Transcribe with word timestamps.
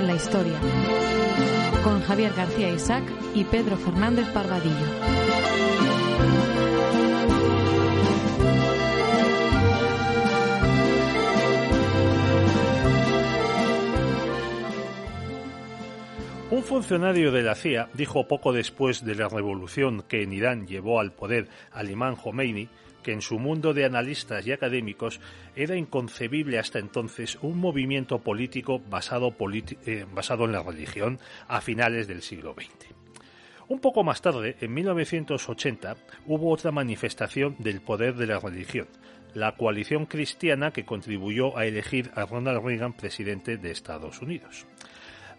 con 0.00 0.06
la 0.06 0.14
historia. 0.14 0.58
Con 1.84 2.00
Javier 2.00 2.32
García 2.34 2.70
Isaac 2.70 3.04
y 3.34 3.44
Pedro 3.44 3.76
Fernández 3.76 4.32
Barbadillo. 4.32 4.74
Un 16.50 16.62
funcionario 16.62 17.30
de 17.30 17.42
la 17.42 17.54
CIA 17.54 17.90
dijo 17.92 18.26
poco 18.26 18.54
después 18.54 19.04
de 19.04 19.14
la 19.14 19.28
revolución 19.28 20.02
que 20.08 20.22
en 20.22 20.32
Irán 20.32 20.66
llevó 20.66 20.98
al 20.98 21.12
poder 21.12 21.48
al 21.72 21.90
imán 21.90 22.16
Khomeini 22.16 22.70
que 23.02 23.12
en 23.12 23.22
su 23.22 23.38
mundo 23.38 23.74
de 23.74 23.84
analistas 23.84 24.46
y 24.46 24.52
académicos 24.52 25.20
era 25.56 25.76
inconcebible 25.76 26.58
hasta 26.58 26.78
entonces 26.78 27.38
un 27.42 27.58
movimiento 27.58 28.20
político 28.20 28.80
basado, 28.90 29.34
eh, 29.86 30.06
basado 30.12 30.44
en 30.44 30.52
la 30.52 30.62
religión 30.62 31.18
a 31.48 31.60
finales 31.60 32.06
del 32.08 32.22
siglo 32.22 32.54
XX. 32.54 32.94
Un 33.68 33.78
poco 33.78 34.02
más 34.02 34.20
tarde, 34.20 34.56
en 34.60 34.74
1980, 34.74 35.96
hubo 36.26 36.50
otra 36.50 36.72
manifestación 36.72 37.54
del 37.60 37.80
poder 37.80 38.16
de 38.16 38.26
la 38.26 38.40
religión, 38.40 38.88
la 39.32 39.52
coalición 39.52 40.06
cristiana 40.06 40.72
que 40.72 40.84
contribuyó 40.84 41.56
a 41.56 41.66
elegir 41.66 42.10
a 42.16 42.26
Ronald 42.26 42.64
Reagan 42.64 42.94
presidente 42.94 43.58
de 43.58 43.70
Estados 43.70 44.22
Unidos. 44.22 44.66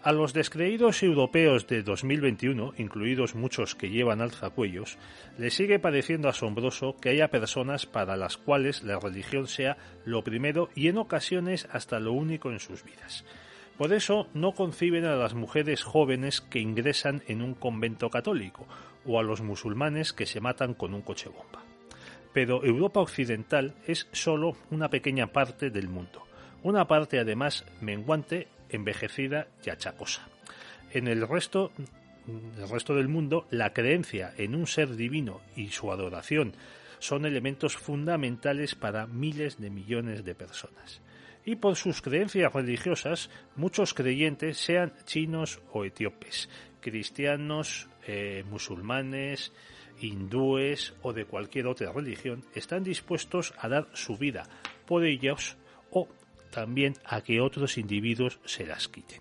A 0.04 0.10
los 0.10 0.32
descreídos 0.32 1.04
europeos 1.04 1.68
de 1.68 1.84
2021, 1.84 2.74
incluidos 2.76 3.36
muchos 3.36 3.76
que 3.76 3.88
llevan 3.88 4.20
alzacuellos, 4.20 4.98
les 5.38 5.54
sigue 5.54 5.78
pareciendo 5.78 6.28
asombroso 6.28 6.96
que 7.00 7.10
haya 7.10 7.30
personas 7.30 7.86
para 7.86 8.16
las 8.16 8.36
cuales 8.36 8.82
la 8.82 8.98
religión 8.98 9.46
sea 9.46 9.76
lo 10.04 10.24
primero 10.24 10.70
y 10.74 10.88
en 10.88 10.98
ocasiones 10.98 11.68
hasta 11.70 12.00
lo 12.00 12.14
único 12.14 12.50
en 12.50 12.58
sus 12.58 12.82
vidas. 12.82 13.24
Por 13.78 13.92
eso 13.92 14.26
no 14.34 14.56
conciben 14.56 15.04
a 15.04 15.14
las 15.14 15.34
mujeres 15.34 15.84
jóvenes 15.84 16.40
que 16.40 16.58
ingresan 16.58 17.22
en 17.28 17.40
un 17.40 17.54
convento 17.54 18.10
católico 18.10 18.66
o 19.06 19.20
a 19.20 19.22
los 19.22 19.40
musulmanes 19.40 20.12
que 20.12 20.26
se 20.26 20.40
matan 20.40 20.74
con 20.74 20.94
un 20.94 21.02
coche 21.02 21.28
bomba. 21.28 21.62
Pero 22.32 22.64
Europa 22.64 22.98
Occidental 22.98 23.76
es 23.86 24.08
solo 24.10 24.56
una 24.72 24.88
pequeña 24.88 25.28
parte 25.28 25.70
del 25.70 25.88
mundo, 25.88 26.24
una 26.64 26.88
parte 26.88 27.20
además 27.20 27.64
menguante 27.80 28.48
envejecida 28.72 29.48
y 29.64 29.70
achacosa. 29.70 30.28
En 30.92 31.08
el 31.08 31.26
resto, 31.26 31.72
el 32.58 32.68
resto 32.68 32.94
del 32.94 33.08
mundo, 33.08 33.46
la 33.50 33.72
creencia 33.72 34.34
en 34.36 34.54
un 34.54 34.66
ser 34.66 34.96
divino 34.96 35.40
y 35.56 35.68
su 35.68 35.92
adoración 35.92 36.54
son 36.98 37.26
elementos 37.26 37.76
fundamentales 37.76 38.74
para 38.74 39.06
miles 39.06 39.60
de 39.60 39.70
millones 39.70 40.24
de 40.24 40.34
personas. 40.34 41.00
Y 41.44 41.56
por 41.56 41.74
sus 41.74 42.00
creencias 42.00 42.52
religiosas, 42.52 43.28
muchos 43.56 43.94
creyentes, 43.94 44.58
sean 44.58 44.92
chinos 45.04 45.60
o 45.72 45.84
etíopes, 45.84 46.48
cristianos, 46.80 47.88
eh, 48.06 48.44
musulmanes, 48.48 49.52
hindúes 50.00 50.94
o 51.02 51.12
de 51.12 51.24
cualquier 51.24 51.66
otra 51.66 51.92
religión, 51.92 52.44
están 52.54 52.84
dispuestos 52.84 53.52
a 53.58 53.68
dar 53.68 53.88
su 53.94 54.16
vida 54.16 54.44
por 54.86 55.04
ellos 55.04 55.56
o 55.90 56.08
también 56.52 56.94
a 57.04 57.22
que 57.22 57.40
otros 57.40 57.76
individuos 57.78 58.38
se 58.44 58.64
las 58.64 58.86
quiten. 58.86 59.20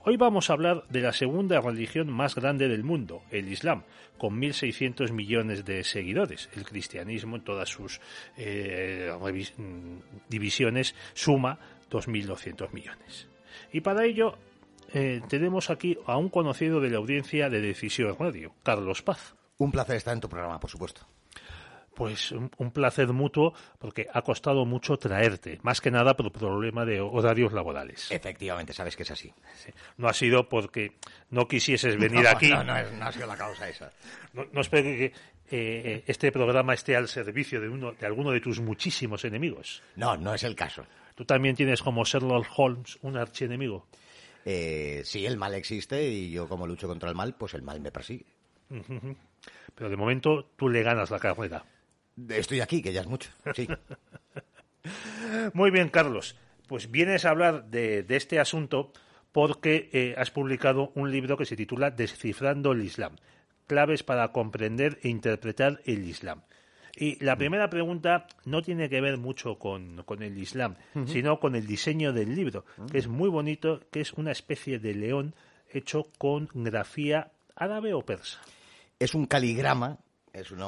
Hoy 0.00 0.16
vamos 0.16 0.50
a 0.50 0.54
hablar 0.54 0.84
de 0.88 1.00
la 1.00 1.12
segunda 1.12 1.60
religión 1.60 2.10
más 2.10 2.34
grande 2.34 2.68
del 2.68 2.82
mundo, 2.82 3.22
el 3.30 3.48
Islam, 3.48 3.84
con 4.18 4.40
1.600 4.40 5.12
millones 5.12 5.64
de 5.64 5.84
seguidores. 5.84 6.48
El 6.56 6.64
cristianismo 6.64 7.36
en 7.36 7.44
todas 7.44 7.68
sus 7.68 8.00
eh, 8.36 9.12
divisiones 10.28 10.94
suma 11.14 11.58
2.200 11.90 12.72
millones. 12.72 13.28
Y 13.72 13.80
para 13.82 14.04
ello 14.04 14.38
eh, 14.92 15.20
tenemos 15.28 15.70
aquí 15.70 15.98
a 16.06 16.16
un 16.16 16.30
conocido 16.30 16.80
de 16.80 16.90
la 16.90 16.98
audiencia 16.98 17.50
de 17.50 17.60
Decisión 17.60 18.16
Radio, 18.18 18.54
Carlos 18.62 19.02
Paz. 19.02 19.34
Un 19.58 19.72
placer 19.72 19.96
estar 19.96 20.14
en 20.14 20.20
tu 20.20 20.28
programa, 20.28 20.58
por 20.58 20.70
supuesto 20.70 21.06
pues 21.96 22.30
un, 22.30 22.70
placer 22.70 23.08
mutuo 23.08 23.54
porque 23.78 24.06
ha 24.12 24.20
costado 24.20 24.66
mucho 24.66 24.98
traerte, 24.98 25.58
más 25.62 25.80
que 25.80 25.90
nada 25.90 26.14
por 26.14 26.30
problema 26.30 26.84
de 26.84 27.00
horarios 27.00 27.52
laborales. 27.52 28.12
Efectivamente, 28.12 28.74
sabes 28.74 28.94
que 28.94 29.02
es 29.02 29.10
así. 29.10 29.32
No 29.96 30.06
ha 30.06 30.12
sido 30.12 30.48
porque 30.48 30.92
no 31.30 31.48
quisieses 31.48 31.96
venir 31.98 32.28
aquí. 32.28 32.50
No, 32.50 32.62
no, 32.62 32.74
no, 32.92 33.06
ha 33.06 33.12
sido 33.12 33.26
la 33.26 33.36
causa 33.36 33.68
esa. 33.68 33.90
No, 34.34 34.60
espero 34.60 34.82
que 34.84 35.12
eh, 35.50 36.04
este 36.06 36.30
programa 36.30 36.74
esté 36.74 36.94
al 36.94 37.08
servicio 37.08 37.60
de, 37.60 37.68
uno, 37.70 37.92
de 37.92 38.06
alguno 38.06 38.30
de 38.30 38.40
tus 38.40 38.60
muchísimos 38.60 39.24
enemigos. 39.24 39.82
No, 39.96 40.18
no 40.18 40.34
es 40.34 40.44
el 40.44 40.54
caso. 40.54 40.84
¿Tú 41.14 41.24
también 41.24 41.56
tienes 41.56 41.82
como 41.82 42.04
Sherlock 42.04 42.46
Holmes 42.56 42.98
un 43.00 43.16
archienemigo? 43.16 43.86
Eh, 44.44 45.00
sí, 45.02 45.24
el 45.24 45.38
mal 45.38 45.54
existe 45.54 46.06
y 46.06 46.30
yo 46.30 46.46
como 46.46 46.66
lucho 46.66 46.86
contra 46.86 47.08
el 47.08 47.16
mal, 47.16 47.34
pues 47.34 47.54
el 47.54 47.62
mal 47.62 47.80
me 47.80 47.90
persigue. 47.90 48.26
Pero 49.74 49.88
de 49.88 49.96
momento 49.96 50.50
tú 50.56 50.68
le 50.68 50.82
ganas 50.82 51.10
la 51.10 51.18
carrera. 51.18 51.64
Estoy 52.28 52.60
aquí, 52.60 52.82
que 52.82 52.92
ya 52.92 53.02
es 53.02 53.06
mucho. 53.06 53.30
Sí. 53.54 53.68
Muy 55.54 55.70
bien, 55.70 55.88
Carlos. 55.88 56.36
Pues 56.66 56.90
vienes 56.90 57.24
a 57.24 57.30
hablar 57.30 57.66
de, 57.66 58.04
este 58.08 58.40
asunto 58.40 58.92
porque 59.32 59.90
eh, 59.92 60.14
has 60.16 60.30
publicado 60.30 60.92
un 60.94 61.10
libro 61.10 61.36
que 61.36 61.44
se 61.44 61.56
titula 61.56 61.90
Descifrando 61.90 62.72
el 62.72 62.82
Islam. 62.82 63.16
Claves 63.66 64.02
para 64.02 64.32
comprender 64.32 64.98
e 65.02 65.08
interpretar 65.08 65.80
el 65.84 66.04
Islam. 66.08 66.42
Y 66.96 67.22
la 67.22 67.34
mm. 67.34 67.38
primera 67.38 67.70
pregunta 67.70 68.26
no 68.44 68.62
tiene 68.62 68.88
que 68.88 69.00
ver 69.00 69.18
mucho 69.18 69.58
con, 69.58 70.02
el 70.20 70.38
Islam, 70.38 70.76
sino 71.06 71.38
con 71.38 71.54
el 71.54 71.66
diseño 71.66 72.12
del 72.12 72.34
libro, 72.34 72.64
mm. 72.78 72.86
que 72.86 72.98
es 72.98 73.06
muy 73.06 73.28
bonito, 73.28 73.80
que 73.90 74.00
es 74.00 74.14
una 74.14 74.32
especie 74.32 74.78
de 74.78 74.94
león 74.94 75.34
hecho 75.70 76.08
con 76.16 76.48
grafía 76.54 77.32
árabe 77.54 77.92
o 77.92 78.00
persa. 78.00 78.40
Es 78.98 79.14
un 79.14 79.26
caligrama 79.26 79.98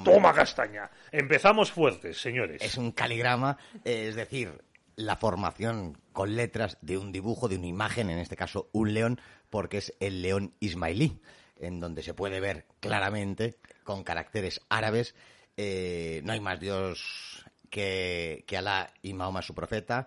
Toma 0.04 0.32
castaña. 0.32 0.90
Empezamos 1.12 1.72
fuertes, 1.72 2.20
señores. 2.20 2.62
Es 2.62 2.76
un 2.76 2.92
caligrama, 2.92 3.58
es 3.84 4.14
decir, 4.14 4.62
la 4.96 5.16
formación 5.16 5.96
con 6.12 6.34
letras 6.34 6.78
de 6.80 6.98
un 6.98 7.12
dibujo, 7.12 7.48
de 7.48 7.56
una 7.56 7.66
imagen, 7.66 8.10
en 8.10 8.18
este 8.18 8.36
caso 8.36 8.68
un 8.72 8.94
león, 8.94 9.20
porque 9.50 9.78
es 9.78 9.94
el 10.00 10.22
león 10.22 10.54
ismailí, 10.58 11.20
en 11.56 11.80
donde 11.80 12.02
se 12.02 12.14
puede 12.14 12.40
ver 12.40 12.66
claramente, 12.80 13.58
con 13.84 14.02
caracteres 14.02 14.60
árabes, 14.68 15.14
eh, 15.56 16.20
no 16.24 16.32
hay 16.32 16.40
más 16.40 16.58
Dios 16.58 17.44
que, 17.70 18.44
que 18.46 18.56
Alá 18.56 18.92
y 19.02 19.14
Mahoma 19.14 19.42
su 19.42 19.54
profeta, 19.54 20.06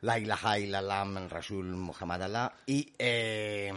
la 0.00 0.18
ilaha 0.18 0.58
illallah 0.58 1.04
rasul 1.28 1.66
Muhammad 1.66 2.22
Allah, 2.22 2.52
y, 2.66 2.92
eh, 2.98 3.72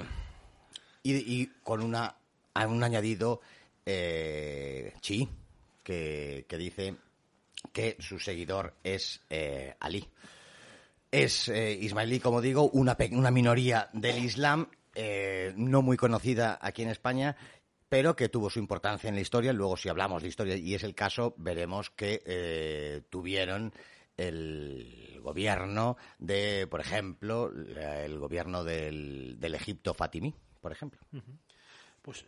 y, 1.03 1.41
y 1.41 1.47
con 1.63 1.81
una, 1.81 2.15
un 2.55 2.83
añadido 2.83 3.41
eh, 3.85 4.93
Chi, 5.01 5.27
que, 5.83 6.45
dice 6.57 6.95
que 7.73 7.97
su 7.99 8.19
seguidor 8.19 8.75
es 8.83 9.21
eh, 9.29 9.75
Ali. 9.79 10.07
Es 11.11 11.49
eh, 11.49 11.73
ismailí, 11.73 12.19
como 12.19 12.41
digo, 12.41 12.69
una, 12.69 12.97
una 13.11 13.31
minoría 13.31 13.89
del 13.93 14.23
Islam, 14.23 14.69
eh, 14.95 15.53
no 15.57 15.81
muy 15.81 15.97
conocida 15.97 16.57
aquí 16.61 16.83
en 16.83 16.89
España, 16.89 17.35
pero 17.89 18.15
que 18.15 18.29
tuvo 18.29 18.49
su 18.49 18.59
importancia 18.59 19.09
en 19.09 19.15
la 19.15 19.21
historia. 19.21 19.51
Luego, 19.51 19.75
si 19.75 19.89
hablamos 19.89 20.21
de 20.21 20.29
historia 20.29 20.55
y 20.55 20.73
es 20.73 20.83
el 20.83 20.95
caso, 20.95 21.33
veremos 21.37 21.89
que 21.89 23.03
tuvieron 23.09 23.73
el 24.15 25.19
gobierno 25.21 25.97
de, 26.17 26.67
por 26.67 26.79
ejemplo, 26.79 27.51
el 27.51 28.17
gobierno 28.17 28.63
del, 28.63 29.37
del 29.37 29.55
Egipto 29.55 29.93
Fatimí, 29.93 30.33
por 30.61 30.71
ejemplo. 30.71 31.01
Pues 32.01 32.25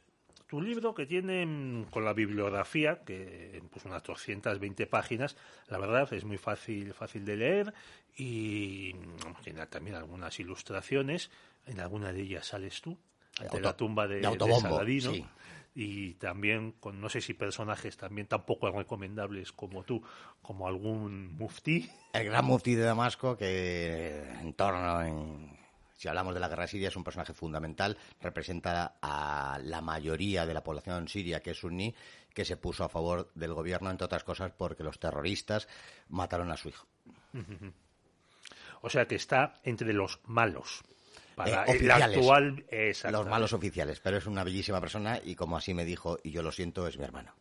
un 0.53 0.65
libro 0.65 0.93
que 0.93 1.05
tiene 1.05 1.45
mm, 1.45 1.85
con 1.85 2.05
la 2.05 2.13
bibliografía, 2.13 3.03
que 3.03 3.61
pues 3.71 3.85
unas 3.85 4.03
220 4.03 4.85
páginas, 4.87 5.35
la 5.67 5.77
verdad 5.77 6.11
es 6.13 6.23
muy 6.23 6.37
fácil, 6.37 6.93
fácil 6.93 7.25
de 7.25 7.37
leer 7.37 7.73
y 8.15 8.95
tiene 9.43 9.65
también 9.67 9.95
algunas 9.95 10.39
ilustraciones. 10.39 11.31
En 11.65 11.79
alguna 11.79 12.11
de 12.13 12.21
ellas 12.21 12.45
sales 12.45 12.81
tú, 12.81 12.97
ante 13.39 13.61
la 13.61 13.75
tumba 13.75 14.07
de, 14.07 14.21
Saladino. 14.21 15.11
y 15.73 16.13
también 16.15 16.73
con 16.73 16.99
no 16.99 17.09
sé 17.09 17.21
si 17.21 17.33
personajes 17.33 17.95
también 17.97 18.27
tampoco 18.27 18.69
recomendables 18.69 19.53
como 19.53 19.83
tú, 19.83 20.03
como 20.41 20.67
algún 20.67 21.35
mufti. 21.35 21.89
El 22.11 22.25
gran 22.25 22.45
mufti 22.45 22.75
de 22.75 22.83
Damasco 22.83 23.37
que 23.37 24.23
en 24.41 24.53
torno 24.53 25.01
en 25.01 25.62
si 26.03 26.09
hablamos 26.09 26.33
de 26.33 26.41
la 26.41 26.49
guerra 26.49 26.67
siria, 26.67 26.89
es 26.89 26.97
un 26.97 27.03
personaje 27.05 27.33
fundamental, 27.33 27.97
representa 28.19 28.97
a 29.01 29.57
la 29.63 29.79
mayoría 29.79 30.45
de 30.45 30.53
la 30.53 30.61
población 30.61 31.07
siria 31.07 31.39
que 31.39 31.51
es 31.51 31.59
suní, 31.59 31.95
que 32.33 32.43
se 32.43 32.57
puso 32.57 32.83
a 32.83 32.89
favor 32.89 33.31
del 33.35 33.53
gobierno, 33.53 33.89
entre 33.89 34.03
otras 34.03 34.25
cosas, 34.25 34.51
porque 34.51 34.83
los 34.83 34.99
terroristas 34.99 35.69
mataron 36.09 36.51
a 36.51 36.57
su 36.57 36.67
hijo. 36.67 36.85
O 38.81 38.89
sea 38.89 39.05
que 39.05 39.15
está 39.15 39.61
entre 39.63 39.93
los 39.93 40.19
malos. 40.25 40.83
Para 41.35 41.63
eh, 41.67 41.89
actual. 41.89 42.65
Los 43.09 43.27
malos 43.27 43.53
oficiales, 43.53 44.01
pero 44.01 44.17
es 44.17 44.25
una 44.25 44.43
bellísima 44.43 44.81
persona 44.81 45.21
y 45.23 45.35
como 45.35 45.55
así 45.55 45.73
me 45.73 45.85
dijo, 45.85 46.19
y 46.21 46.31
yo 46.31 46.43
lo 46.43 46.51
siento, 46.51 46.85
es 46.85 46.97
mi 46.97 47.05
hermano. 47.05 47.33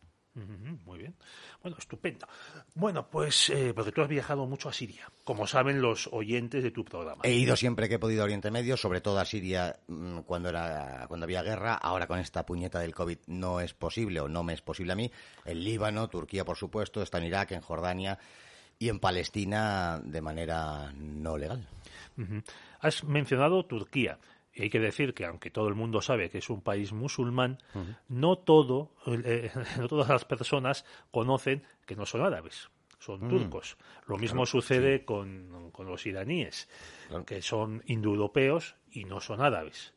Bueno, 1.62 1.76
estupendo. 1.78 2.26
Bueno, 2.74 3.08
pues 3.08 3.50
eh, 3.50 3.72
porque 3.74 3.92
tú 3.92 4.02
has 4.02 4.08
viajado 4.08 4.46
mucho 4.46 4.68
a 4.68 4.72
Siria, 4.72 5.10
como 5.24 5.46
saben 5.46 5.80
los 5.80 6.08
oyentes 6.12 6.62
de 6.62 6.70
tu 6.70 6.84
programa. 6.84 7.22
He 7.24 7.32
ido 7.32 7.56
siempre 7.56 7.88
que 7.88 7.96
he 7.96 7.98
podido 7.98 8.22
a 8.22 8.24
Oriente 8.24 8.50
Medio, 8.50 8.76
sobre 8.76 9.00
todo 9.00 9.18
a 9.18 9.24
Siria 9.24 9.76
mm, 9.86 10.20
cuando 10.20 10.48
era 10.48 11.06
cuando 11.08 11.24
había 11.24 11.42
guerra. 11.42 11.74
Ahora 11.74 12.06
con 12.06 12.18
esta 12.18 12.44
puñeta 12.44 12.80
del 12.80 12.94
COVID 12.94 13.18
no 13.28 13.60
es 13.60 13.74
posible 13.74 14.20
o 14.20 14.28
no 14.28 14.42
me 14.42 14.54
es 14.54 14.62
posible 14.62 14.92
a 14.92 14.96
mí. 14.96 15.10
En 15.44 15.62
Líbano, 15.62 16.08
Turquía, 16.08 16.44
por 16.44 16.56
supuesto, 16.56 17.02
está 17.02 17.18
en 17.18 17.24
Irak, 17.24 17.52
en 17.52 17.60
Jordania 17.60 18.18
y 18.78 18.88
en 18.88 18.98
Palestina 18.98 20.00
de 20.02 20.20
manera 20.20 20.92
no 20.96 21.36
legal. 21.36 21.68
Has 22.80 23.04
mencionado 23.04 23.64
Turquía. 23.64 24.18
Y 24.54 24.62
hay 24.62 24.70
que 24.70 24.80
decir 24.80 25.14
que 25.14 25.24
aunque 25.24 25.50
todo 25.50 25.68
el 25.68 25.74
mundo 25.74 26.02
sabe 26.02 26.28
que 26.28 26.38
es 26.38 26.50
un 26.50 26.60
país 26.60 26.92
musulmán, 26.92 27.58
no 28.08 28.36
todo, 28.36 28.92
eh, 29.06 29.50
no 29.78 29.88
todas 29.88 30.08
las 30.08 30.24
personas 30.24 30.84
conocen 31.10 31.62
que 31.86 31.96
no 31.96 32.04
son 32.04 32.22
árabes, 32.22 32.68
son 32.98 33.24
mm. 33.24 33.28
turcos. 33.28 33.76
Lo 34.06 34.18
mismo 34.18 34.44
sucede 34.44 35.04
con, 35.04 35.70
con, 35.72 35.86
los 35.86 36.06
iraníes, 36.06 36.68
que 37.26 37.40
son 37.40 37.82
indoeuropeos 37.86 38.76
y 38.90 39.04
no 39.04 39.20
son 39.20 39.40
árabes. 39.40 39.94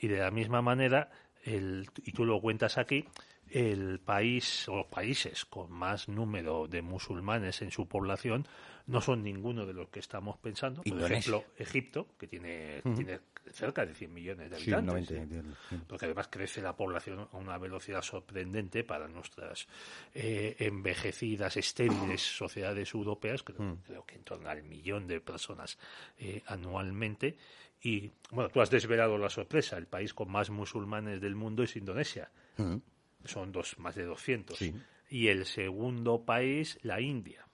Y 0.00 0.08
de 0.08 0.18
la 0.18 0.30
misma 0.30 0.60
manera, 0.60 1.10
el, 1.44 1.88
y 2.04 2.12
tú 2.12 2.24
lo 2.24 2.40
cuentas 2.40 2.78
aquí, 2.78 3.06
el 3.50 4.00
país 4.00 4.68
o 4.68 4.86
países 4.88 5.44
con 5.44 5.70
más 5.72 6.08
número 6.08 6.66
de 6.66 6.82
musulmanes 6.82 7.62
en 7.62 7.70
su 7.70 7.86
población 7.86 8.46
no 8.86 9.00
son 9.00 9.22
ninguno 9.22 9.64
de 9.64 9.72
los 9.72 9.88
que 9.88 10.00
estamos 10.00 10.36
pensando. 10.38 10.82
Por 10.82 11.02
ejemplo, 11.02 11.44
Egipto, 11.56 12.08
que 12.18 12.26
tiene, 12.26 12.82
tiene 12.82 13.20
cerca 13.52 13.86
de 13.86 13.94
100 13.94 14.12
millones 14.12 14.50
de 14.50 14.56
habitantes. 14.56 15.22
porque 15.86 16.06
además 16.06 16.28
crece 16.28 16.60
la 16.60 16.76
población 16.76 17.28
a 17.32 17.36
una 17.36 17.56
velocidad 17.58 18.02
sorprendente 18.02 18.84
para 18.84 19.08
nuestras 19.08 19.66
eh, 20.14 20.56
envejecidas, 20.58 21.56
estériles 21.56 22.22
sociedades 22.36 22.92
europeas, 22.92 23.42
creo, 23.42 23.62
mm. 23.62 23.76
creo, 23.86 24.04
que 24.04 24.16
en 24.16 24.24
torno 24.24 24.48
al 24.48 24.62
millón 24.62 25.06
de 25.06 25.20
personas 25.20 25.78
eh, 26.18 26.42
anualmente. 26.46 27.36
Y 27.82 28.10
bueno, 28.30 28.50
tú 28.50 28.60
has 28.60 28.70
desvelado 28.70 29.18
la 29.18 29.28
sorpresa, 29.28 29.76
el 29.76 29.86
país 29.86 30.14
con 30.14 30.30
más 30.30 30.50
musulmanes 30.50 31.20
del 31.20 31.34
mundo 31.34 31.62
es 31.62 31.76
Indonesia. 31.76 32.30
Mm. 32.56 32.76
Son 33.24 33.52
dos, 33.52 33.78
más 33.78 33.94
de 33.94 34.04
200. 34.04 34.58
Y 35.10 35.28
el 35.28 35.46
segundo 35.46 36.24
país, 36.24 36.78
la 36.82 37.00
India 37.00 37.44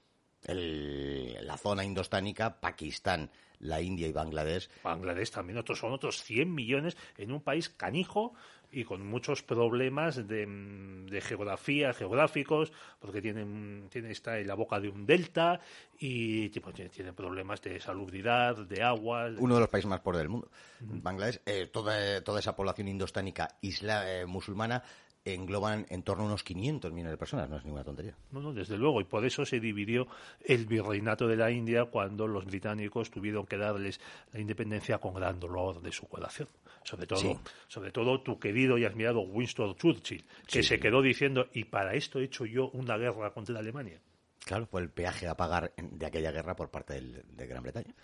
la 0.47 1.57
zona 1.57 1.85
indostánica, 1.85 2.61
Pakistán, 2.61 3.31
la 3.59 3.81
India 3.81 4.07
y 4.09 4.13
Bangladesh. 4.13 4.71
Bangladesh 4.83 5.31
también, 5.31 5.59
otros 5.59 5.79
son 5.79 5.93
otros 5.93 6.23
100 6.23 6.55
millones 6.55 6.97
en 7.19 7.33
un 7.33 7.43
país 7.43 7.69
canijo 7.69 8.33
y 8.73 8.85
con 8.85 9.05
muchos 9.05 9.43
problemas 9.43 10.29
de, 10.29 11.21
geografía, 11.21 11.93
geográficos, 11.93 12.73
porque 13.01 13.21
tienen, 13.21 13.89
tiene, 13.91 14.13
está 14.13 14.39
en 14.39 14.47
la 14.47 14.55
boca 14.55 14.79
de 14.79 14.89
un 14.89 15.05
delta 15.05 15.61
y 15.99 16.49
tipo, 16.51 16.73
tiene, 16.73 17.13
problemas 17.13 17.61
de 17.63 17.81
salubridad, 17.81 18.57
de 18.57 18.83
agua. 18.83 19.29
Uno 19.39 19.55
de 19.55 19.61
los 19.61 19.69
países 19.69 19.89
más 19.91 20.01
pobres 20.01 20.21
del 20.21 20.29
mundo. 20.29 20.49
Bangladesh, 20.81 21.41
eh, 21.45 21.67
toda, 21.67 22.23
toda 22.23 22.39
esa 22.39 22.55
población 22.55 22.89
indostánica 22.89 23.57
isla, 23.61 24.11
eh, 24.11 24.25
musulmana 24.25 24.85
engloban 25.25 25.87
en 25.91 26.03
torno 26.03 26.25
a 26.25 26.27
unos 26.27 26.43
500 26.43 26.93
millones 26.93 27.13
de 27.13 27.19
personas, 27.19 27.49
no 27.49 27.57
es 27.57 27.65
ninguna 27.65 27.85
tontería. 27.85 28.17
No, 28.31 28.41
no, 28.41 28.53
desde 28.53 28.79
luego, 28.79 29.01
y 29.01 29.05
por 29.05 29.25
eso 29.25 29.45
se 29.45 29.61
dividió 29.61 30.07
el 30.45 30.67
virreinato 30.67 31.29
de 31.29 31.37
la 31.37 31.51
India 31.51 31.87
cuando 31.87 32.27
los 32.27 32.47
británicos 32.47 33.11
tuvieron 33.11 33.47
que 33.47 33.57
darles 33.57 34.01
la 34.33 34.41
independencia 34.41 34.99
con 34.99 35.15
gran 35.15 35.39
dolor 35.39 35.83
de 35.83 35.93
su 35.93 36.09
corazón. 36.09 36.49
Sobre 36.83 37.07
todo, 37.07 37.41
sobre 37.69 37.93
todo 37.93 38.23
tu 38.23 38.39
querido 38.39 38.79
y 38.79 38.85
admirado 38.85 39.21
Winston 39.21 39.77
Churchill, 39.77 40.25
que 40.47 40.63
se 40.63 40.81
quedó 40.81 41.03
diciendo, 41.03 41.49
y 41.53 41.65
para 41.65 41.95
esto 41.95 42.19
he 42.19 42.25
hecho 42.25 42.47
yo 42.47 42.71
una 42.71 42.97
guerra 42.97 43.33
contra 43.33 43.59
Alemania. 43.59 44.01
Claro, 44.47 44.67
fue 44.67 44.81
el 44.81 44.89
peaje 44.89 45.29
a 45.29 45.37
pagar 45.37 45.75
de 45.77 46.07
aquella 46.07 46.33
guerra 46.33 46.57
por 46.57 46.71
parte 46.71 46.99
de 46.99 47.47
Gran 47.47 47.63
Bretaña. 47.63 47.95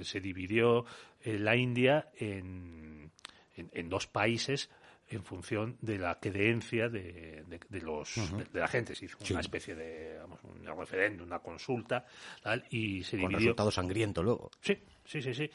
Se 0.00 0.20
dividió 0.20 0.84
eh, 1.22 1.38
la 1.38 1.54
India 1.54 2.10
en, 2.16 3.12
en 3.54 3.88
dos 3.88 4.08
países 4.08 4.68
en 5.10 5.24
función 5.24 5.76
de 5.80 5.98
la 5.98 6.18
creencia 6.18 6.88
de, 6.88 7.44
de, 7.68 7.80
los 7.80 8.14
de, 8.52 8.60
la 8.60 8.68
gente. 8.68 8.94
Se 8.94 9.06
hizo 9.06 9.18
una 9.30 9.40
especie 9.40 9.74
de 9.74 10.18
vamos, 10.18 10.40
un 10.44 10.64
referéndum, 10.64 11.26
una 11.26 11.40
consulta, 11.40 12.04
tal, 12.42 12.64
y 12.70 13.02
se 13.02 13.12
Con 13.12 13.28
dividió. 13.28 13.38
resultado 13.38 13.70
sangriento 13.70 14.22
luego. 14.22 14.50
Sí, 14.60 14.78
Sí, 15.10 15.20
sí, 15.22 15.34
sí. 15.34 15.50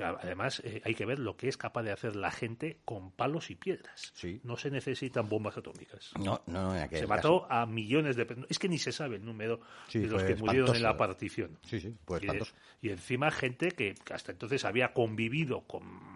además, 0.00 0.60
eh, 0.64 0.82
hay 0.84 0.92
que 0.96 1.06
ver 1.06 1.20
lo 1.20 1.36
que 1.36 1.46
es 1.46 1.56
capaz 1.56 1.84
de 1.84 1.92
hacer 1.92 2.16
la 2.16 2.32
gente 2.32 2.80
con 2.84 3.12
palos 3.12 3.52
y 3.52 3.54
piedras. 3.54 4.12
No 4.42 4.56
se 4.56 4.68
necesitan 4.68 5.28
bombas 5.28 5.56
atómicas. 5.56 6.10
No, 6.18 6.42
no, 6.46 6.76
en 6.76 6.90
Se 6.90 7.06
mató 7.06 7.46
a 7.48 7.66
millones 7.66 8.16
de 8.16 8.26
personas. 8.26 8.50
Es 8.50 8.58
que 8.58 8.68
ni 8.68 8.78
se 8.78 8.90
sabe 8.90 9.16
el 9.16 9.24
número 9.24 9.60
de 9.92 10.08
los 10.08 10.24
que 10.24 10.34
murieron 10.34 10.74
en 10.74 10.82
la 10.82 10.96
partición. 10.96 11.56
Sí, 11.62 11.78
sí, 11.78 11.94
pues 12.04 12.20
y, 12.24 12.88
y 12.88 12.90
encima 12.90 13.30
gente 13.30 13.70
que, 13.70 13.94
hasta 14.12 14.32
entonces 14.32 14.64
había 14.64 14.92
convivido 14.92 15.60
con, 15.68 16.15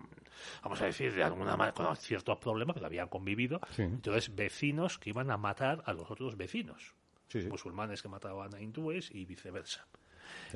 vamos 0.62 0.80
a 0.80 0.86
decir, 0.86 1.14
de 1.14 1.22
alguna 1.22 1.56
manera, 1.56 1.74
con 1.74 1.96
ciertos 1.96 2.38
problemas, 2.38 2.74
pero 2.74 2.86
habían 2.86 3.08
convivido. 3.08 3.60
Entonces, 3.78 4.34
vecinos 4.34 4.98
que 4.98 5.10
iban 5.10 5.30
a 5.30 5.36
matar 5.36 5.82
a 5.86 5.92
los 5.92 6.10
otros 6.10 6.36
vecinos. 6.36 6.94
Musulmanes 7.48 8.02
que 8.02 8.08
mataban 8.08 8.54
a 8.54 8.60
hindúes 8.60 9.10
y 9.12 9.24
viceversa. 9.24 9.86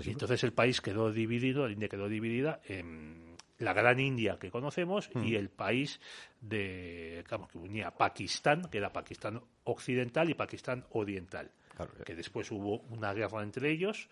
Y 0.03 0.11
entonces 0.11 0.43
el 0.45 0.53
país 0.53 0.81
quedó 0.81 1.13
dividido, 1.13 1.67
la 1.67 1.73
India 1.73 1.89
quedó 1.89 2.09
dividida 2.09 2.61
en 2.67 3.37
la 3.59 3.73
gran 3.73 4.01
India 4.01 4.39
que 4.39 4.51
conocemos 4.51 5.11
y 5.15 5.33
hmm. 5.33 5.35
el 5.37 5.51
país 5.51 6.01
de, 6.41 7.23
digamos, 7.25 7.51
que 7.51 7.59
unía 7.59 7.91
Pakistán, 7.93 8.63
que 8.71 8.79
era 8.79 8.93
Pakistán 8.93 9.41
occidental 9.65 10.29
y 10.31 10.35
Pakistán 10.35 10.85
oriental. 10.91 11.51
Que 12.05 12.15
después 12.15 12.51
hubo 12.53 12.81
una 12.91 13.13
guerra 13.13 13.43
entre 13.43 13.71
ellos 13.71 14.09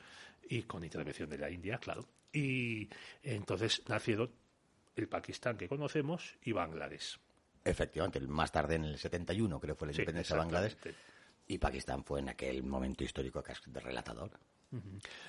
y 0.48 0.62
con 0.62 0.82
intervención 0.84 1.30
de 1.30 1.38
la 1.38 1.50
India, 1.50 1.78
claro. 1.78 2.04
Y 2.32 2.88
entonces 3.22 3.82
nacieron 3.88 4.30
el 4.96 5.08
Pakistán 5.08 5.56
que 5.56 5.68
conocemos 5.68 6.36
y 6.42 6.52
Bangladesh. 6.52 7.18
Efectivamente, 7.64 8.20
más 8.20 8.50
tarde 8.50 8.76
en 8.76 8.84
el 8.84 8.98
71 8.98 9.60
creo 9.60 9.76
fue 9.76 9.88
la 9.88 9.92
independencia 9.92 10.34
de 10.34 10.40
Bangladesh 10.40 10.76
y 11.46 11.58
Pakistán 11.58 12.04
fue 12.04 12.20
en 12.20 12.28
aquel 12.28 12.62
momento 12.62 13.04
histórico 13.04 13.42
que 13.42 13.52
es 13.52 13.60
de 13.66 13.80
relatador. 13.80 14.30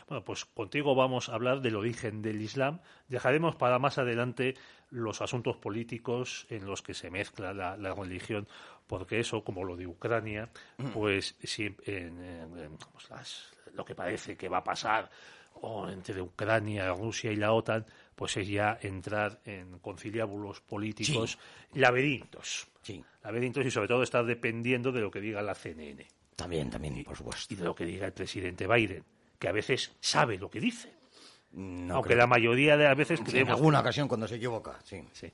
Bueno, 0.07 0.23
pues 0.23 0.45
contigo 0.45 0.95
vamos 0.95 1.27
a 1.27 1.33
hablar 1.33 1.59
del 1.59 1.75
origen 1.75 2.21
del 2.21 2.41
Islam. 2.41 2.79
Dejaremos 3.09 3.57
para 3.57 3.77
más 3.77 3.97
adelante 3.97 4.55
los 4.89 5.21
asuntos 5.21 5.57
políticos 5.57 6.47
en 6.49 6.65
los 6.65 6.81
que 6.81 6.93
se 6.93 7.11
mezcla 7.11 7.53
la, 7.53 7.93
religión, 7.93 8.47
porque 8.87 9.19
eso, 9.19 9.43
como 9.43 9.65
lo 9.65 9.75
de 9.75 9.85
Ucrania, 9.85 10.49
pues 10.93 11.35
lo 13.73 13.83
que 13.83 13.95
parece 13.95 14.37
que 14.37 14.47
va 14.47 14.59
a 14.59 14.63
pasar 14.63 15.09
o 15.61 15.89
entre 15.89 16.21
Ucrania, 16.21 16.91
Rusia 16.93 17.31
y 17.31 17.35
la 17.35 17.53
OTAN, 17.53 17.85
pues 18.15 18.37
es 18.37 18.47
ya 18.47 18.77
entrar 18.81 19.41
en 19.45 19.79
conciliábulos 19.79 20.61
políticos, 20.61 21.37
laberintos. 21.73 22.67
Sí. 22.81 23.03
Laberintos 23.23 23.65
y 23.65 23.71
sobre 23.71 23.87
todo 23.87 24.03
estar 24.03 24.25
dependiendo 24.25 24.91
de 24.91 25.01
lo 25.01 25.09
que 25.09 25.21
diga 25.21 25.41
la 25.41 25.55
CNN. 25.55 26.05
También, 26.35 26.69
también, 26.69 27.03
por 27.03 27.15
supuesto. 27.15 27.53
Y 27.53 27.57
de 27.57 27.63
lo 27.63 27.73
que 27.73 27.85
diga 27.85 28.05
el 28.05 28.13
presidente 28.13 28.67
Biden 28.67 29.03
que 29.43 29.49
a 29.49 29.51
veces 29.51 29.91
sabe 29.99 30.37
lo 30.37 30.49
que 30.49 30.61
dice. 30.61 30.93
Aunque 31.91 32.15
la 32.15 32.27
mayoría 32.27 32.77
de 32.77 32.85
las 32.85 32.95
veces 32.95 33.19
En 33.33 33.49
alguna 33.49 33.81
ocasión 33.81 34.07
cuando 34.07 34.25
se 34.25 34.35
equivoca, 34.35 34.79
sí. 34.85 35.05
sí. 35.11 35.29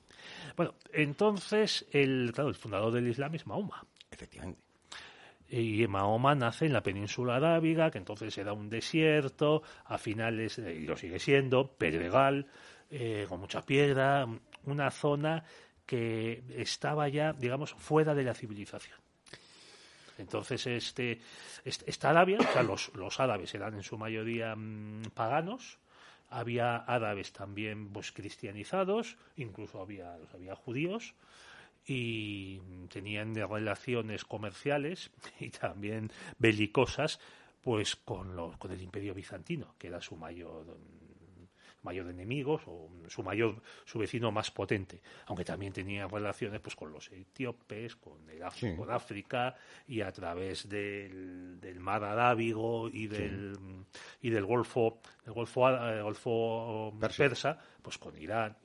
Bueno, 0.56 0.74
entonces, 0.92 1.86
el, 1.92 2.32
claro, 2.34 2.48
el 2.48 2.56
fundador 2.56 2.92
del 2.92 3.06
Islam 3.06 3.36
es 3.36 3.46
Mahoma. 3.46 3.86
Efectivamente. 4.10 4.60
Y 5.50 5.86
Mahoma 5.88 6.34
nace 6.36 6.66
en 6.66 6.72
la 6.72 6.82
península 6.82 7.36
arábiga, 7.36 7.90
que 7.90 7.98
entonces 7.98 8.36
era 8.38 8.52
un 8.52 8.70
desierto, 8.70 9.62
a 9.84 9.98
finales, 9.98 10.58
y 10.58 10.86
lo 10.86 10.96
sigue 10.96 11.18
siendo, 11.18 11.72
pedregal, 11.72 12.46
eh, 12.88 13.26
con 13.28 13.40
mucha 13.40 13.62
piedra, 13.62 14.28
una 14.64 14.90
zona 14.90 15.44
que 15.84 16.44
estaba 16.56 17.08
ya, 17.08 17.32
digamos, 17.32 17.72
fuera 17.74 18.14
de 18.14 18.22
la 18.22 18.34
civilización. 18.34 18.96
Entonces, 20.18 20.64
este, 20.66 21.20
esta 21.64 22.10
Arabia, 22.10 22.38
o 22.38 22.52
sea, 22.52 22.62
los, 22.62 22.94
los 22.94 23.18
árabes 23.18 23.52
eran 23.54 23.74
en 23.74 23.82
su 23.82 23.98
mayoría 23.98 24.54
mm, 24.54 25.10
paganos, 25.14 25.78
había 26.28 26.76
árabes 26.76 27.32
también 27.32 27.92
pues, 27.92 28.12
cristianizados, 28.12 29.16
incluso 29.36 29.80
había, 29.80 30.16
había 30.32 30.54
judíos, 30.54 31.14
y 31.90 32.60
tenían 32.88 33.34
relaciones 33.34 34.24
comerciales 34.24 35.10
y 35.40 35.50
también 35.50 36.10
belicosas 36.38 37.18
pues 37.60 37.96
con, 37.96 38.36
los, 38.36 38.56
con 38.58 38.70
el 38.70 38.80
imperio 38.80 39.12
bizantino, 39.12 39.74
que 39.76 39.88
era 39.88 40.00
su 40.00 40.16
mayor 40.16 40.78
mayor 41.82 42.10
enemigo 42.10 42.60
o 42.66 42.90
su 43.08 43.22
mayor 43.22 43.62
su 43.86 43.98
vecino 43.98 44.30
más 44.30 44.50
potente. 44.50 45.00
Aunque 45.26 45.44
también 45.44 45.72
tenía 45.72 46.06
relaciones 46.06 46.60
pues 46.60 46.76
con 46.76 46.92
los 46.92 47.10
etíopes 47.10 47.96
con 47.96 48.28
el 48.28 48.76
con 48.76 48.90
África 48.90 49.56
y 49.88 50.02
a 50.02 50.12
través 50.12 50.68
del, 50.68 51.58
del 51.58 51.80
mar 51.80 52.04
Arábigo 52.04 52.88
y 52.88 53.06
del 53.06 53.56
y 54.20 54.30
del 54.30 54.44
Golfo 54.44 55.00
el 55.26 55.32
Golfo 55.32 55.68
el 55.68 56.02
Golfo 56.02 56.94
Persa 57.00 57.58
pues 57.82 57.96
con 57.96 58.16
Irán 58.20 58.56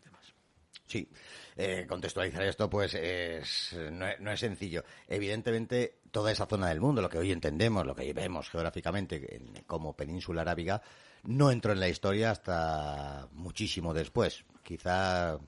Sí, 0.87 1.09
eh, 1.55 1.85
contextualizar 1.87 2.43
esto 2.43 2.69
pues 2.69 2.93
es, 2.93 3.75
no, 3.91 4.31
es, 4.31 4.39
sencillo. 4.39 4.83
Evidentemente, 5.07 5.99
toda 6.11 6.31
esa 6.31 6.45
zona 6.45 6.69
del 6.69 6.79
mundo, 6.79 7.01
lo 7.01 7.09
que 7.09 7.17
hoy 7.17 7.31
entendemos, 7.31 7.85
lo 7.85 7.95
que 7.95 8.13
vemos 8.13 8.49
geográficamente 8.49 9.41
como 9.65 9.95
península 9.95 10.41
arábiga, 10.41 10.81
no 11.23 11.51
entró 11.51 11.73
en 11.73 11.79
la 11.79 11.89
historia 11.89 12.31
hasta 12.31 13.27
muchísimo 13.31 13.93
después. 13.93 14.45
Quizá 14.63 15.39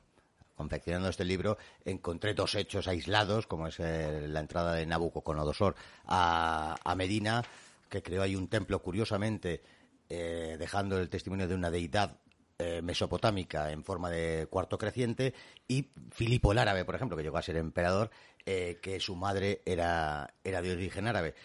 confeccionando 0.55 1.09
este 1.09 1.23
libro 1.23 1.57
encontré 1.85 2.33
dos 2.33 2.55
hechos 2.55 2.87
aislados, 2.87 3.45
como 3.45 3.67
es 3.67 3.79
eh, 3.79 4.27
la 4.27 4.39
entrada 4.39 4.73
de 4.73 4.87
Nabucodonosor 4.87 5.75
a, 6.05 6.75
a 6.83 6.95
Medina, 6.95 7.43
que 7.89 8.01
creó 8.01 8.23
ahí 8.23 8.35
un 8.35 8.47
templo 8.47 8.81
curiosamente 8.81 9.61
eh, 10.09 10.55
dejando 10.57 10.97
el 10.99 11.09
testimonio 11.09 11.47
de 11.47 11.55
una 11.55 11.69
deidad 11.69 12.17
eh, 12.59 12.81
mesopotámica 12.81 13.71
en 13.71 13.83
forma 13.83 14.09
de 14.09 14.47
cuarto 14.47 14.79
creciente 14.79 15.35
y 15.67 15.89
Filipo 16.09 16.51
el 16.51 16.57
árabe, 16.57 16.85
por 16.85 16.95
ejemplo, 16.95 17.15
que 17.15 17.21
llegó 17.21 17.37
a 17.37 17.43
ser 17.43 17.55
emperador, 17.55 18.09
eh, 18.47 18.79
que 18.81 18.99
su 18.99 19.15
madre 19.15 19.61
era, 19.63 20.33
era 20.43 20.63
de 20.63 20.71
origen 20.71 21.07
árabe. 21.07 21.35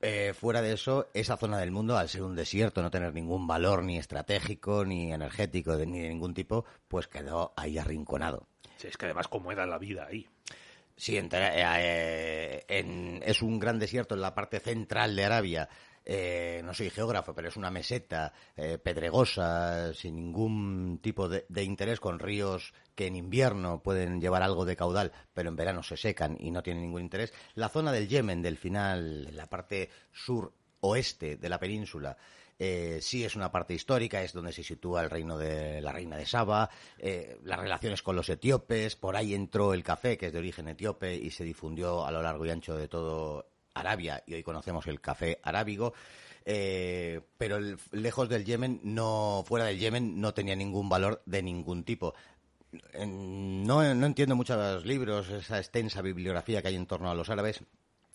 Eh, 0.00 0.32
fuera 0.34 0.62
de 0.62 0.72
eso, 0.72 1.08
esa 1.14 1.36
zona 1.36 1.58
del 1.58 1.72
mundo, 1.72 1.96
al 1.96 2.08
ser 2.08 2.22
un 2.22 2.36
desierto, 2.36 2.80
no 2.80 2.92
tener 2.92 3.12
ningún 3.12 3.44
valor 3.44 3.82
ni 3.82 3.98
estratégico, 3.98 4.84
ni 4.84 5.12
energético, 5.12 5.74
ni 5.78 5.98
de 5.98 6.08
ningún 6.08 6.32
tipo, 6.32 6.64
pues 6.86 7.08
quedó 7.08 7.52
ahí 7.56 7.76
arrinconado. 7.76 8.46
Sí, 8.76 8.86
es 8.86 8.96
que 8.96 9.06
además 9.06 9.26
cómo 9.26 9.50
era 9.50 9.66
la 9.66 9.78
vida 9.78 10.06
ahí. 10.06 10.28
Sí, 10.96 11.18
es 11.18 13.42
un 13.42 13.58
gran 13.58 13.80
desierto 13.80 14.14
en 14.14 14.20
la 14.20 14.34
parte 14.34 14.60
central 14.60 15.16
de 15.16 15.24
Arabia, 15.24 15.68
eh, 16.04 16.60
no 16.64 16.74
soy 16.74 16.90
geógrafo, 16.90 17.34
pero 17.34 17.48
es 17.48 17.56
una 17.56 17.70
meseta 17.70 18.32
eh, 18.56 18.78
pedregosa, 18.78 19.94
sin 19.94 20.16
ningún 20.16 20.98
tipo 21.00 21.28
de, 21.28 21.44
interés, 21.62 22.00
con 22.00 22.18
ríos 22.18 22.72
que 22.94 23.06
en 23.06 23.16
invierno 23.16 23.82
pueden 23.82 24.20
llevar 24.20 24.42
algo 24.42 24.64
de 24.64 24.76
caudal, 24.76 25.12
pero 25.32 25.48
en 25.48 25.56
verano 25.56 25.82
se 25.82 25.96
secan 25.96 26.36
y 26.40 26.50
no 26.50 26.62
tienen 26.62 26.82
ningún 26.82 27.02
interés. 27.02 27.32
La 27.54 27.68
zona 27.68 27.92
del 27.92 28.08
Yemen, 28.08 28.42
del 28.42 28.56
final, 28.56 29.34
la 29.36 29.46
parte 29.46 29.90
sur 30.12 30.52
oeste 30.80 31.36
de 31.36 31.48
la 31.48 31.60
península, 31.60 32.16
eh, 32.58 32.98
sí 33.00 33.24
es 33.24 33.36
una 33.36 33.52
parte 33.52 33.74
histórica, 33.74 34.22
es 34.22 34.32
donde 34.32 34.52
se 34.52 34.64
sitúa 34.64 35.02
el 35.02 35.10
reino 35.10 35.38
de 35.38 35.80
la 35.80 35.92
reina 35.92 36.16
de 36.16 36.26
Saba, 36.26 36.68
las 37.44 37.58
relaciones 37.58 38.02
con 38.02 38.16
los 38.16 38.28
etíopes, 38.28 38.96
por 38.96 39.16
ahí 39.16 39.34
entró 39.34 39.72
el 39.72 39.84
café, 39.84 40.18
que 40.18 40.26
es 40.26 40.32
de 40.32 40.38
origen 40.40 40.68
etíope, 40.68 41.14
y 41.14 41.30
se 41.30 41.44
difundió 41.44 42.04
a 42.04 42.10
lo 42.10 42.22
largo 42.22 42.44
y 42.44 42.50
ancho 42.50 42.76
de 42.76 42.88
todo 42.88 43.51
Arabia 43.74 44.22
y 44.26 44.34
hoy 44.34 44.42
conocemos 44.42 44.86
el 44.86 45.00
café 45.00 45.38
arábigo. 45.42 45.94
Eh, 46.44 47.20
pero 47.38 47.58
lejos 47.92 48.28
del 48.28 48.44
Yemen, 48.44 48.80
no, 48.82 49.44
fuera 49.46 49.66
del 49.66 49.78
Yemen, 49.78 50.20
no 50.20 50.34
tenía 50.34 50.56
ningún 50.56 50.88
valor 50.88 51.22
de 51.26 51.42
ningún 51.42 51.84
tipo. 51.84 52.14
No, 53.06 53.84
entiendo 53.84 54.34
muchos 54.34 54.84
libros, 54.86 55.28
esa 55.28 55.58
extensa 55.58 56.00
bibliografía 56.00 56.62
que 56.62 56.68
hay 56.68 56.76
en 56.76 56.86
torno 56.86 57.10
a 57.10 57.14
los 57.14 57.28
árabes, 57.28 57.62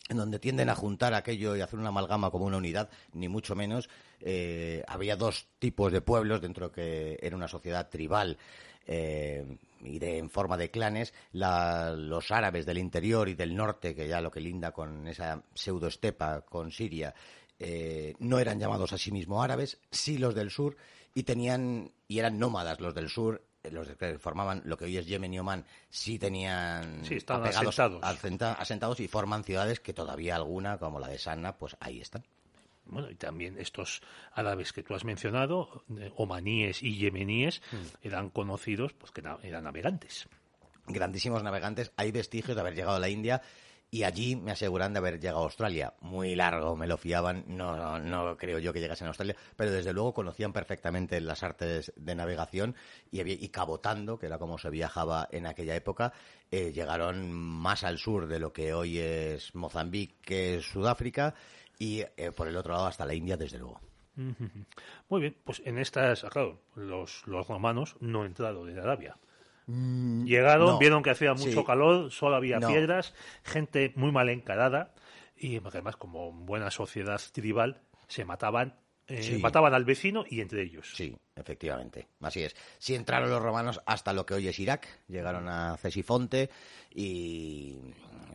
en 0.10 0.18
donde 0.18 0.40
tienden 0.40 0.70
a 0.70 0.76
juntar 0.76 1.14
aquello 1.14 1.56
y 1.56 1.62
hacer 1.62 1.78
una 1.78 1.90
amalgama 1.90 2.32
como 2.32 2.46
una 2.46 2.58
unidad, 2.58 2.90
ni 3.14 3.28
mucho 3.28 3.56
menos. 3.56 3.88
Eh, 4.20 4.84
había 4.88 5.16
dos 5.16 5.48
tipos 5.60 5.92
de 5.92 6.02
pueblos 6.02 6.42
dentro 6.42 6.72
que 6.72 7.20
era 7.22 7.36
una 7.36 7.48
sociedad 7.48 7.90
tribal 7.90 8.38
eh, 8.88 9.46
y 9.82 10.00
de, 10.00 10.18
en 10.18 10.30
forma 10.30 10.58
de 10.58 10.72
clanes, 10.72 11.14
los 11.34 12.32
árabes 12.32 12.66
del 12.66 12.78
interior 12.78 13.30
y 13.30 13.36
del 13.36 13.56
norte, 13.56 13.94
que 13.94 14.08
ya 14.08 14.22
lo 14.22 14.32
que 14.32 14.40
linda 14.40 14.72
con 14.72 15.08
esa 15.08 15.44
pseudoestepa 15.54 16.42
con 16.42 16.72
Siria, 16.72 17.14
eh, 17.60 18.16
no 18.20 18.40
eran 18.40 18.60
llamados 18.60 18.94
a 18.94 18.98
sí 18.98 19.12
mismos 19.12 19.44
árabes, 19.44 19.80
sí 19.92 20.18
los 20.18 20.34
del 20.34 20.50
sur, 20.50 20.78
y 21.14 21.24
tenían, 21.24 21.92
y 22.08 22.20
eran 22.20 22.40
nómadas 22.40 22.80
los 22.80 22.96
del 22.96 23.10
sur, 23.10 23.44
eh, 23.64 23.72
los 23.72 23.88
que 23.90 24.18
formaban 24.20 24.62
lo 24.66 24.78
que 24.78 24.86
hoy 24.86 24.98
es 24.98 25.06
Yemen 25.06 25.34
y 25.34 25.40
Oman, 25.40 25.66
sí 25.90 26.18
tenían 26.18 27.04
sí, 27.04 27.18
asentados. 27.28 28.04
asentados 28.04 29.00
y 29.00 29.08
forman 29.08 29.44
ciudades 29.44 29.80
que 29.80 29.94
todavía 29.94 30.36
alguna, 30.36 30.78
como 30.78 31.00
la 31.00 31.08
de 31.08 31.18
Sanna, 31.18 31.58
pues 31.58 31.76
ahí 31.80 32.00
están 32.02 32.24
bueno, 32.90 33.10
y 33.10 33.16
también 33.16 33.58
estos 33.58 34.02
árabes 34.34 34.74
que 34.74 34.84
tú 34.84 34.94
has 34.96 35.06
mencionado, 35.06 35.84
eh, 36.00 36.12
omaníes 36.16 36.84
y 36.84 36.98
yemeníes, 36.98 37.62
mm. 37.72 38.08
eran 38.08 38.30
conocidos 38.30 38.94
pues 38.94 39.12
que 39.12 39.22
eran 39.44 39.64
navegantes. 39.64 40.28
Grandísimos 40.88 41.44
navegantes. 41.44 41.92
Hay 41.98 42.12
vestigios 42.12 42.56
de 42.56 42.62
haber 42.62 42.76
llegado 42.76 42.96
a 42.96 43.00
la 43.00 43.10
India 43.10 43.42
y 43.90 44.04
allí 44.04 44.36
me 44.36 44.52
aseguran 44.52 44.94
de 44.94 45.00
haber 45.00 45.20
llegado 45.20 45.40
a 45.40 45.44
Australia. 45.44 45.94
Muy 46.02 46.36
largo, 46.36 46.76
me 46.76 46.88
lo 46.88 46.98
fiaban, 46.98 47.46
no, 47.48 48.00
no, 48.00 48.38
creo 48.38 48.60
yo 48.60 48.74
que 48.74 48.80
llegasen 48.80 49.08
a 49.08 49.10
Australia, 49.10 49.36
pero 49.56 49.72
desde 49.72 49.94
luego 49.94 50.14
conocían 50.14 50.52
perfectamente 50.52 51.22
las 51.22 51.44
artes 51.44 51.94
de 51.96 52.16
navegación 52.16 52.76
y, 53.12 53.22
y 53.22 53.50
cabotando, 53.50 54.20
que 54.20 54.26
era 54.26 54.38
como 54.38 54.58
se 54.58 54.70
viajaba 54.70 55.30
en 55.32 55.46
aquella 55.46 55.76
época, 55.76 56.12
eh, 56.52 56.72
llegaron 56.74 57.32
más 57.32 57.84
al 57.84 57.98
sur 57.98 58.28
de 58.28 58.40
lo 58.40 58.52
que 58.52 58.74
hoy 58.74 59.00
es 59.00 59.56
Mozambique, 59.56 60.62
Sudáfrica, 60.62 61.34
y 61.80 62.02
eh, 62.18 62.32
por 62.36 62.48
el 62.48 62.58
otro 62.58 62.74
lado 62.74 62.88
hasta 62.88 63.06
la 63.06 63.14
India, 63.14 63.38
desde 63.38 63.60
luego. 63.60 63.80
Muy 65.10 65.22
bien, 65.22 65.38
pues 65.44 65.62
en 65.64 65.78
estas, 65.78 66.24
claro, 66.24 66.60
los, 66.76 67.26
los 67.28 67.48
romanos 67.48 67.96
no 68.00 68.22
han 68.22 68.28
entrado 68.28 68.66
de 68.66 68.80
Arabia. 68.80 69.16
Mm, 69.68 70.26
Llegaron, 70.26 70.80
vieron 70.80 71.04
que 71.04 71.12
hacía 71.12 71.34
mucho 71.34 71.64
calor, 71.64 72.12
solo 72.12 72.36
había 72.36 72.60
piedras, 72.60 73.14
gente 73.44 73.94
muy 73.96 74.12
mal 74.12 74.30
encarada 74.30 74.96
y 75.36 75.58
además 75.58 75.98
como 75.98 76.32
buena 76.32 76.72
sociedad 76.72 77.22
tribal 77.32 77.82
se 78.08 78.26
mataban 78.26 78.76
eh, 79.10 79.38
mataban 79.40 79.74
al 79.74 79.86
vecino 79.86 80.26
y 80.30 80.42
entre 80.42 80.64
ellos. 80.64 80.92
Sí, 80.94 81.16
efectivamente. 81.36 82.08
Así 82.20 82.44
es. 82.44 82.56
Sí 82.78 82.94
entraron 82.94 83.30
los 83.30 83.42
romanos 83.42 83.82
hasta 83.86 84.12
lo 84.12 84.26
que 84.26 84.34
hoy 84.34 84.48
es 84.50 84.60
Irak. 84.60 84.88
Llegaron 85.08 85.48
a 85.48 85.78
Cesifonte 85.78 86.50
y... 86.94 87.78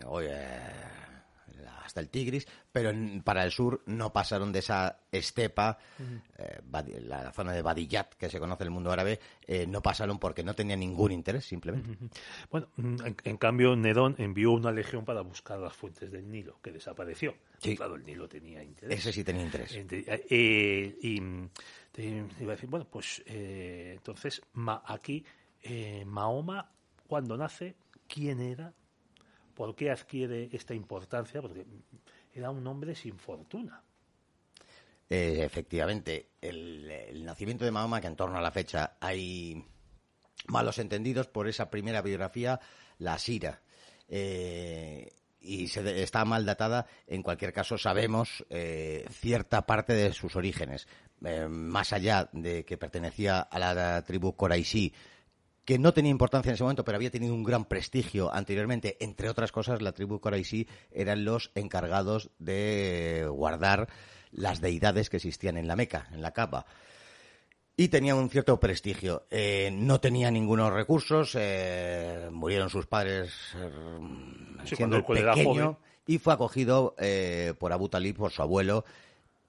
Oye, 0.06 0.34
hasta 1.84 2.00
el 2.00 2.08
Tigris, 2.08 2.46
pero 2.70 2.92
para 3.24 3.44
el 3.44 3.50
sur 3.50 3.82
no 3.86 4.12
pasaron 4.12 4.52
de 4.52 4.60
esa 4.60 4.98
estepa, 5.10 5.78
eh, 6.38 6.60
la 7.06 7.32
zona 7.32 7.52
de 7.52 7.62
Badiyat, 7.62 8.14
que 8.14 8.28
se 8.28 8.38
conoce 8.38 8.64
en 8.64 8.68
el 8.68 8.72
mundo 8.72 8.90
árabe, 8.90 9.20
eh, 9.46 9.66
no 9.66 9.82
pasaron 9.82 10.18
porque 10.18 10.42
no 10.42 10.54
tenían 10.54 10.80
ningún 10.80 11.12
interés, 11.12 11.44
simplemente. 11.44 11.96
Bueno, 12.50 12.68
mm, 12.76 12.96
en, 13.24 13.36
cambio, 13.36 13.76
Nedón 13.76 14.14
envió 14.18 14.52
una 14.52 14.72
legión 14.72 15.04
para 15.04 15.22
buscar 15.22 15.58
las 15.58 15.74
fuentes 15.74 16.10
del 16.10 16.30
Nilo, 16.30 16.58
que 16.62 16.72
desapareció. 16.72 17.34
Sí. 17.58 17.76
Claro, 17.76 17.96
el 17.96 18.04
Nilo 18.04 18.28
tenía 18.28 18.62
interés. 18.62 18.98
Ese 18.98 19.12
sí 19.12 19.24
tenía 19.24 19.42
interés. 19.42 19.72
Eh, 19.74 20.98
y 21.00 21.20
te 21.90 22.04
iba 22.40 22.52
a 22.52 22.56
decir, 22.56 22.68
bueno, 22.68 22.86
pues 22.90 23.22
entonces 23.26 24.42
aquí 24.86 25.24
Mahoma, 26.06 26.70
cuando 27.06 27.36
nace, 27.36 27.76
¿quién 28.08 28.40
era? 28.40 28.72
¿Por 29.54 29.74
qué 29.74 29.90
adquiere 29.90 30.48
esta 30.52 30.74
importancia? 30.74 31.40
Porque 31.40 31.66
era 32.34 32.50
un 32.50 32.66
hombre 32.66 32.94
sin 32.94 33.18
fortuna. 33.18 33.82
Eh, 35.08 35.44
efectivamente, 35.44 36.30
el, 36.40 37.22
nacimiento 37.24 37.64
de 37.66 37.70
Mahoma, 37.70 38.00
que 38.00 38.06
en 38.06 38.16
torno 38.16 38.38
a 38.38 38.40
la 38.40 38.50
fecha 38.50 38.96
hay 38.98 39.62
malos 40.46 40.78
entendidos 40.78 41.26
por 41.28 41.48
esa 41.48 41.68
primera 41.68 42.00
biografía, 42.00 42.60
la 42.98 43.18
Sira. 43.18 43.60
Eh, 44.08 45.12
y 45.40 45.64
está 45.64 46.24
mal 46.24 46.46
datada, 46.46 46.86
en 47.06 47.22
cualquier 47.22 47.52
caso 47.52 47.76
sabemos 47.76 48.44
eh, 48.48 49.04
cierta 49.10 49.66
parte 49.66 49.92
de 49.92 50.12
sus 50.14 50.34
orígenes. 50.36 50.86
más 51.48 51.92
allá 51.92 52.30
de 52.32 52.64
que 52.64 52.78
pertenecía 52.78 53.40
a 53.40 53.58
la 53.58 54.02
tribu 54.04 54.34
Koraisí, 54.34 54.94
que 55.64 55.78
no 55.78 55.92
tenía 55.92 56.10
importancia 56.10 56.50
en 56.50 56.54
ese 56.54 56.64
momento, 56.64 56.84
pero 56.84 56.96
había 56.96 57.10
tenido 57.10 57.34
un 57.34 57.44
gran 57.44 57.66
prestigio 57.66 58.32
anteriormente. 58.34 58.96
Entre 59.00 59.28
otras 59.28 59.52
cosas, 59.52 59.80
la 59.80 59.92
tribu 59.92 60.20
Qurayshi 60.20 60.66
eran 60.90 61.24
los 61.24 61.52
encargados 61.54 62.30
de 62.38 63.26
guardar 63.30 63.88
las 64.32 64.60
deidades 64.60 65.08
que 65.08 65.18
existían 65.18 65.56
en 65.56 65.68
la 65.68 65.76
Meca, 65.76 66.08
en 66.12 66.22
la 66.22 66.32
Kaaba. 66.32 66.66
Y 67.76 67.88
tenía 67.88 68.14
un 68.14 68.28
cierto 68.28 68.58
prestigio. 68.58 69.26
Eh, 69.30 69.70
no 69.72 70.00
tenía 70.00 70.30
ningunos 70.30 70.72
recursos, 70.72 71.36
eh, 71.38 72.28
murieron 72.30 72.68
sus 72.68 72.86
padres 72.86 73.32
eh, 73.56 73.70
siendo 74.64 74.96
el 74.96 75.04
pequeño, 75.04 75.78
y 76.06 76.18
fue 76.18 76.34
acogido 76.34 76.96
por 77.58 77.72
Abu 77.72 77.88
Talib, 77.88 78.16
por 78.16 78.32
su 78.32 78.42
abuelo, 78.42 78.84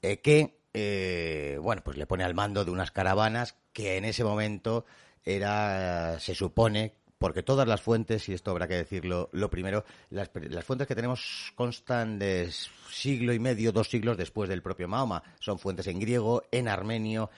que, 0.01 1.59
bueno, 1.61 1.81
pues 1.83 1.97
le 1.97 2.05
pone 2.05 2.23
al 2.23 2.35
mando 2.35 2.63
de 2.63 2.71
unas 2.71 2.91
caravanas 2.91 3.55
que 3.73 3.97
en 3.97 4.05
ese 4.05 4.23
momento 4.23 4.85
era, 5.25 6.19
se 6.19 6.35
supone, 6.35 6.93
porque 7.17 7.43
todas 7.43 7.67
las 7.67 7.81
fuentes, 7.81 8.27
y 8.27 8.33
esto 8.33 8.51
habrá 8.51 8.67
que 8.67 8.75
decirlo 8.75 9.29
lo 9.31 9.49
primero, 9.49 9.85
las, 10.09 10.29
fuentes 10.65 10.87
que 10.87 10.95
tenemos 10.95 11.53
constan 11.55 12.19
de 12.19 12.51
siglo 12.91 13.33
y 13.33 13.39
medio, 13.39 13.71
dos 13.71 13.89
siglos 13.89 14.17
después 14.17 14.49
del 14.49 14.61
propio 14.61 14.87
Mahoma. 14.87 15.23
Son 15.39 15.57
fuentes 15.57 15.87
en 15.87 15.99
griego, 15.99 16.43
en 16.51 16.67
armenio 16.67 17.29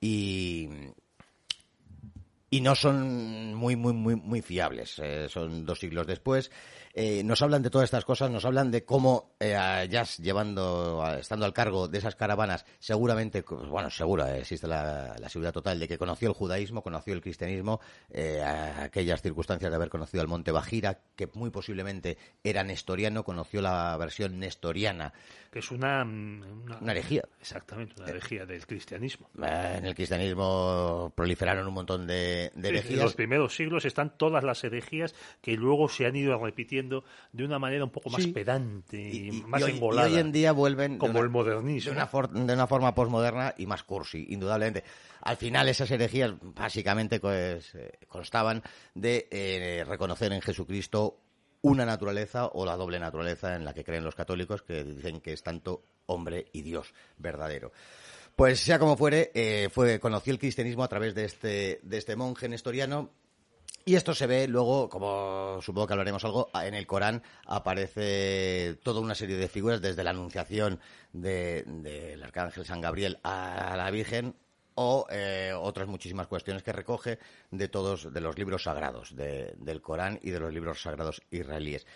y, 0.00 0.68
y 2.50 2.60
no 2.60 2.74
son 2.76 3.54
muy, 3.54 3.74
muy, 3.74 3.92
muy, 3.94 4.14
muy 4.14 4.42
fiables. 4.42 5.00
Eh, 5.00 5.26
son 5.28 5.66
dos 5.66 5.80
siglos 5.80 6.06
después. 6.06 6.50
Eh, 6.94 7.22
nos 7.24 7.40
hablan 7.40 7.62
de 7.62 7.70
todas 7.70 7.86
estas 7.86 8.04
cosas, 8.04 8.30
nos 8.30 8.44
hablan 8.44 8.70
de 8.70 8.84
cómo 8.84 9.34
eh, 9.40 9.88
llevando, 10.18 11.02
estando 11.18 11.46
al 11.46 11.54
cargo 11.54 11.88
de 11.88 11.96
esas 11.96 12.16
caravanas, 12.16 12.66
seguramente, 12.80 13.42
bueno, 13.42 13.88
seguro, 13.88 14.26
eh, 14.26 14.40
existe 14.40 14.68
la, 14.68 15.16
seguridad 15.28 15.54
total 15.54 15.80
de 15.80 15.88
que 15.88 15.96
conoció 15.96 16.28
el 16.28 16.34
judaísmo, 16.34 16.82
conoció 16.82 17.14
el 17.14 17.22
cristianismo, 17.22 17.80
eh, 18.10 18.42
aquellas 18.42 19.22
circunstancias 19.22 19.70
de 19.70 19.76
haber 19.76 19.88
conocido 19.88 20.20
al 20.20 20.28
monte 20.28 20.52
Bajira, 20.52 21.00
que 21.16 21.28
muy 21.32 21.48
posiblemente 21.48 22.18
era 22.44 22.62
nestoriano, 22.62 23.24
conoció 23.24 23.62
la 23.62 23.96
versión 23.96 24.38
nestoriana. 24.38 25.14
Que 25.50 25.60
es 25.60 25.70
una, 25.70 26.02
una, 26.02 26.92
herejía. 26.92 27.22
Exactamente, 27.40 27.94
una 28.02 28.10
herejía 28.10 28.44
del 28.44 28.66
cristianismo. 28.66 29.30
en 29.38 29.86
el 29.86 29.94
cristianismo 29.94 31.12
proliferaron 31.14 31.66
un 31.66 31.74
montón 31.74 32.06
de, 32.06 32.52
herejías. 32.62 32.90
en 32.90 32.98
los 33.00 33.14
primeros 33.14 33.54
siglos 33.54 33.84
están 33.84 34.16
todas 34.16 34.44
las 34.44 34.62
herejías 34.64 35.14
que 35.40 35.56
luego 35.56 35.88
se 35.88 36.06
han 36.06 36.16
ido 36.16 36.38
repitiendo 36.38 36.81
de 36.88 37.44
una 37.44 37.58
manera 37.58 37.84
un 37.84 37.90
poco 37.90 38.10
más 38.10 38.26
pedante 38.28 39.00
y, 39.00 39.42
más 39.46 39.62
hoy, 39.62 39.72
engolada. 39.72 40.08
Y 40.08 40.14
hoy 40.14 40.20
en 40.20 40.32
día 40.32 40.52
vuelven 40.52 40.98
como 40.98 41.20
el 41.20 41.28
modernismo. 41.28 41.92
De 41.92 41.96
una, 41.96 42.44
de 42.46 42.52
una 42.52 42.66
forma 42.66 42.94
posmoderna 42.94 43.54
y 43.56 43.66
más 43.66 43.82
cursi, 43.82 44.26
indudablemente. 44.30 44.84
Al 45.22 45.36
final 45.36 45.68
esas 45.68 45.90
herejías 45.90 46.32
básicamente 46.40 47.20
pues, 47.20 47.74
eh, 47.74 47.98
constaban 48.08 48.62
de 48.94 49.28
eh, 49.30 49.84
reconocer 49.86 50.32
en 50.32 50.40
Jesucristo 50.40 51.18
una 51.62 51.86
naturaleza 51.86 52.46
o 52.46 52.66
la 52.66 52.76
doble 52.76 52.98
naturaleza 52.98 53.54
en 53.54 53.64
la 53.64 53.72
que 53.72 53.84
creen 53.84 54.04
los 54.04 54.14
católicos, 54.14 54.62
que 54.62 54.84
dicen 54.84 55.20
que 55.20 55.32
es 55.32 55.42
tanto 55.42 55.84
hombre 56.06 56.46
y 56.52 56.62
Dios 56.62 56.92
verdadero. 57.18 57.72
Pues 58.34 58.60
sea 58.60 58.78
como 58.78 58.96
fuere, 58.96 59.30
eh, 59.34 59.68
fue, 59.70 60.00
conoció 60.00 60.32
el 60.32 60.38
cristianismo 60.38 60.82
a 60.82 60.88
través 60.88 61.14
de 61.14 61.24
este, 61.24 61.80
de 61.82 61.98
este 61.98 62.16
monje 62.16 62.48
nestoriano 62.48 63.10
y 63.84 63.94
esto 63.96 64.14
se 64.14 64.26
ve 64.26 64.48
luego, 64.48 64.88
como 64.88 65.60
supongo 65.62 65.86
que 65.86 65.92
hablaremos 65.94 66.24
algo, 66.24 66.50
en 66.54 66.74
el 66.74 66.86
Corán 66.86 67.22
aparece 67.46 68.78
toda 68.82 69.00
una 69.00 69.14
serie 69.14 69.36
de 69.36 69.48
figuras, 69.48 69.80
desde 69.80 70.04
la 70.04 70.10
anunciación 70.10 70.80
del 71.12 72.22
arcángel 72.22 72.64
San 72.64 72.80
Gabriel 72.80 73.18
a 73.22 73.74
la 73.76 73.90
Virgen, 73.90 74.34
o 74.74 75.06
eh, 75.10 75.52
otras 75.54 75.88
muchísimas 75.88 76.26
cuestiones 76.26 76.62
que 76.62 76.72
recoge 76.72 77.18
de 77.50 77.68
todos 77.68 78.12
de 78.12 78.20
los 78.20 78.38
libros 78.38 78.64
sagrados 78.64 79.14
del 79.14 79.82
Corán 79.82 80.18
y 80.22 80.30
de 80.30 80.40
los 80.40 80.52
libros 80.52 80.82
sagrados 80.82 81.22
israelíes. 81.30 81.86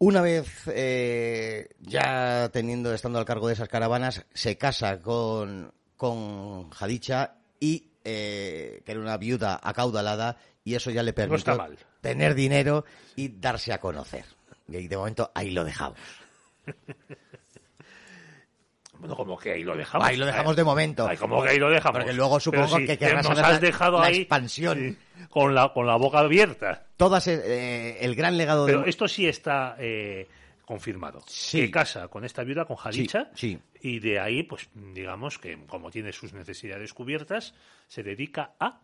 Una 0.00 0.22
vez 0.22 0.62
eh, 0.68 1.70
ya 1.80 2.48
teniendo 2.50 2.94
estando 2.94 3.18
al 3.18 3.24
cargo 3.24 3.48
de 3.48 3.54
esas 3.54 3.68
caravanas, 3.68 4.24
se 4.32 4.56
casa 4.56 5.00
con 5.00 5.72
con 5.96 6.70
Hadicha 6.78 7.34
y 7.58 7.90
eh, 8.10 8.82
que 8.86 8.92
era 8.92 9.00
una 9.00 9.18
viuda 9.18 9.60
acaudalada 9.62 10.38
y 10.64 10.74
eso 10.74 10.90
ya 10.90 11.02
le 11.02 11.12
permitió 11.12 11.58
tener 12.00 12.34
dinero 12.34 12.86
y 13.16 13.28
darse 13.28 13.72
a 13.72 13.78
conocer. 13.78 14.24
Y 14.66 14.88
de 14.88 14.96
momento 14.96 15.30
ahí 15.34 15.50
lo 15.50 15.64
dejamos. 15.64 15.98
Bueno, 19.00 19.14
como 19.14 19.38
que 19.38 19.52
ahí 19.52 19.62
lo 19.62 19.76
dejamos. 19.76 20.08
Ahí 20.08 20.16
lo 20.16 20.26
dejamos 20.26 20.56
de 20.56 20.64
momento. 20.64 21.08
Como 21.20 21.40
que 21.44 21.50
ahí 21.50 21.58
lo 21.58 21.70
dejamos. 21.70 22.00
Porque 22.00 22.12
luego 22.12 22.40
supongo 22.40 22.78
que 22.78 22.98
querrás 22.98 23.28
nos 23.28 23.38
has 23.38 23.60
dejado 23.60 24.00
ahí, 24.00 24.22
expansión. 24.22 24.98
con, 25.30 25.54
la, 25.54 25.72
con 25.72 25.86
la 25.86 25.94
boca 25.94 26.18
abierta. 26.18 26.84
Todas, 26.96 27.28
eh, 27.28 27.98
el 28.00 28.16
gran 28.16 28.36
legado 28.36 28.66
Pero 28.66 28.84
esto 28.86 29.06
sí 29.06 29.28
está 29.28 29.76
eh, 29.78 30.26
confirmado. 30.68 31.22
Sí. 31.26 31.62
Que 31.62 31.70
casa 31.70 32.08
con 32.08 32.26
esta 32.26 32.44
viuda, 32.44 32.66
con 32.66 32.76
Jalicha, 32.76 33.30
sí, 33.34 33.58
y 33.80 34.00
de 34.00 34.20
ahí, 34.20 34.42
pues 34.42 34.68
digamos 34.74 35.38
que 35.38 35.58
como 35.66 35.90
tiene 35.90 36.12
sus 36.12 36.34
necesidades 36.34 36.92
cubiertas, 36.92 37.54
se 37.86 38.02
dedica 38.02 38.52
a... 38.60 38.82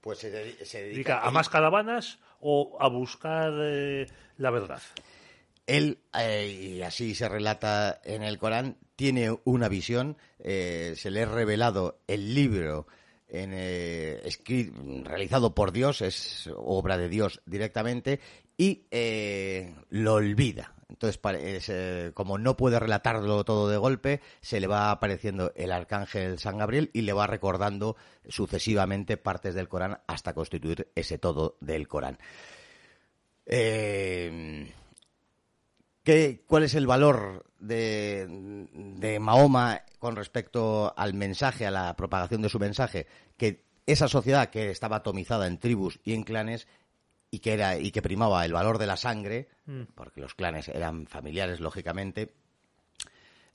Pues 0.00 0.20
se, 0.20 0.30
dedica, 0.30 1.20
a 1.20 1.30
más 1.30 1.50
caravanas 1.50 2.20
o 2.40 2.78
a 2.80 2.88
buscar 2.88 3.52
eh, 3.60 4.06
la 4.38 4.50
verdad. 4.50 4.80
Él, 5.66 5.98
eh, 6.18 6.76
y 6.78 6.82
así 6.82 7.14
se 7.14 7.28
relata 7.28 8.00
en 8.02 8.22
el 8.22 8.38
Corán, 8.38 8.78
tiene 8.96 9.36
una 9.44 9.68
visión, 9.68 10.16
eh, 10.38 10.94
se 10.96 11.10
le 11.10 11.24
ha 11.24 11.26
revelado 11.26 12.00
el 12.06 12.34
libro 12.34 12.86
en, 13.28 13.50
realizado 15.04 15.54
por 15.54 15.72
Dios, 15.72 16.00
es 16.00 16.48
obra 16.56 16.96
de 16.96 17.10
Dios 17.10 17.42
directamente, 17.44 18.20
y 18.56 18.84
lo 19.90 20.14
olvida. 20.14 20.77
Entonces, 20.88 21.20
eh, 21.68 22.12
como 22.14 22.38
no 22.38 22.56
puede 22.56 22.80
relatarlo 22.80 23.44
todo 23.44 23.68
de 23.68 23.76
golpe, 23.76 24.20
se 24.40 24.58
le 24.58 24.66
va 24.66 24.90
apareciendo 24.90 25.52
el 25.54 25.70
arcángel 25.70 26.38
San 26.38 26.58
Gabriel 26.58 26.90
y 26.94 27.02
le 27.02 27.12
va 27.12 27.26
recordando 27.26 27.96
sucesivamente 28.26 29.18
partes 29.18 29.54
del 29.54 29.68
Corán 29.68 30.00
hasta 30.06 30.32
constituir 30.32 30.90
ese 30.94 31.18
todo 31.18 31.56
del 31.60 31.88
Corán. 31.88 32.18
Eh, 33.44 34.72
¿Cuál 36.46 36.62
es 36.62 36.74
el 36.74 36.86
valor 36.86 37.44
de, 37.58 38.26
de 38.72 39.20
Mahoma 39.20 39.82
con 39.98 40.16
respecto 40.16 40.94
al 40.96 41.12
mensaje, 41.12 41.66
a 41.66 41.70
la 41.70 41.94
propagación 41.96 42.40
de 42.40 42.48
su 42.48 42.58
mensaje? 42.58 43.06
Que 43.36 43.64
esa 43.84 44.08
sociedad 44.08 44.48
que 44.48 44.70
estaba 44.70 44.96
atomizada 44.96 45.46
en 45.46 45.58
tribus 45.58 46.00
y 46.04 46.14
en 46.14 46.22
clanes 46.22 46.66
y 47.30 47.40
que 47.40 47.52
era 47.52 47.78
y 47.78 47.90
que 47.90 48.02
primaba 48.02 48.44
el 48.44 48.52
valor 48.52 48.78
de 48.78 48.86
la 48.86 48.96
sangre, 48.96 49.48
mm. 49.66 49.82
porque 49.94 50.20
los 50.20 50.34
clanes 50.34 50.68
eran 50.68 51.06
familiares 51.06 51.60
lógicamente, 51.60 52.32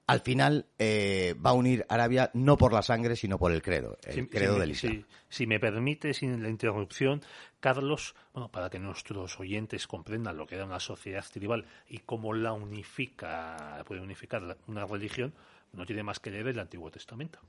al 0.06 0.20
final 0.20 0.66
eh, 0.78 1.34
va 1.44 1.52
a 1.52 1.54
unir 1.54 1.86
Arabia 1.88 2.30
no 2.34 2.58
por 2.58 2.74
la 2.74 2.82
sangre 2.82 3.16
sino 3.16 3.38
por 3.38 3.52
el 3.52 3.62
credo, 3.62 3.98
el 4.04 4.30
credo 4.30 4.60
del 4.60 4.72
Islam. 4.72 5.06
Si, 5.30 5.48
me 5.48 5.60
permite, 5.60 6.14
sin 6.14 6.44
la 6.44 6.50
interrupción, 6.50 7.22
Carlos, 7.60 8.14
bueno, 8.34 8.50
para 8.50 8.70
que 8.70 8.80
nuestros 8.80 9.40
oyentes 9.40 9.88
comprendan 9.88 10.38
lo 10.38 10.46
que 10.46 10.56
era 10.56 10.66
una 10.66 10.80
sociedad 10.80 11.26
tribal 11.32 11.66
y 11.88 12.00
cómo 12.00 12.34
la 12.34 12.54
unifica, 12.54 13.82
puede 13.86 14.02
unificar 14.02 14.58
una 14.68 14.86
religión, 14.86 15.34
no 15.72 15.86
tiene 15.86 16.04
más 16.04 16.20
que 16.20 16.32
leer 16.32 16.50
el 16.50 16.60
Antiguo 16.60 16.92
Testamento 16.92 17.40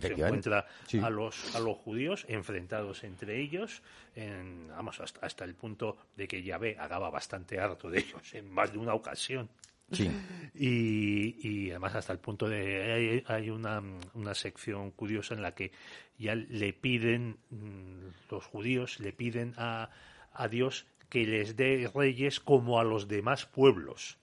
se 0.00 0.12
encuentra 0.12 0.66
a 1.02 1.10
los 1.10 1.54
a 1.54 1.60
los 1.60 1.76
judíos 1.76 2.24
enfrentados 2.28 3.04
entre 3.04 3.40
ellos 3.40 3.82
en, 4.14 4.68
vamos 4.68 5.00
hasta, 5.00 5.24
hasta 5.26 5.44
el 5.44 5.54
punto 5.54 5.96
de 6.16 6.28
que 6.28 6.42
Yahvé 6.42 6.76
acaba 6.78 7.10
bastante 7.10 7.58
harto 7.58 7.90
de 7.90 8.00
ellos 8.00 8.34
en 8.34 8.50
más 8.50 8.72
de 8.72 8.78
una 8.78 8.94
ocasión. 8.94 9.48
Y, 10.54 11.70
además 11.70 11.94
hasta 11.96 12.12
el 12.12 12.18
punto 12.18 12.48
de 12.48 13.22
hay, 13.26 13.50
una, 13.50 13.82
una, 14.14 14.34
sección 14.34 14.90
curiosa 14.92 15.34
en 15.34 15.42
la 15.42 15.54
que 15.54 15.72
ya 16.18 16.34
le 16.34 16.72
piden 16.72 17.36
mm, 17.50 18.30
los 18.30 18.44
judíos 18.46 19.00
le 19.00 19.12
piden 19.12 19.54
a, 19.56 19.90
a 20.32 20.48
Dios 20.48 20.86
que 21.08 21.26
les 21.26 21.56
dé 21.56 21.90
reyes 21.94 22.40
como 22.40 22.80
a 22.80 22.84
los 22.84 23.06
demás 23.06 23.44
pueblos. 23.44 24.18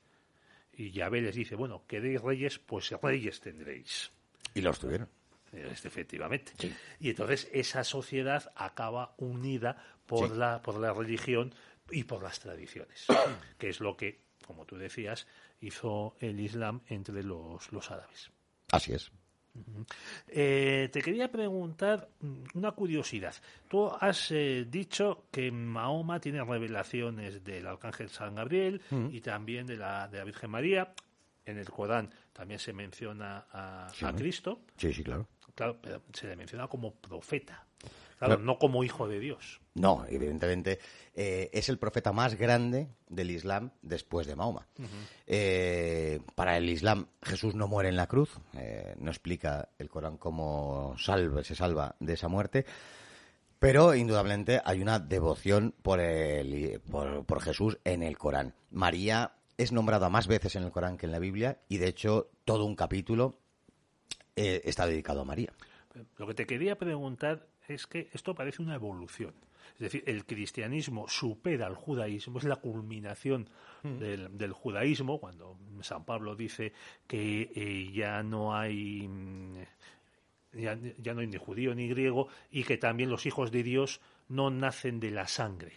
Y 0.73 0.91
Yahvé 0.91 1.21
les 1.21 1.35
dice 1.35 1.55
bueno 1.55 1.83
queréis 1.87 2.21
reyes 2.21 2.57
pues 2.59 2.89
reyes 3.01 3.39
tendréis 3.41 4.11
y 4.55 4.61
los 4.61 4.79
tuvieron 4.79 5.09
efectivamente. 5.53 6.53
Y 6.99 7.09
entonces 7.09 7.49
esa 7.51 7.83
sociedad 7.83 8.51
acaba 8.55 9.13
unida 9.17 9.77
por, 10.05 10.35
la, 10.35 10.61
por 10.61 10.79
la 10.79 10.93
religión 10.93 11.53
y 11.91 12.03
por 12.03 12.23
las 12.23 12.39
tradiciones, 12.39 13.05
que 13.57 13.69
es 13.69 13.79
lo 13.79 13.95
que, 13.95 14.21
como 14.45 14.65
tú 14.65 14.77
decías, 14.77 15.27
hizo 15.61 16.15
el 16.19 16.39
Islam 16.39 16.81
entre 16.87 17.23
los, 17.23 17.71
los 17.71 17.91
árabes. 17.91 18.31
Así 18.71 18.93
es. 18.93 19.11
Eh, 20.27 20.89
te 20.91 21.01
quería 21.01 21.31
preguntar 21.31 22.09
mm, 22.21 22.43
una 22.53 22.71
curiosidad. 22.71 23.33
Tú 23.67 23.91
has 23.99 24.31
eh, 24.31 24.65
dicho 24.69 25.25
que 25.31 25.51
Mahoma 25.51 26.19
tiene 26.19 26.43
revelaciones 26.43 27.43
del 27.43 27.67
arcángel 27.67 28.09
San 28.09 28.35
Gabriel 28.35 28.81
y 29.11 29.21
también 29.21 29.65
de 29.65 29.77
la, 29.77 30.07
de 30.07 30.19
la 30.19 30.23
Virgen 30.23 30.51
María. 30.51 30.93
En 31.45 31.57
el 31.57 31.69
Corán 31.69 32.13
también 32.31 32.59
se 32.59 32.73
menciona 32.73 33.47
a, 33.51 33.87
a 33.87 34.13
Cristo. 34.13 34.61
Sí, 34.77 34.93
sí, 34.93 35.03
claro. 35.03 35.27
Claro, 35.59 35.75
pero 35.81 36.01
se 36.13 36.25
le 36.25 36.37
menciona 36.37 36.69
como 36.69 36.93
profeta. 36.93 37.65
Claro, 38.17 38.37
no 38.37 38.57
como 38.57 38.85
hijo 38.85 39.09
de 39.09 39.19
Dios. 39.19 39.59
No, 39.73 40.05
evidentemente 40.07 40.79
eh, 41.13 41.49
es 41.51 41.67
el 41.67 41.77
profeta 41.77 42.13
más 42.13 42.35
grande 42.35 42.87
del 43.09 43.29
Islam 43.29 43.71
después 43.81 44.25
de 44.25 44.37
Mahoma. 44.37 44.65
Eh, 45.27 46.21
para 46.35 46.55
el 46.55 46.69
Islam 46.69 47.07
Jesús 47.21 47.55
no 47.55 47.67
muere 47.67 47.89
en 47.89 47.97
la 47.97 48.07
cruz, 48.07 48.39
eh, 48.53 48.95
no 48.99 49.11
explica 49.11 49.67
el 49.77 49.89
Corán 49.89 50.15
cómo 50.15 50.95
salve, 50.97 51.43
se 51.43 51.55
salva 51.55 51.93
de 51.99 52.13
esa 52.13 52.29
muerte, 52.29 52.65
pero 53.59 53.95
indudablemente 53.95 54.61
hay 54.63 54.81
una 54.81 54.97
devoción 54.99 55.75
por, 55.81 55.99
el, 55.99 56.79
por, 56.89 57.25
por 57.25 57.41
Jesús 57.41 57.79
en 57.83 58.01
el 58.01 58.17
Corán. 58.17 58.53
María 58.71 59.33
es 59.57 59.73
nombrada 59.73 60.09
más 60.09 60.27
veces 60.27 60.55
en 60.55 60.63
el 60.63 60.71
Corán 60.71 60.95
que 60.95 61.05
en 61.05 61.11
la 61.11 61.19
Biblia 61.19 61.59
y 61.67 61.79
de 61.79 61.89
hecho 61.89 62.29
todo 62.45 62.63
un 62.63 62.77
capítulo 62.77 63.39
eh, 64.39 64.61
está 64.63 64.87
dedicado 64.87 65.19
a 65.19 65.25
María. 65.25 65.51
Lo 66.17 66.25
que 66.25 66.33
te 66.33 66.45
quería 66.45 66.77
preguntar 66.77 67.45
es 67.67 67.87
que 67.87 68.07
esto 68.13 68.33
parece 68.33 68.61
una 68.61 68.75
evolución. 68.75 69.33
Es 69.73 69.79
decir, 69.79 70.03
el 70.07 70.25
cristianismo 70.25 71.09
supera 71.09 71.67
al 71.67 71.75
judaísmo, 71.75 72.39
es 72.39 72.45
la 72.45 72.55
culminación 72.55 73.49
mm. 73.83 73.97
del, 73.97 74.53
judaísmo, 74.53 75.19
cuando 75.19 75.57
San 75.81 76.05
Pablo 76.05 76.37
dice 76.37 76.71
que 77.05 77.51
eh, 77.53 77.91
ya 77.91 78.23
no 78.23 78.55
hay 78.55 79.07
mm, 79.09 79.57
ya, 80.53 80.75
no 81.13 81.19
hay 81.19 81.27
ni 81.27 81.37
judío 81.37 81.75
ni 81.75 81.89
griego 81.89 82.29
y 82.49 82.63
que 82.63 82.77
también 82.77 83.09
los 83.09 83.25
hijos 83.25 83.51
de 83.51 83.63
Dios 83.63 83.99
no 84.29 84.49
nacen 84.49 85.01
de 85.01 85.11
la 85.11 85.27
sangre, 85.27 85.73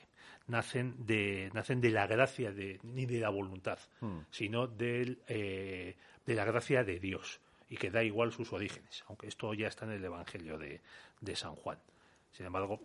nacen 0.46 0.94
de, 1.04 1.50
nacen 1.52 1.80
de 1.80 1.90
la 1.90 2.06
gracia 2.06 2.52
de, 2.52 2.78
ni 2.84 3.06
de 3.06 3.18
la 3.18 3.28
voluntad, 3.28 3.80
mm. 4.00 4.18
sino 4.30 4.72
eh, 4.78 5.96
de 6.24 6.34
la 6.34 6.44
gracia 6.44 6.84
de 6.84 7.00
Dios 7.00 7.40
y 7.72 7.78
que 7.78 7.90
da 7.90 8.04
igual 8.04 8.32
sus 8.32 8.52
orígenes, 8.52 9.02
aunque 9.08 9.28
esto 9.28 9.54
ya 9.54 9.66
está 9.66 9.86
en 9.86 9.92
el 9.92 10.04
Evangelio 10.04 10.58
de, 10.58 10.82
de 11.22 11.34
San 11.34 11.54
Juan. 11.54 11.78
Sin 12.30 12.44
embargo, 12.44 12.82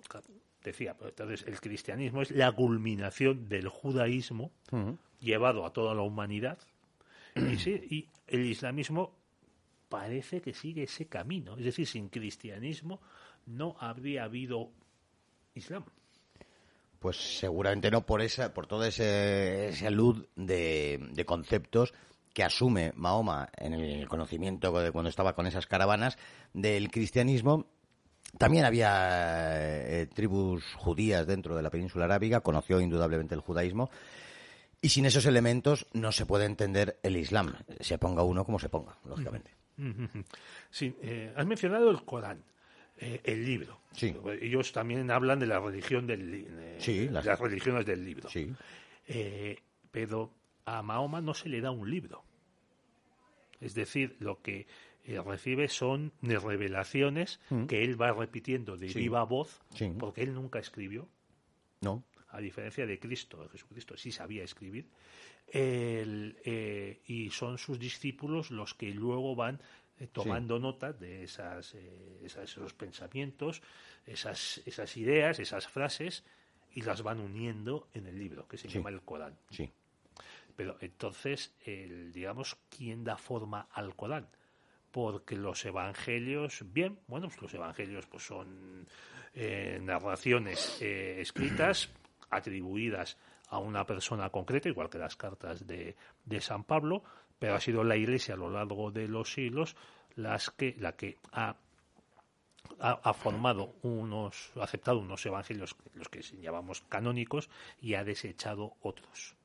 decía, 0.64 0.96
entonces 1.02 1.44
el 1.46 1.60
cristianismo 1.60 2.22
es 2.22 2.32
la 2.32 2.54
culminación 2.54 3.50
del 3.50 3.68
judaísmo 3.68 4.50
llevado 5.20 5.66
a 5.66 5.74
toda 5.74 5.94
la 5.94 6.04
humanidad 6.04 6.58
y, 7.36 7.70
y 7.70 8.08
el 8.28 8.46
islamismo 8.46 9.14
parece 9.90 10.42
que 10.42 10.54
sigue 10.54 10.84
ese 10.84 11.08
camino. 11.08 11.58
Es 11.58 11.66
decir, 11.66 11.86
sin 11.86 12.08
cristianismo 12.08 13.02
no 13.46 13.76
habría 13.82 14.24
habido 14.24 14.72
islam. 15.54 15.84
Pues 17.00 17.18
seguramente 17.40 17.92
no 17.92 18.06
por 18.06 18.22
esa, 18.22 18.54
por 18.54 18.68
toda 18.68 18.88
ese, 18.88 19.68
esa 19.68 19.90
luz 19.90 20.26
de, 20.38 21.10
de, 21.12 21.26
conceptos 21.26 21.94
que 22.38 22.44
asume 22.44 22.92
Mahoma 22.96 23.50
en 23.58 23.74
el 23.74 24.08
conocimiento 24.08 24.72
de 24.80 24.92
cuando 24.92 25.10
estaba 25.10 25.34
con 25.34 25.48
esas 25.48 25.66
caravanas 25.66 26.20
del 26.54 26.92
cristianismo 26.92 27.66
también 28.38 28.64
había 28.64 30.02
eh, 30.02 30.06
tribus 30.06 30.64
judías 30.76 31.26
dentro 31.26 31.56
de 31.56 31.64
la 31.64 31.72
península 31.72 32.06
arábiga, 32.06 32.42
conoció 32.42 32.80
indudablemente 32.80 33.34
el 33.34 33.42
judaísmo, 33.42 33.90
y 34.80 34.90
sin 34.90 35.08
esos 35.08 35.26
elementos 35.26 35.88
no 35.94 36.12
se 36.12 36.28
puede 36.28 36.46
entender 36.46 37.00
el 37.02 37.18
Islam, 37.18 37.56
se 37.80 37.98
ponga 37.98 38.22
uno 38.22 38.46
como 38.46 38.60
se 38.60 38.70
ponga, 38.70 39.00
lógicamente. 39.04 39.50
Sí, 40.70 40.96
eh, 41.02 41.34
has 41.36 41.46
mencionado 41.48 41.90
el 41.90 42.04
Corán. 42.04 42.44
Eh, 43.00 43.22
el 43.24 43.46
libro. 43.46 43.80
Sí. 43.94 44.16
Ellos 44.42 44.72
también 44.72 45.10
hablan 45.10 45.40
de 45.40 45.48
la 45.48 45.60
religión 45.60 46.06
del 46.06 46.78
sí, 46.78 47.10
las... 47.10 47.26
las... 47.26 47.40
religiones 47.40 47.86
del 47.86 48.04
libro. 48.04 48.30
Sí. 48.30 48.54
pero 49.92 50.32
a 50.66 50.84
Mahoma 50.84 51.22
no 51.22 51.34
se 51.34 51.50
le 51.50 51.62
da 51.62 51.72
un 51.72 51.90
libro. 51.90 52.27
Es 53.60 53.74
decir, 53.74 54.16
lo 54.20 54.42
que 54.42 54.68
recibe 55.26 55.70
son 55.70 56.12
revelaciones 56.22 57.40
mm. 57.50 57.66
que 57.66 57.84
él 57.84 58.00
va 58.00 58.12
repitiendo 58.12 58.78
de 58.78 58.88
viva 58.88 59.24
voz, 59.24 59.62
porque 60.00 60.24
él 60.24 60.34
nunca 60.34 60.60
escribió. 60.60 61.08
No. 61.82 62.04
A 62.30 62.42
diferencia 62.42 62.86
de 62.86 63.00
Cristo, 63.00 63.42
de 63.44 63.50
Jesucristo 63.50 63.96
sí 63.96 64.12
sabía 64.12 64.44
escribir. 64.44 64.90
Eh, 65.50 67.02
y 67.06 67.30
son 67.30 67.58
sus 67.58 67.80
discípulos 67.80 68.52
los 68.52 68.74
que 68.74 68.92
luego 68.92 69.34
van 69.34 69.62
eh, 70.00 70.08
tomando 70.08 70.60
nota 70.60 70.92
de 70.92 71.24
esas, 71.24 71.74
eh, 71.74 72.20
esos 72.24 72.74
pensamientos, 72.74 73.62
esas, 74.06 74.62
esas 74.66 74.96
ideas, 74.98 75.40
esas 75.40 75.68
frases, 75.68 76.24
y 76.74 76.82
las 76.82 77.02
van 77.02 77.20
uniendo 77.20 77.88
en 77.94 78.06
el 78.06 78.20
libro, 78.20 78.48
que 78.48 78.58
se 78.58 78.68
llama 78.68 78.90
el 78.90 79.02
Corán. 79.02 79.36
Sí. 79.50 79.72
Pero 80.58 80.76
entonces, 80.82 81.56
el, 81.66 82.12
digamos, 82.12 82.58
¿quién 82.70 83.06
da 83.06 83.16
forma 83.16 83.70
al 83.72 83.96
Corán? 83.96 84.28
porque 84.98 85.36
los 85.36 85.64
evangelios, 85.64 86.64
bien, 86.74 86.98
bueno, 87.06 87.28
pues 87.28 87.40
los 87.40 87.54
evangelios 87.54 88.08
pues 88.08 88.26
son 88.26 88.88
eh, 89.36 89.78
narraciones 89.80 90.82
eh, 90.82 91.22
escritas, 91.22 91.90
atribuidas 92.32 93.16
a 93.50 93.60
una 93.60 93.86
persona 93.86 94.32
concreta, 94.32 94.70
igual 94.70 94.90
que 94.90 94.98
las 94.98 95.16
cartas 95.16 95.68
de, 95.68 95.96
San 96.40 96.64
Pablo, 96.64 97.04
pero 97.38 97.54
ha 97.54 97.62
sido 97.62 97.84
la 97.84 97.96
Iglesia 97.96 98.34
a 98.34 98.38
lo 98.38 98.50
largo 98.50 98.90
de 98.90 99.08
los 99.08 99.32
siglos 99.32 99.76
las 100.16 100.50
que, 100.50 100.76
la 100.80 100.94
que 100.94 101.18
ha, 101.32 101.56
ha, 102.80 103.14
formado 103.14 103.76
unos, 103.84 104.52
ha 104.56 104.64
aceptado 104.64 104.98
unos 104.98 105.24
evangelios, 105.28 105.76
los 105.94 106.10
que 106.10 106.24
llamamos 106.42 106.82
canónicos, 106.90 107.52
y 107.80 107.94
ha 107.94 108.04
desechado 108.04 108.74
otros. 108.82 109.37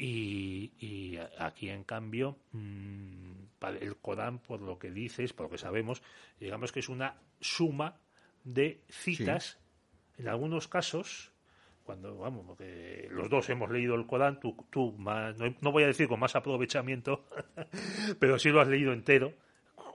Y, 0.00 1.18
aquí, 1.38 1.70
en 1.70 1.82
cambio, 1.82 2.38
mm, 2.52 3.32
el 3.80 3.96
Corán, 3.96 4.38
por 4.38 4.60
lo 4.60 4.78
que 4.78 4.92
dices, 4.92 5.32
por 5.32 5.46
lo 5.46 5.50
que 5.50 5.58
sabemos, 5.58 6.02
digamos 6.38 6.70
que 6.70 6.80
es 6.80 6.88
una 6.88 7.16
suma 7.40 7.96
de 8.44 8.80
citas, 8.88 9.58
en 10.16 10.28
algunos 10.28 10.68
casos, 10.68 11.32
cuando, 11.82 12.16
vamos, 12.16 12.44
porque 12.46 13.08
los 13.10 13.28
dos 13.28 13.50
hemos 13.50 13.70
leído 13.70 13.96
el 13.96 14.06
Corán, 14.06 14.38
tú, 14.38 14.56
tú 14.70 14.94
no, 14.98 15.72
voy 15.72 15.82
a 15.82 15.88
decir 15.88 16.06
con 16.06 16.20
más 16.20 16.36
aprovechamiento, 16.36 17.24
pero 18.20 18.38
sí 18.38 18.50
lo 18.50 18.60
has 18.60 18.68
leído 18.68 18.92
entero, 18.92 19.34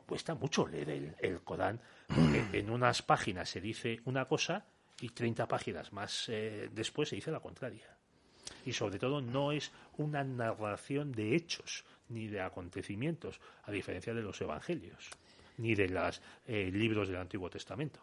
cuesta 0.05 0.35
mucho 0.35 0.67
leer 0.67 0.89
el, 0.89 1.15
el 1.19 1.41
Corán, 1.43 1.79
porque 2.07 2.59
en 2.59 2.69
unas 2.69 3.01
páginas 3.03 3.49
se 3.49 3.61
dice 3.61 4.01
una 4.03 4.25
cosa 4.25 4.65
y 4.99 5.09
30 5.09 5.47
páginas 5.47 5.93
más 5.93 6.27
eh, 6.29 6.69
después 6.71 7.09
se 7.09 7.15
dice 7.15 7.31
la 7.31 7.39
contraria 7.39 7.92
y 8.65 8.73
sobre 8.73 8.99
todo 8.99 9.21
no 9.21 9.51
es 9.51 9.71
una 9.97 10.23
narración 10.23 11.11
de 11.11 11.35
hechos 11.35 11.85
ni 12.09 12.27
de 12.27 12.41
acontecimientos, 12.41 13.39
a 13.63 13.71
diferencia 13.71 14.13
de 14.13 14.21
los 14.21 14.39
evangelios 14.41 15.09
ni 15.57 15.75
de 15.75 15.89
los 15.89 16.21
eh, 16.47 16.69
libros 16.71 17.07
del 17.07 17.17
Antiguo 17.17 17.49
Testamento. 17.49 17.99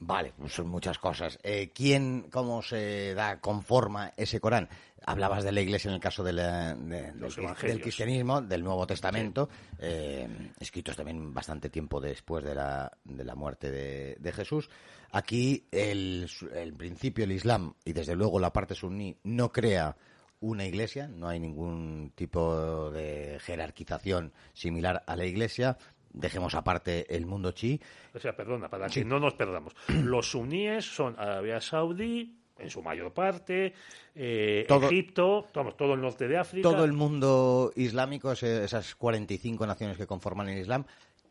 Vale, 0.00 0.32
pues 0.38 0.52
son 0.52 0.68
muchas 0.68 0.98
cosas. 0.98 1.38
Eh, 1.42 1.70
¿Quién, 1.74 2.28
cómo 2.30 2.62
se 2.62 3.14
da, 3.14 3.40
conforma 3.40 4.12
ese 4.16 4.40
Corán? 4.40 4.68
Hablabas 5.04 5.42
de 5.42 5.50
la 5.50 5.60
Iglesia 5.60 5.88
en 5.88 5.94
el 5.94 6.00
caso 6.00 6.22
de 6.22 6.32
del, 6.32 7.80
cristianismo, 7.80 8.40
del 8.42 8.62
Nuevo 8.62 8.86
Testamento, 8.86 9.48
eh, 9.78 10.28
escritos 10.60 10.96
también 10.96 11.32
bastante 11.32 11.70
tiempo 11.70 12.00
después 12.00 12.44
de 12.44 12.54
la, 12.54 12.92
de 13.04 13.24
la 13.24 13.34
muerte 13.34 13.70
de, 13.70 14.32
Jesús. 14.32 14.68
Aquí 15.10 15.66
el, 15.72 16.28
el, 16.54 16.74
principio, 16.74 17.24
el 17.24 17.32
Islam, 17.32 17.74
y 17.84 17.92
desde 17.92 18.14
luego 18.14 18.38
la 18.38 18.52
parte 18.52 18.74
suní, 18.74 19.16
no 19.24 19.50
crea 19.50 19.96
una 20.40 20.64
iglesia, 20.64 21.08
no 21.08 21.28
hay 21.28 21.40
ningún 21.40 22.12
tipo 22.14 22.90
de 22.90 23.38
jerarquización 23.40 24.32
similar 24.52 25.02
a 25.06 25.16
la 25.16 25.24
iglesia, 25.24 25.78
dejemos 26.18 26.54
aparte 26.54 27.14
el 27.14 27.26
mundo 27.26 27.52
chi. 27.52 27.80
O 28.14 28.18
sea, 28.18 28.36
perdona, 28.36 28.68
para 28.68 28.88
que 28.88 29.04
no 29.04 29.18
nos 29.18 29.34
perdamos. 29.34 29.74
Los 30.04 30.30
suníes 30.30 30.84
son 30.84 31.14
Arabia 31.18 31.60
Saudí, 31.60 32.36
en 32.58 32.70
su 32.70 32.82
mayor 32.82 33.12
parte, 33.12 33.72
eh, 34.14 34.66
Egipto, 34.68 35.46
todo, 35.52 35.72
todo, 35.74 35.94
el 35.94 36.00
norte 36.00 36.26
de 36.26 36.38
África. 36.38 36.68
Todo 36.68 36.84
el 36.84 36.92
mundo 36.92 37.72
islámico, 37.76 38.32
esas 38.32 38.96
45 38.96 39.64
naciones 39.64 39.96
que 39.96 40.08
conforman 40.08 40.48
el 40.48 40.58
Islam, 40.58 40.84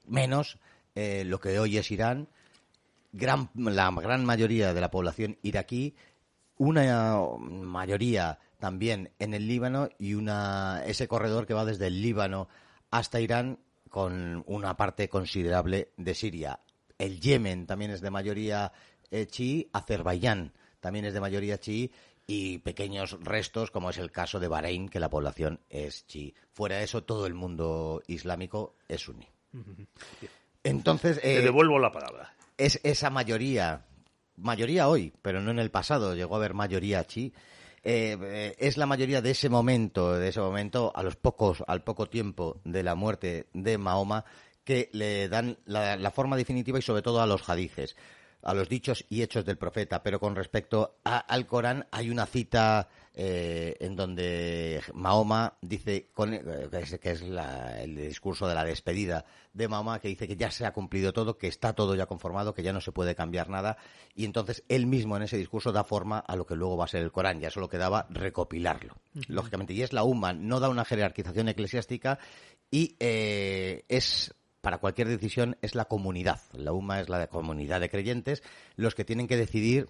menos 0.07 0.57
eh, 0.95 1.23
lo 1.25 1.39
que 1.39 1.59
hoy 1.59 1.77
es 1.77 1.91
Irán, 1.91 2.29
gran, 3.11 3.49
la 3.55 3.91
gran 3.91 4.23
mayoría 4.23 4.73
de 4.73 4.79
la 4.79 4.89
población 4.89 5.37
iraquí, 5.41 5.95
una 6.57 7.19
mayoría 7.39 8.39
también 8.57 9.11
en 9.19 9.33
el 9.33 9.47
Líbano 9.47 9.89
y 9.99 10.13
una, 10.13 10.81
ese 10.85 11.09
corredor 11.09 11.45
que 11.45 11.53
va 11.53 11.65
desde 11.65 11.87
el 11.87 12.01
Líbano 12.01 12.47
hasta 12.89 13.19
Irán 13.19 13.59
con 13.89 14.43
una 14.47 14.75
parte 14.75 15.09
considerable 15.09 15.91
de 15.97 16.15
Siria. 16.15 16.59
El 16.97 17.19
Yemen 17.19 17.65
también 17.65 17.91
es 17.91 18.01
de 18.01 18.09
mayoría 18.09 18.71
eh, 19.11 19.27
chií, 19.27 19.69
Azerbaiyán 19.73 20.53
también 20.79 21.05
es 21.05 21.13
de 21.13 21.19
mayoría 21.19 21.59
chií 21.59 21.91
y 22.25 22.59
pequeños 22.59 23.17
restos, 23.21 23.71
como 23.71 23.89
es 23.89 23.97
el 23.97 24.11
caso 24.11 24.39
de 24.39 24.47
Bahrein, 24.47 24.89
que 24.89 24.99
la 24.99 25.09
población 25.09 25.61
es 25.69 26.05
chií. 26.07 26.35
Fuera 26.51 26.77
de 26.77 26.83
eso, 26.83 27.03
todo 27.03 27.25
el 27.25 27.33
mundo 27.33 28.01
islámico 28.07 28.75
es 28.87 29.01
suní. 29.01 29.27
Entonces. 30.63 31.21
Te 31.21 31.39
eh, 31.39 31.41
devuelvo 31.41 31.79
la 31.79 31.91
palabra. 31.91 32.35
Es 32.57 32.79
esa 32.83 33.09
mayoría, 33.09 33.85
mayoría 34.35 34.87
hoy, 34.87 35.13
pero 35.21 35.41
no 35.41 35.51
en 35.51 35.59
el 35.59 35.71
pasado, 35.71 36.15
llegó 36.15 36.35
a 36.35 36.37
haber 36.39 36.53
mayoría 36.53 37.05
chií 37.05 37.33
eh, 37.83 38.55
es 38.57 38.77
la 38.77 38.85
mayoría 38.85 39.21
de 39.21 39.31
ese 39.31 39.49
momento, 39.49 40.13
de 40.13 40.29
ese 40.29 40.39
momento, 40.39 40.91
a 40.95 41.03
los 41.03 41.15
pocos, 41.15 41.63
al 41.67 41.83
poco 41.83 42.07
tiempo 42.07 42.59
de 42.63 42.83
la 42.83 42.95
muerte 42.95 43.47
de 43.53 43.77
Mahoma, 43.77 44.25
que 44.63 44.89
le 44.91 45.29
dan 45.29 45.57
la, 45.65 46.11
forma 46.11 46.35
definitiva 46.35 46.77
y 46.77 46.81
sobre 46.81 47.01
todo 47.01 47.21
a 47.21 47.25
los 47.25 47.47
hadices, 47.47 47.95
a 48.41 48.53
los 48.53 48.67
dichos 48.67 49.05
y 49.07 49.21
hechos 49.21 49.45
del 49.45 49.57
profeta. 49.57 50.03
Pero 50.03 50.19
con 50.19 50.35
respecto 50.35 50.97
al 51.03 51.47
Corán 51.47 51.87
hay 51.91 52.09
una 52.09 52.25
cita 52.25 52.89
eh, 53.19 53.75
en 53.79 53.95
donde 53.95 54.79
Mahoma 54.93 55.57
dice, 55.63 56.11
eh, 56.15 56.99
que 57.01 57.11
es, 57.11 57.23
el 57.23 57.95
discurso 57.95 58.47
de 58.47 58.53
la 58.53 58.63
despedida 58.63 59.25
de 59.53 59.67
Mahoma, 59.67 59.99
que 59.99 60.07
dice 60.07 60.27
que 60.27 60.35
ya 60.35 60.51
se 60.51 60.67
ha 60.67 60.71
cumplido 60.71 61.13
todo, 61.13 61.35
que 61.35 61.47
está 61.47 61.73
todo 61.73 61.95
ya 61.95 62.05
conformado, 62.05 62.53
que 62.53 62.61
ya 62.61 62.73
no 62.73 62.79
se 62.79 62.91
puede 62.91 63.15
cambiar 63.15 63.49
nada, 63.49 63.77
y 64.13 64.23
entonces 64.23 64.63
él 64.69 64.85
mismo 64.85 65.17
en 65.17 65.23
ese 65.23 65.35
discurso 65.35 65.71
da 65.71 65.83
forma 65.83 66.19
a 66.19 66.35
lo 66.35 66.45
que 66.45 66.55
luego 66.55 66.77
va 66.77 66.85
a 66.85 66.89
ser 66.89 67.01
el 67.01 67.11
Corán, 67.11 67.39
ya 67.39 67.49
solo 67.49 67.69
quedaba 67.69 68.05
recopilarlo, 68.11 68.97
lógicamente, 69.27 69.73
y 69.73 69.81
es 69.81 69.93
la 69.93 70.03
UMA, 70.03 70.33
no 70.33 70.59
da 70.59 70.69
una 70.69 70.85
jerarquización 70.85 71.49
eclesiástica 71.49 72.19
y 72.69 72.97
eh, 72.99 73.83
es 73.87 74.35
para 74.61 74.77
cualquier 74.77 75.07
decisión 75.07 75.57
es 75.63 75.73
la 75.73 75.85
comunidad. 75.85 76.41
La 76.53 76.73
UMA 76.73 76.99
es 76.99 77.09
la 77.09 77.25
comunidad 77.27 77.81
de 77.81 77.89
creyentes, 77.89 78.43
los 78.75 78.93
que 78.93 79.05
tienen 79.05 79.27
que 79.27 79.37
decidir 79.37 79.89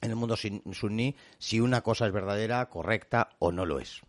en 0.00 0.10
el 0.10 0.16
mundo 0.16 0.36
suní 0.36 1.16
si 1.38 1.60
una 1.60 1.82
cosa 1.82 2.06
es 2.06 2.12
verdadera, 2.12 2.68
correcta 2.68 3.30
o 3.38 3.52
no 3.52 3.66
lo 3.66 3.80
es. 3.80 4.00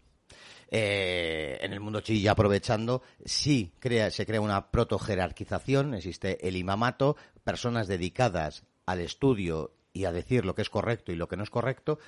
Eh, 0.73 1.57
en 1.61 1.73
el 1.73 1.81
mundo 1.81 1.99
chií, 1.99 2.25
aprovechando, 2.27 3.01
sí 3.25 3.73
se 3.81 4.25
crea 4.25 4.41
una 4.41 4.71
proto-jerarquización, 4.71 5.93
existe 5.93 6.47
el 6.47 6.55
imamato, 6.55 7.17
personas 7.43 7.87
dedicadas 7.87 8.63
al 8.85 9.01
estudio 9.01 9.73
y 9.91 10.05
a 10.05 10.13
decir 10.13 10.45
lo 10.45 10.55
que 10.55 10.61
es 10.61 10.69
correcto 10.69 11.11
y 11.11 11.17
lo 11.17 11.27
que 11.27 11.35
no 11.35 11.43
es 11.43 11.49
correcto, 11.49 11.99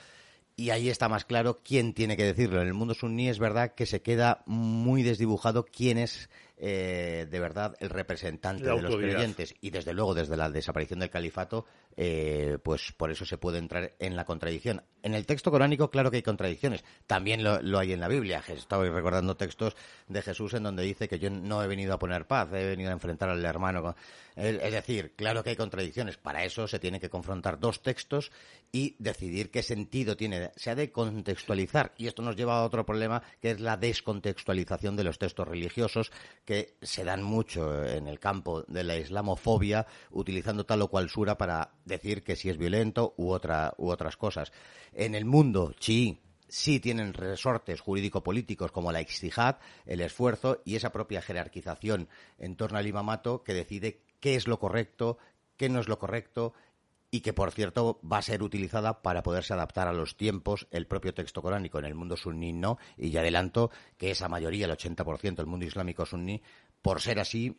y 0.55 0.69
ahí 0.69 0.89
está 0.89 1.09
más 1.09 1.25
claro 1.25 1.61
quién 1.63 1.93
tiene 1.93 2.15
que 2.15 2.23
decirlo. 2.23 2.61
En 2.61 2.67
el 2.67 2.73
mundo 2.73 2.93
suní 2.93 3.27
es 3.27 3.39
verdad 3.39 3.73
que 3.73 3.85
se 3.85 4.01
queda 4.01 4.43
muy 4.45 5.03
desdibujado 5.03 5.65
quién 5.65 5.97
es 5.97 6.29
eh, 6.65 7.27
de 7.29 7.39
verdad 7.41 7.75
el 7.81 7.89
representante 7.89 8.63
de 8.63 8.81
los 8.81 8.95
creyentes. 8.95 9.53
Y 9.59 9.69
desde 9.69 9.93
luego 9.93 10.13
desde 10.13 10.37
la 10.37 10.49
desaparición 10.49 11.01
del 11.01 11.09
califato 11.09 11.65
eh, 11.97 12.57
pues 12.63 12.93
por 12.95 13.11
eso 13.11 13.25
se 13.25 13.37
puede 13.37 13.57
entrar 13.57 13.91
en 13.99 14.15
la 14.15 14.23
contradicción. 14.23 14.81
En 15.01 15.13
el 15.13 15.25
texto 15.25 15.51
coránico 15.51 15.91
claro 15.91 16.09
que 16.09 16.17
hay 16.17 16.23
contradicciones. 16.23 16.85
También 17.05 17.43
lo, 17.43 17.77
hay 17.77 17.91
en 17.91 17.99
la 17.99 18.07
Biblia. 18.07 18.41
Estaba 18.47 18.85
recordando 18.85 19.35
textos 19.35 19.75
de 20.07 20.21
Jesús 20.21 20.53
en 20.53 20.63
donde 20.63 20.83
dice 20.83 21.09
que 21.09 21.19
yo 21.19 21.29
no 21.29 21.61
he 21.61 21.67
venido 21.67 21.93
a 21.93 21.99
poner 21.99 22.27
paz 22.27 22.47
he 22.53 22.65
venido 22.65 22.91
a 22.91 22.93
enfrentar 22.93 23.27
al 23.27 23.43
hermano 23.43 23.93
es 24.35 24.71
decir 24.71 25.13
claro 25.15 25.43
que 25.43 25.51
hay 25.51 25.55
contradicciones. 25.55 26.17
Para 26.17 26.43
eso 26.43 26.67
se 26.67 26.79
tiene 26.79 26.99
que 26.99 27.09
confrontar 27.09 27.59
dos 27.59 27.83
textos 27.83 28.31
y 28.71 28.95
decidir 28.97 29.51
qué 29.51 29.61
sentido 29.61 30.17
tiene. 30.17 30.51
Se 30.55 30.71
ha 30.71 30.75
de 30.75 30.91
contextualizar. 30.91 31.93
Y 31.97 32.07
esto 32.07 32.21
nos 32.21 32.35
lleva 32.35 32.57
a 32.57 32.63
otro 32.63 32.85
problema 32.85 33.21
que 33.41 33.51
es 33.51 33.59
la 33.59 33.77
descontextualización 33.77 34.95
de 34.95 35.03
los 35.03 35.19
textos 35.19 35.47
religiosos 35.47 36.11
que 36.45 36.52
se 36.81 37.03
dan 37.03 37.23
mucho 37.23 37.85
en 37.85 38.07
el 38.07 38.19
campo 38.19 38.63
de 38.63 38.83
la 38.83 38.97
islamofobia, 38.97 39.85
utilizando 40.11 40.65
tal 40.65 40.81
o 40.81 40.87
cual 40.87 41.09
sura 41.09 41.37
para 41.37 41.71
decir 41.85 42.23
que 42.23 42.35
si 42.35 42.49
es 42.49 42.57
violento 42.57 43.13
u, 43.17 43.31
otra, 43.31 43.73
u 43.77 43.89
otras 43.89 44.17
cosas. 44.17 44.51
En 44.93 45.15
el 45.15 45.25
mundo 45.25 45.73
chií 45.79 46.19
sí 46.47 46.79
tienen 46.79 47.13
resortes 47.13 47.81
jurídico-políticos 47.81 48.71
como 48.71 48.91
la 48.91 49.01
ixtijad, 49.01 49.57
el 49.85 50.01
esfuerzo 50.01 50.61
y 50.65 50.75
esa 50.75 50.91
propia 50.91 51.21
jerarquización 51.21 52.09
en 52.37 52.55
torno 52.55 52.77
al 52.77 52.87
imamato 52.87 53.43
que 53.43 53.53
decide 53.53 54.01
qué 54.19 54.35
es 54.35 54.47
lo 54.47 54.59
correcto, 54.59 55.17
qué 55.57 55.69
no 55.69 55.79
es 55.79 55.87
lo 55.87 55.97
correcto 55.97 56.53
y 57.13 57.21
que, 57.21 57.31
por 57.31 57.51
cierto, 57.51 57.99
va 58.03 58.17
a 58.17 58.21
ser 58.23 58.41
utilizada 58.41 59.03
para 59.03 59.21
poderse 59.21 59.53
adaptar 59.53 59.87
a 59.87 59.93
los 59.93 60.17
tiempos 60.17 60.67
el 60.71 60.87
propio 60.87 61.13
texto 61.13 61.43
coránico. 61.43 61.77
En 61.77 61.85
el 61.85 61.93
mundo 61.93 62.17
suní 62.17 62.53
no, 62.53 62.79
y 62.97 63.11
ya 63.11 63.19
adelanto 63.19 63.69
que 63.99 64.09
esa 64.09 64.27
mayoría, 64.29 64.65
el 64.65 64.71
80% 64.71 65.35
del 65.35 65.45
mundo 65.45 65.63
islámico 65.63 66.07
suní, 66.07 66.41
por 66.81 67.01
ser 67.01 67.19
así, 67.19 67.55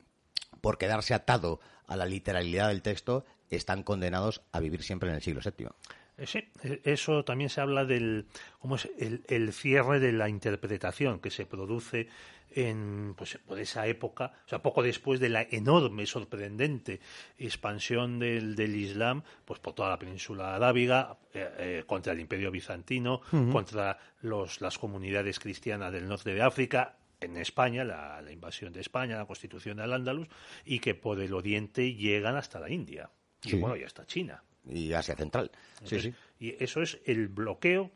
por 0.61 0.77
quedarse 0.77 1.14
atado 1.14 1.61
a 1.87 1.95
la 1.95 2.05
literalidad 2.05 2.67
del 2.67 2.83
texto, 2.83 3.25
están 3.49 3.85
condenados 3.85 4.43
a 4.51 4.59
vivir 4.59 4.83
siempre 4.83 5.09
en 5.09 5.14
el 5.14 5.23
siglo 5.23 5.40
VII. 5.40 5.69
Eh, 6.17 6.27
sí, 6.27 6.51
eh, 6.64 6.81
eso 6.83 7.25
también 7.25 7.49
se 7.49 7.61
habla 7.61 7.85
del 7.85 8.27
cómo 8.59 8.75
es 8.75 8.88
el, 8.99 9.53
cierre 9.53 10.01
de 10.01 10.11
la 10.11 10.29
interpretación 10.29 11.21
que 11.21 11.31
se 11.31 11.47
produce 11.47 12.09
en 12.55 13.14
pues 13.17 13.38
por 13.47 13.59
esa 13.59 13.87
época, 13.87 14.33
o 14.47 14.49
sea, 14.49 14.62
poco 14.62 14.83
después 14.83 15.21
de 15.21 15.29
la 15.29 15.43
enorme, 15.43 16.07
sorprendente 16.07 17.01
expansión 17.38 18.19
del, 18.19 18.55
del 18.55 18.77
Islam, 18.77 19.23
pues 19.45 19.61
por 19.61 19.75
toda 19.75 19.90
la 19.90 19.99
península 19.99 20.55
arábiga, 20.55 21.19
eh, 21.33 21.85
contra 21.87 22.12
el 22.12 22.21
Imperio 22.21 22.51
bizantino, 22.51 23.21
contra 23.53 23.99
los, 24.23 24.61
las 24.61 24.79
comunidades 24.79 25.38
cristianas 25.40 25.93
del 25.93 26.09
norte 26.09 26.33
de 26.33 26.43
África, 26.43 26.97
en 27.21 27.37
España, 27.37 27.85
la, 27.85 28.23
invasión 28.31 28.73
de 28.73 28.81
España, 28.81 29.17
la 29.17 29.27
constitución 29.27 29.79
del 29.79 29.93
Andalus, 29.93 30.29
y 30.64 30.79
que 30.79 30.95
por 30.95 31.21
el 31.21 31.33
oriente 31.33 31.95
llegan 31.95 32.37
hasta 32.37 32.61
la 32.61 32.71
India. 32.71 33.11
Y 33.43 33.57
bueno, 33.57 33.77
y 33.77 33.83
hasta 33.83 34.07
China 34.07 34.43
y 34.69 34.93
Asia 34.93 35.14
Central. 35.14 35.51
sí, 35.85 36.01
sí. 36.01 36.14
Y 36.45 36.63
eso 36.63 36.83
es 36.83 37.01
el 37.07 37.29
bloqueo 37.29 37.91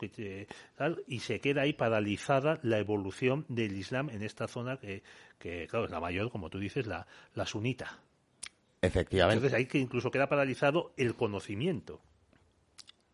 y 1.07 1.19
se 1.21 1.39
queda 1.39 1.63
ahí 1.63 1.75
paralizada 1.75 2.59
la 2.63 2.79
evolución 2.79 3.45
del 3.51 3.77
Islam 3.77 4.09
en 4.09 4.23
esta 4.23 4.49
zona 4.49 4.79
que, 4.79 5.03
que 5.39 5.67
claro, 5.67 5.85
es 5.85 5.91
la 5.91 6.01
mayor, 6.01 6.31
como 6.31 6.49
tú 6.49 6.59
dices, 6.59 6.87
la, 6.87 7.07
la 7.35 7.45
sunita. 7.45 8.01
Efectivamente. 8.81 9.37
Entonces 9.37 9.55
ahí 9.55 9.67
que 9.67 9.77
incluso 9.77 10.11
queda 10.11 10.31
paralizado 10.31 10.95
el 10.97 11.15
conocimiento. 11.15 12.01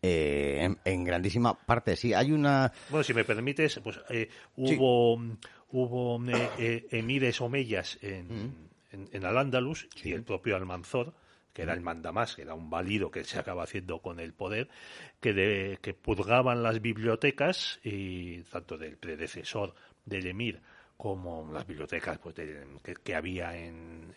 Eh, 0.01 0.73
en, 0.85 1.03
grandísima 1.03 1.53
parte, 1.53 1.97
sí. 1.97 2.13
Hay 2.13 2.31
una. 2.31 2.71
Bueno, 2.89 3.03
si 3.03 3.13
me 3.13 3.25
permites, 3.25 3.81
pues 3.83 3.99
eh, 4.09 4.29
hubo, 4.55 5.21
hubo 5.71 6.25
eh, 6.57 6.87
emires 6.91 7.41
omeyas 7.41 7.99
en, 8.01 8.69
en, 8.89 9.09
en 9.11 9.25
Al-Ándalus 9.25 9.89
y 10.01 10.13
el 10.13 10.23
propio 10.23 10.55
Almanzor 10.55 11.13
que 11.55 11.61
era 11.61 11.73
el 11.73 11.79
mandamás, 11.79 12.35
que 12.35 12.41
era 12.41 12.53
un 12.53 12.69
válido 12.69 13.09
que 13.09 13.23
se 13.23 13.39
acaba 13.39 13.63
haciendo 13.63 13.99
con 13.99 14.19
el 14.19 14.33
poder, 14.33 14.67
que, 15.21 15.31
de, 15.31 15.79
que 15.81 15.93
purgaban 15.93 16.61
las 16.61 16.81
bibliotecas, 16.81 17.79
y 17.81 18.41
tanto 18.43 18.77
del 18.77 18.97
predecesor 18.97 19.73
del 20.03 20.27
emir 20.27 20.61
como 20.97 21.49
las 21.53 21.65
bibliotecas 21.65 22.19
pues, 22.19 22.35
que, 22.35 23.15
había 23.15 23.55
en, 23.55 24.13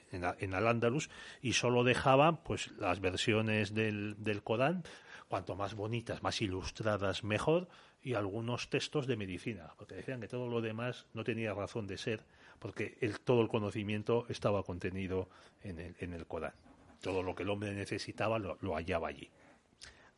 Al-Ándalus, 0.53 1.11
y 1.41 1.53
solo 1.53 1.85
dejaban 1.85 2.43
pues, 2.43 2.73
las 2.73 2.99
versiones 2.99 3.73
del, 3.73 4.17
del 4.19 4.43
Corán, 4.43 4.83
cuanto 5.29 5.55
más 5.55 5.77
bonitas, 5.77 6.25
más 6.25 6.43
ilustradas, 6.43 7.23
mejor, 7.23 7.69
y 8.03 8.15
algunos 8.15 8.69
textos 8.69 9.07
de 9.07 9.17
medicina, 9.17 9.75
porque 9.77 9.95
decían 9.95 10.21
que 10.21 10.27
todo 10.27 10.49
lo 10.49 10.61
demás 10.61 11.07
no 11.15 11.23
tenía 11.23 11.55
razón 11.55 11.87
de 11.87 11.99
ser, 11.99 12.25
porque 12.59 12.99
el, 13.01 13.21
todo 13.21 13.43
el 13.43 13.49
conocimiento 13.49 14.27
estaba 14.29 14.65
contenido 14.65 15.29
en 15.63 15.79
el, 15.79 15.95
en 16.01 16.15
el 16.15 16.27
Corán 16.27 16.55
todo 17.01 17.23
lo 17.23 17.35
que 17.35 17.43
el 17.43 17.51
hombre 17.51 17.75
necesitaba 17.75 18.39
lo, 18.39 18.75
hallaba 18.75 19.09
allí. 19.09 19.31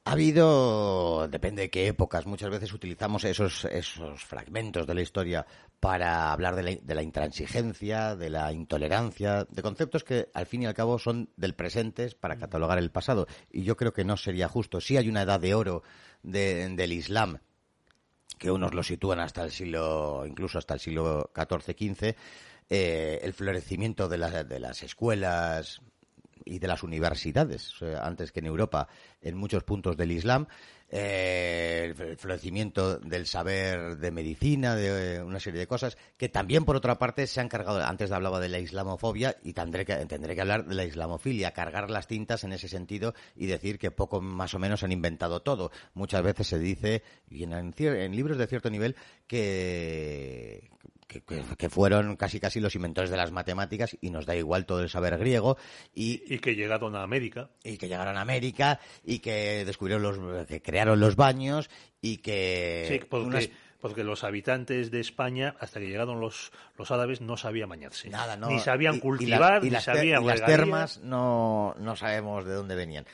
Ha 0.04 0.12
habido, 0.12 1.28
depende 1.28 1.62
de 1.62 1.70
qué 1.70 1.86
épocas, 1.86 2.24
muchas 2.24 2.48
veces 2.48 2.72
utilizamos 2.72 3.22
esos, 3.24 3.66
esos 3.66 4.24
fragmentos 4.24 4.86
de 4.86 4.94
la 4.94 5.02
historia 5.02 5.46
para 5.78 6.32
hablar 6.32 6.56
de 6.56 6.62
la, 6.62 6.70
de 6.74 6.94
la, 6.94 7.02
intransigencia, 7.02 8.16
de 8.16 8.30
la 8.30 8.50
intolerancia, 8.50 9.46
de 9.50 9.62
conceptos 9.62 10.02
que 10.02 10.30
al 10.32 10.46
fin 10.46 10.62
y 10.62 10.66
al 10.66 10.74
cabo 10.74 10.98
son 10.98 11.28
del 11.36 11.54
presente 11.54 12.10
para 12.18 12.36
catalogar 12.36 12.78
el 12.78 12.90
pasado. 12.90 13.26
Y 13.52 13.62
yo 13.62 13.76
creo 13.76 13.92
que 13.92 14.04
no 14.04 14.16
sería 14.16 14.48
justo. 14.48 14.80
Sí 14.80 14.96
hay 14.96 15.08
una 15.08 15.22
edad 15.22 15.38
de 15.38 15.54
oro 15.54 15.82
del 16.22 16.92
Islam, 16.92 17.38
que 18.38 18.50
unos 18.50 18.74
lo 18.74 18.82
sitúan 18.82 19.20
hasta 19.20 19.44
el 19.44 19.50
siglo, 19.50 20.24
incluso 20.26 20.58
hasta 20.58 20.74
el 20.74 20.80
siglo 20.80 21.30
XIV-XV, 21.34 22.16
eh, 22.70 23.20
el 23.22 23.34
florecimiento 23.34 24.08
de, 24.08 24.44
de 24.44 24.60
las 24.60 24.82
escuelas 24.82 25.82
y 26.44 26.58
de 26.58 26.68
las 26.68 26.82
universidades, 26.82 27.74
antes 28.00 28.32
que 28.32 28.40
en 28.40 28.46
Europa, 28.46 28.88
en 29.20 29.36
muchos 29.36 29.64
puntos 29.64 29.96
del 29.96 30.12
Islam, 30.12 30.46
eh, 30.92 31.94
el 31.96 32.16
florecimiento 32.16 32.98
del 32.98 33.26
saber 33.26 33.98
de 33.98 34.10
medicina, 34.10 34.74
de 34.74 35.16
eh, 35.16 35.22
una 35.22 35.38
serie 35.38 35.60
de 35.60 35.68
cosas, 35.68 35.96
que 36.16 36.28
también, 36.28 36.64
por 36.64 36.74
otra 36.74 36.98
parte, 36.98 37.28
se 37.28 37.40
han 37.40 37.48
cargado, 37.48 37.80
antes 37.84 38.10
hablaba 38.10 38.40
de 38.40 38.48
la 38.48 38.58
islamofobia, 38.58 39.36
y 39.44 39.52
tendré 39.52 39.84
que, 39.84 39.94
tendré 40.06 40.34
que 40.34 40.40
hablar 40.40 40.66
de 40.66 40.74
la 40.74 40.84
islamofilia, 40.84 41.52
cargar 41.52 41.90
las 41.90 42.08
tintas 42.08 42.42
en 42.42 42.52
ese 42.52 42.68
sentido 42.68 43.14
y 43.36 43.46
decir 43.46 43.78
que 43.78 43.92
poco 43.92 44.20
más 44.20 44.52
o 44.54 44.58
menos 44.58 44.82
han 44.82 44.90
inventado 44.90 45.42
todo. 45.42 45.70
Muchas 45.94 46.24
veces 46.24 46.48
se 46.48 46.58
dice, 46.58 47.04
y 47.28 47.44
en 47.44 48.16
libros 48.16 48.36
de 48.36 48.48
cierto 48.48 48.68
nivel, 48.68 48.96
que 49.28 50.70
que, 51.18 51.68
fueron 51.68 52.16
casi 52.16 52.38
casi 52.38 52.60
los 52.60 52.74
inventores 52.74 53.10
de 53.10 53.16
las 53.16 53.32
matemáticas 53.32 53.96
y 54.00 54.10
nos 54.10 54.26
da 54.26 54.36
igual 54.36 54.66
todo 54.66 54.82
el 54.82 54.88
saber 54.88 55.18
griego 55.18 55.56
y, 55.94 56.22
y 56.32 56.38
que 56.38 56.54
llegaron 56.54 56.94
a 56.94 57.02
América. 57.02 57.50
y 57.64 57.76
que 57.76 57.88
llegaron 57.88 58.16
a 58.16 58.20
América 58.20 58.78
y 59.04 59.18
que 59.18 59.64
descubrieron 59.64 60.02
los 60.02 60.46
que 60.46 60.62
crearon 60.62 61.00
los 61.00 61.16
baños 61.16 61.68
y 62.00 62.18
que 62.18 62.86
sí, 62.88 63.06
porque, 63.08 63.50
porque 63.80 64.04
los 64.04 64.22
habitantes 64.22 64.90
de 64.90 65.00
España 65.00 65.56
hasta 65.58 65.80
que 65.80 65.86
llegaron 65.86 66.20
los 66.20 66.52
los 66.78 66.90
árabes 66.90 67.20
no 67.20 67.36
sabían 67.36 67.68
bañarse. 67.68 68.08
Nada 68.08 68.36
no. 68.36 68.48
Ni 68.48 68.60
sabían 68.60 69.00
cultivar 69.00 69.64
y, 69.64 69.70
ni 69.70 69.80
sabían 69.80 70.22
y 70.22 70.26
las 70.26 70.44
termas 70.44 71.00
no 71.00 71.74
no 71.78 71.96
sabemos 71.96 72.44
de 72.44 72.54
dónde 72.54 72.76
venían 72.76 73.04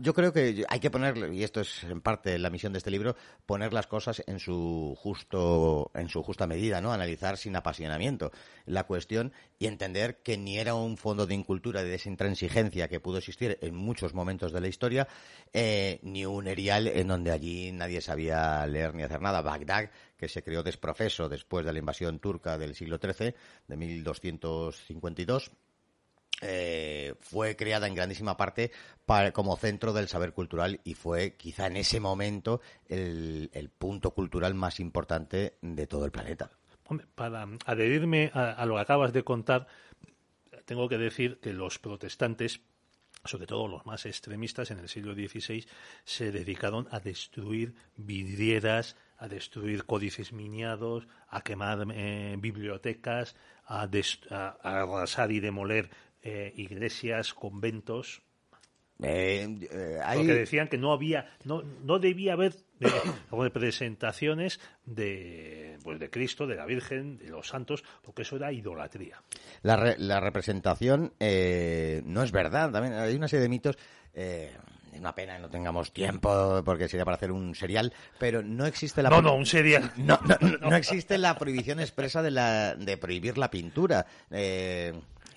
yo 0.00 0.14
creo 0.14 0.32
que 0.32 0.64
hay 0.68 0.80
que 0.80 0.90
poner, 0.90 1.32
y 1.32 1.42
esto 1.42 1.60
es 1.60 1.84
en 1.84 2.00
parte 2.00 2.38
la 2.38 2.50
misión 2.50 2.72
de 2.72 2.78
este 2.78 2.90
libro, 2.90 3.16
poner 3.46 3.72
las 3.72 3.86
cosas 3.86 4.22
en 4.26 4.38
su 4.38 4.94
justo, 4.96 5.90
en 5.94 6.08
su 6.08 6.22
justa 6.22 6.46
medida, 6.46 6.80
¿no? 6.80 6.92
Analizar 6.92 7.36
sin 7.36 7.56
apasionamiento 7.56 8.30
la 8.66 8.84
cuestión 8.84 9.32
y 9.58 9.66
entender 9.66 10.22
que 10.22 10.36
ni 10.36 10.58
era 10.58 10.74
un 10.74 10.96
fondo 10.96 11.26
de 11.26 11.34
incultura 11.34 11.82
de 11.82 11.90
desintransigencia 11.90 12.88
que 12.88 13.00
pudo 13.00 13.18
existir 13.18 13.58
en 13.60 13.74
muchos 13.74 14.14
momentos 14.14 14.52
de 14.52 14.60
la 14.60 14.68
historia, 14.68 15.08
eh, 15.52 15.98
ni 16.02 16.24
un 16.26 16.46
erial 16.46 16.86
en 16.86 17.08
donde 17.08 17.30
allí 17.30 17.72
nadie 17.72 18.00
sabía 18.00 18.66
leer 18.66 18.94
ni 18.94 19.02
hacer 19.02 19.20
nada. 19.20 19.42
Bagdad, 19.42 19.90
que 20.16 20.28
se 20.28 20.42
creó 20.42 20.62
desprofeso 20.62 21.28
después 21.28 21.64
de 21.64 21.72
la 21.72 21.78
invasión 21.78 22.18
turca 22.18 22.58
del 22.58 22.74
siglo 22.74 22.98
XIII, 22.98 23.34
de 23.68 23.76
1252, 23.76 25.50
eh, 26.42 27.14
fue 27.20 27.56
creada 27.56 27.86
en 27.86 27.94
grandísima 27.94 28.36
parte 28.36 28.72
como 29.32 29.56
centro 29.56 29.92
del 29.92 30.08
saber 30.08 30.32
cultural 30.32 30.80
y 30.84 30.94
fue 30.94 31.34
quizá 31.36 31.66
en 31.66 31.76
ese 31.76 32.00
momento 32.00 32.60
el, 32.88 33.50
punto 33.78 34.12
cultural 34.12 34.54
más 34.54 34.80
importante 34.80 35.56
de 35.60 35.86
todo 35.86 36.04
el 36.04 36.10
planeta. 36.10 36.50
para 37.14 37.46
adherirme 37.66 38.30
a, 38.34 38.64
lo 38.66 38.74
que 38.74 38.80
acabas 38.80 39.12
de 39.12 39.22
contar, 39.22 39.66
tengo 40.64 40.88
que 40.88 40.98
decir 40.98 41.38
que 41.40 41.52
los 41.52 41.78
protestantes 41.78 42.60
sobre 43.24 43.46
todo 43.46 43.68
los 43.68 43.86
más 43.86 44.04
extremistas 44.04 44.70
en 44.70 44.80
el 44.80 44.88
siglo 44.88 45.14
XVI, 45.14 45.66
se 46.04 46.30
dedicaron 46.30 46.88
a 46.90 47.00
destruir 47.00 47.74
vidrieras, 47.96 48.96
a 49.16 49.28
destruir 49.28 49.86
códices 49.86 50.34
miniados, 50.34 51.08
a 51.28 51.40
quemar 51.40 51.86
eh, 51.94 52.36
bibliotecas, 52.38 53.34
a, 53.66 53.88
arrasar 54.62 55.32
y 55.32 55.40
demoler 55.40 55.88
eh, 56.24 56.52
iglesias, 56.56 57.34
conventos. 57.34 58.22
Eh, 59.02 59.46
Porque 60.14 60.34
decían 60.34 60.68
que 60.68 60.78
no 60.78 60.92
había, 60.92 61.36
no, 61.44 61.62
no 61.62 61.98
debía 61.98 62.32
haber 62.32 62.54
representaciones 63.30 64.60
de, 64.84 65.78
pues 65.84 66.00
de 66.00 66.10
Cristo, 66.10 66.46
de 66.46 66.56
la 66.56 66.64
Virgen, 66.64 67.18
de 67.18 67.28
los 67.28 67.48
santos, 67.48 67.84
porque 68.02 68.22
eso 68.22 68.36
era 68.36 68.52
idolatría. 68.52 69.22
La, 69.62 69.94
la 69.98 70.20
representación 70.20 71.12
no 71.20 72.22
es 72.22 72.32
verdad. 72.32 72.72
También 72.72 72.94
hay 72.94 73.14
una 73.14 73.28
serie 73.28 73.42
de 73.42 73.48
mitos. 73.48 73.76
Eh, 74.14 74.52
es 74.92 75.00
una 75.00 75.14
pena 75.14 75.34
que 75.34 75.42
no 75.42 75.50
tengamos 75.50 75.92
tiempo 75.92 76.62
porque 76.64 76.88
sería 76.88 77.04
para 77.04 77.16
hacer 77.16 77.32
un 77.32 77.54
serial, 77.54 77.92
pero 78.18 78.42
no 78.42 78.64
existe 78.64 79.02
la... 79.02 79.10
No, 79.10 79.20
no, 79.20 79.34
un 79.34 79.44
serial. 79.46 79.90
No, 79.96 80.20
no, 80.24 80.36
no, 80.70 80.76
existe 80.76 81.18
la 81.18 81.36
prohibición 81.36 81.80
expresa 81.80 82.22
de, 82.22 82.30
la, 82.30 82.76
de 82.76 82.96
prohibir 82.96 83.36
la 83.36 83.50
pintura. 83.50 84.06
Eh, 84.30 84.92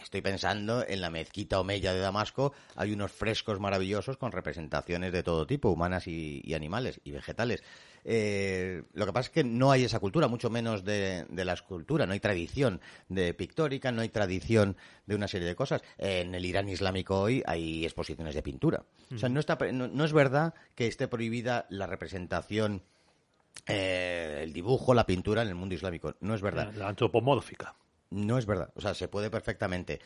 estoy 0.07 0.21
pensando 0.21 0.85
en 0.87 1.01
la 1.01 1.09
mezquita 1.09 1.59
Omeya 1.59 1.93
de 1.93 1.99
Damasco, 1.99 2.53
hay 2.75 2.91
unos 2.91 3.11
frescos 3.11 3.59
maravillosos 3.59 4.17
con 4.17 4.31
representaciones 4.31 5.11
de 5.11 5.23
todo 5.23 5.45
tipo, 5.45 5.69
humanas 5.69 6.07
y 6.07 6.53
animales 6.53 6.99
y 7.03 7.11
vegetales. 7.11 7.63
Eh, 8.09 8.83
lo 8.93 9.05
que 9.05 9.11
pasa 9.11 9.27
es 9.27 9.29
que 9.31 9.43
no 9.43 9.69
hay 9.69 9.83
esa 9.83 9.99
cultura, 9.99 10.29
mucho 10.29 10.49
menos 10.49 10.85
de, 10.85 11.25
la 11.29 11.51
escultura, 11.51 12.05
no 12.05 12.13
hay 12.13 12.21
tradición 12.21 12.79
de 13.09 13.33
pictórica, 13.33 13.91
no 13.91 14.01
hay 14.01 14.07
tradición 14.07 14.77
de 15.05 15.15
una 15.15 15.27
serie 15.27 15.45
de 15.45 15.55
cosas. 15.55 15.81
En 15.97 16.33
el 16.33 16.45
Irán 16.45 16.69
islámico 16.69 17.19
hoy 17.19 17.43
hay 17.45 17.83
exposiciones 17.83 18.33
de 18.33 18.41
pintura. 18.41 18.85
O 19.13 19.17
sea, 19.17 19.27
no, 19.27 19.41
está, 19.41 19.57
no, 19.73 20.05
es 20.05 20.13
verdad 20.13 20.53
que 20.73 20.87
esté 20.87 21.09
prohibida 21.09 21.65
la 21.69 21.85
representación, 21.85 22.81
eh, 23.67 24.39
el 24.41 24.53
dibujo, 24.53 24.93
la 24.93 25.05
pintura 25.05 25.41
en 25.41 25.49
el 25.49 25.55
mundo 25.55 25.75
islámico. 25.75 26.15
No 26.21 26.33
es 26.33 26.41
verdad. 26.41 26.73
La 26.75 26.87
antropomórfica. 26.87 27.75
No 28.09 28.37
es 28.37 28.45
verdad. 28.45 28.71
O 28.75 28.81
sea, 28.81 28.93
se 28.93 29.07
puede 29.07 29.29
perfectamente. 29.29 29.99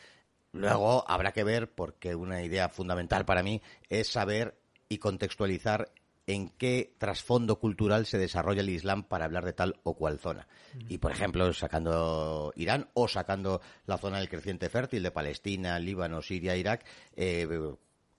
Luego 0.52 1.04
habrá 1.08 1.32
que 1.32 1.44
ver, 1.44 1.70
porque 1.72 2.14
una 2.14 2.42
idea 2.42 2.68
fundamental 2.68 3.24
para 3.24 3.42
mí 3.42 3.62
es 3.88 4.08
saber 4.08 4.58
y 4.88 4.98
contextualizar 4.98 5.90
en 6.26 6.50
qué 6.50 6.94
trasfondo 6.98 7.58
cultural 7.58 8.06
se 8.06 8.18
desarrolla 8.18 8.60
el 8.60 8.68
Islam 8.68 9.02
para 9.04 9.24
hablar 9.24 9.44
de 9.44 9.54
tal 9.54 9.80
o 9.82 9.94
cual 9.94 10.18
zona. 10.18 10.46
Y, 10.88 10.98
por 10.98 11.10
ejemplo, 11.10 11.52
sacando 11.52 12.52
Irán 12.54 12.88
o 12.94 13.08
sacando 13.08 13.60
la 13.86 13.98
zona 13.98 14.18
del 14.18 14.28
creciente 14.28 14.68
fértil 14.68 15.02
de 15.02 15.10
Palestina, 15.10 15.78
Líbano, 15.78 16.22
Siria, 16.22 16.56
Irak, 16.56 16.84
eh, 17.16 17.48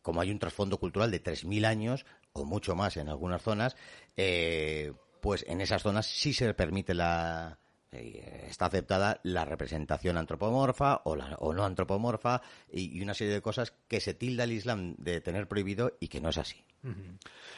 como 0.02 0.20
hay 0.20 0.32
un 0.32 0.40
trasfondo 0.40 0.80
cultural 0.80 1.12
de 1.12 1.24
3.000 1.24 1.66
años 1.66 2.06
o 2.34 2.46
mucho 2.46 2.76
más 2.76 2.98
en 2.98 3.10
algunas 3.10 3.42
zonas, 3.42 3.76
eh, 4.18 4.92
pues 5.22 5.46
en 5.48 5.62
esas 5.62 5.82
zonas 5.82 6.06
sí 6.06 6.34
se 6.34 6.54
permite 6.54 6.94
la, 6.94 7.58
está 7.94 8.66
aceptada 8.66 9.20
la 9.24 9.46
representación 9.46 10.18
antropomorfa 10.18 11.02
o, 11.04 11.14
o 11.14 11.54
no 11.54 11.66
antropomorfa 11.66 12.42
y, 12.72 13.02
una 13.02 13.14
serie 13.14 13.34
de 13.34 13.42
cosas 13.42 13.74
que 13.88 14.00
se 14.00 14.14
tilda 14.14 14.44
el 14.44 14.52
Islam 14.52 14.96
de 14.98 15.22
tener 15.22 15.48
prohibido 15.48 15.94
y 16.00 16.08
que 16.08 16.22
no 16.22 16.30
es 16.30 16.38
así. 16.38 16.64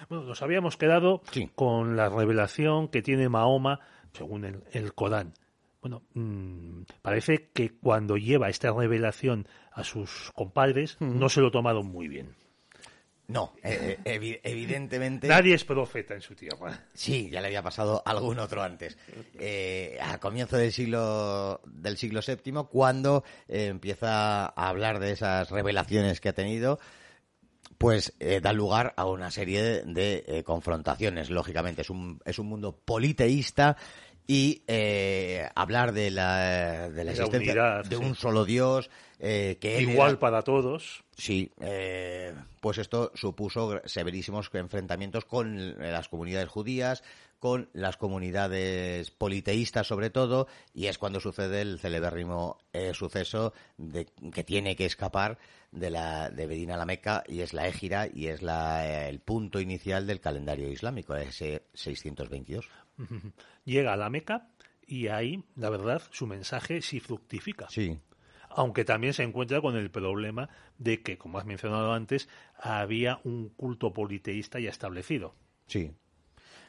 Bueno, 0.09 0.25
nos 0.25 0.41
habíamos 0.41 0.77
quedado 0.77 1.21
con 1.55 1.95
la 1.95 2.09
revelación 2.09 2.87
que 2.87 3.01
tiene 3.01 3.29
Mahoma 3.29 3.79
según 4.13 4.63
el, 4.71 4.93
Corán. 4.93 5.33
Bueno, 5.81 6.03
mm, 6.13 6.83
parece 7.01 7.49
que 7.53 7.77
cuando 7.77 8.17
lleva 8.17 8.49
esta 8.49 8.71
revelación 8.71 9.47
a 9.71 9.83
sus 9.83 10.31
compadres 10.33 10.97
no 10.99 11.29
se 11.29 11.41
lo 11.41 11.51
tomaron 11.51 11.87
muy 11.87 12.07
bien. 12.07 12.35
No, 13.27 13.53
eh, 13.63 13.97
eh, 14.05 14.39
evidentemente. 14.43 15.27
Nadie 15.27 15.55
es 15.55 15.65
profeta 15.65 16.13
en 16.13 16.21
su 16.21 16.35
tierra. 16.35 16.85
Sí, 16.93 17.29
ya 17.31 17.41
le 17.41 17.47
había 17.47 17.63
pasado 17.63 18.03
algún 18.05 18.37
otro 18.37 18.61
antes. 18.61 18.97
Eh, 19.39 19.97
a 19.99 20.19
comienzo 20.19 20.57
del 20.57 20.71
siglo 20.71 21.59
del 21.65 21.97
siglo 21.97 22.21
VII, 22.25 22.65
cuando 22.69 23.23
empieza 23.47 24.45
a 24.45 24.69
hablar 24.69 24.99
de 24.99 25.11
esas 25.11 25.49
revelaciones 25.49 26.21
que 26.21 26.29
ha 26.29 26.33
tenido, 26.33 26.79
pues 27.79 28.13
da 28.41 28.53
lugar 28.53 28.93
a 28.95 29.05
una 29.05 29.31
serie 29.31 29.83
de, 29.83 30.43
confrontaciones. 30.45 31.31
Lógicamente, 31.31 31.81
es 31.81 31.89
un, 31.89 32.19
es 32.25 32.37
un 32.37 32.47
mundo 32.47 32.79
politeísta 32.85 33.75
y 34.27 34.61
hablar 35.55 35.93
de 35.93 36.11
la, 36.11 36.89
de 36.89 37.03
la 37.03 37.11
existencia 37.11 37.81
de 37.83 37.97
un 37.97 38.15
solo 38.15 38.45
Dios, 38.45 38.89
eh, 39.19 39.57
Igual 39.79 40.19
para 40.19 40.41
todos. 40.41 41.03
Sí, 41.17 41.51
eh, 41.61 42.33
pues 42.59 42.77
esto 42.77 43.11
supuso 43.15 43.81
severísimos 43.85 44.49
enfrentamientos 44.53 45.25
con 45.25 45.79
las 45.79 46.09
comunidades 46.09 46.49
judías, 46.49 47.03
con 47.39 47.69
las 47.73 47.95
comunidades 47.97 49.11
politeístas 49.11 49.87
sobre 49.87 50.09
todo, 50.09 50.47
y 50.73 50.87
es 50.87 50.97
cuando 50.97 51.19
sucede 51.19 51.61
el 51.61 51.79
celebérrimo 51.79 52.57
eh, 52.73 52.93
suceso 52.93 53.53
de 53.77 54.07
que 54.33 54.43
tiene 54.43 54.75
que 54.75 54.85
escapar 54.85 55.37
de 55.71 55.89
la 55.89 56.29
de 56.29 56.47
Medina 56.47 56.75
a 56.75 56.77
la 56.77 56.85
Meca 56.85 57.23
y 57.27 57.41
es 57.41 57.53
la 57.53 57.67
égira 57.67 58.07
y 58.13 58.27
es 58.27 58.41
la, 58.41 59.07
el 59.07 59.19
punto 59.19 59.59
inicial 59.59 60.07
del 60.07 60.19
calendario 60.19 60.69
islámico, 60.69 61.15
ese 61.15 61.63
622. 61.73 62.67
Llega 63.65 63.93
a 63.93 63.97
la 63.97 64.09
Meca 64.09 64.49
y 64.87 65.07
ahí, 65.07 65.43
la 65.55 65.69
verdad, 65.69 66.01
su 66.11 66.27
mensaje 66.27 66.81
sí 66.81 66.99
fructifica. 66.99 67.67
Sí 67.69 67.99
aunque 68.55 68.85
también 68.85 69.13
se 69.13 69.23
encuentra 69.23 69.61
con 69.61 69.75
el 69.75 69.91
problema 69.91 70.49
de 70.77 71.01
que, 71.01 71.17
como 71.17 71.37
has 71.37 71.45
mencionado 71.45 71.93
antes, 71.93 72.29
había 72.57 73.19
un 73.23 73.49
culto 73.49 73.93
politeísta 73.93 74.59
ya 74.59 74.69
establecido. 74.69 75.35
Sí. 75.67 75.91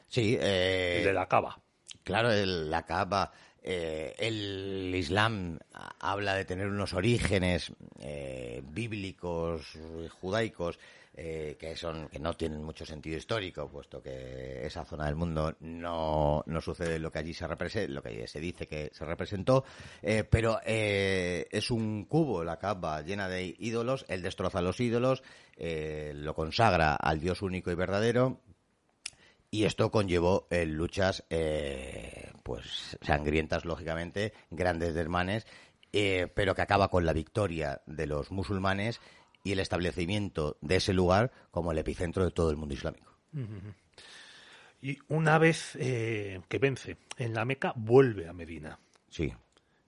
Sí. 0.09 0.37
Eh, 0.41 0.97
el 0.99 1.05
de 1.05 1.13
la 1.13 1.29
Cava. 1.29 1.61
Claro, 2.03 2.33
el, 2.33 2.71
la 2.71 2.85
Cava. 2.85 3.33
Eh, 3.63 4.15
el 4.19 4.93
Islam 4.95 5.59
habla 6.01 6.35
de 6.35 6.45
tener 6.45 6.69
unos 6.69 6.93
orígenes 6.93 7.73
eh, 8.01 8.63
bíblicos, 8.65 9.77
judaicos, 10.21 10.79
eh, 11.19 11.57
que 11.59 11.75
son 11.77 12.09
que 12.09 12.19
no 12.19 12.35
tienen 12.35 12.63
mucho 12.63 12.85
sentido 12.85 13.17
histórico, 13.17 13.71
puesto 13.71 14.03
que 14.03 14.67
esa 14.67 14.85
zona 14.85 15.07
del 15.07 15.15
mundo 15.15 15.57
no, 15.61 16.43
no 16.45 16.61
sucede 16.61 16.99
lo 16.99 17.11
que 17.11 17.21
allí 17.21 17.33
se 17.33 17.47
representa, 17.47 17.91
lo 17.91 18.03
que 18.03 18.27
se 18.27 18.39
dice 18.39 18.67
que 18.67 18.91
se 18.93 19.07
representó, 19.07 19.65
eh, 20.03 20.25
pero 20.25 20.61
eh, 20.67 21.49
es 21.51 21.71
un 21.71 22.05
cubo, 22.05 22.45
la 22.45 22.59
capa 22.59 23.01
llena 23.01 23.31
de 23.31 23.57
ídolos, 23.59 24.05
él 24.09 24.21
destroza 24.21 24.61
los 24.61 24.79
ídolos, 24.79 25.23
lo 25.57 26.35
consagra 26.35 26.95
al 26.97 27.19
Dios 27.19 27.41
único 27.41 27.71
y 27.71 27.75
verdadero, 27.77 28.43
y 29.51 29.65
esto 29.65 29.91
conllevó 29.91 30.49
luchas 30.67 31.25
pues 32.43 32.99
sangrientas 33.01 33.65
lógicamente 33.65 34.35
grandes 34.51 34.95
desmanes 34.95 35.47
pero 36.35 36.55
que 36.55 36.61
acaba 36.61 36.89
con 36.89 37.07
la 37.07 37.15
victoria 37.15 37.81
de 37.87 38.07
los 38.07 38.31
musulmanes 38.31 39.01
y 39.47 39.53
el 39.53 39.61
establecimiento 39.61 40.59
de 40.61 40.77
ese 40.77 40.93
lugar 40.93 41.31
como 41.53 41.71
el 41.71 41.79
epicentro 41.79 42.25
de 42.25 42.33
todo 42.33 42.51
el 42.51 42.57
mundo 42.57 42.75
islámico. 42.75 43.17
Y 44.83 44.99
una 45.07 45.39
vez 45.39 45.77
eh, 45.79 46.41
que 46.49 46.59
vence 46.59 46.97
en 47.17 47.33
la 47.33 47.45
Meca, 47.45 47.73
vuelve 47.77 48.27
a 48.27 48.33
Medina. 48.33 48.77
Sí. 49.09 49.33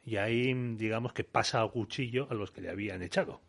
Y 0.04 0.16
ahí, 0.16 0.54
digamos 0.76 1.12
que 1.12 1.24
pasa 1.24 1.60
a 1.60 1.68
cuchillo 1.68 2.28
a 2.30 2.34
los 2.34 2.52
que 2.52 2.60
le 2.60 2.70
habían 2.70 3.02
echado. 3.02 3.40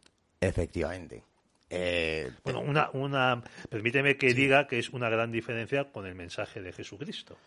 Efectivamente. 0.42 1.24
Eh, 1.70 2.32
bueno, 2.44 2.62
una, 2.62 2.90
una, 2.94 3.44
permíteme 3.70 4.18
que 4.18 4.34
diga 4.34 4.66
que 4.66 4.80
es 4.80 4.90
una 4.90 5.10
gran 5.10 5.32
diferencia 5.32 5.92
con 5.92 6.08
el 6.08 6.16
mensaje 6.16 6.60
de 6.60 6.74
Jesucristo, 6.74 7.38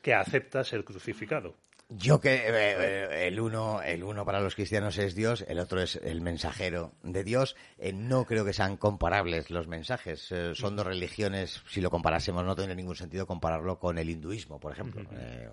que 0.00 0.14
acepta 0.14 0.64
ser 0.64 0.82
crucificado. 0.82 1.54
Yo 1.88 2.20
que 2.20 2.34
eh, 2.34 2.42
eh, 2.48 3.28
el 3.28 3.38
uno, 3.38 3.80
el 3.80 4.02
uno 4.02 4.24
para 4.24 4.40
los 4.40 4.56
cristianos 4.56 4.98
es 4.98 5.14
Dios, 5.14 5.44
el 5.46 5.60
otro 5.60 5.80
es 5.80 5.94
el 5.96 6.20
mensajero 6.20 6.92
de 7.04 7.22
Dios. 7.22 7.54
Eh, 7.78 7.92
no 7.92 8.24
creo 8.24 8.44
que 8.44 8.52
sean 8.52 8.76
comparables 8.76 9.50
los 9.50 9.68
mensajes. 9.68 10.34
son 10.54 10.74
dos 10.74 10.84
religiones. 10.84 11.62
Si 11.68 11.80
lo 11.80 11.90
comparásemos, 11.90 12.44
no 12.44 12.56
tendría 12.56 12.74
ningún 12.74 12.96
sentido 12.96 13.26
compararlo 13.26 13.78
con 13.78 13.98
el 13.98 14.10
hinduismo, 14.10 14.58
por 14.58 14.72
ejemplo, 14.72 15.08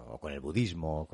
o 0.07 0.19
con 0.19 0.33
el 0.33 0.39
budismo. 0.39 1.07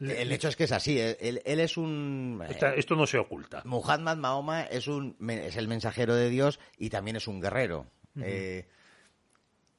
El 0.00 0.30
hecho 0.30 0.48
es 0.48 0.56
que 0.56 0.64
es 0.64 0.72
así. 0.72 0.98
Él, 1.00 1.40
es 1.46 1.78
un. 1.78 2.42
esto 2.76 2.94
no 2.94 3.06
se 3.06 3.16
oculta. 3.16 3.62
Muhammad 3.64 4.18
Mahoma 4.18 4.64
es 4.64 4.86
un 4.86 5.16
es 5.30 5.56
el 5.56 5.66
mensajero 5.66 6.14
de 6.14 6.28
Dios 6.28 6.60
y 6.76 6.90
también 6.90 7.16
es 7.16 7.26
un 7.26 7.40
guerrero 7.40 7.86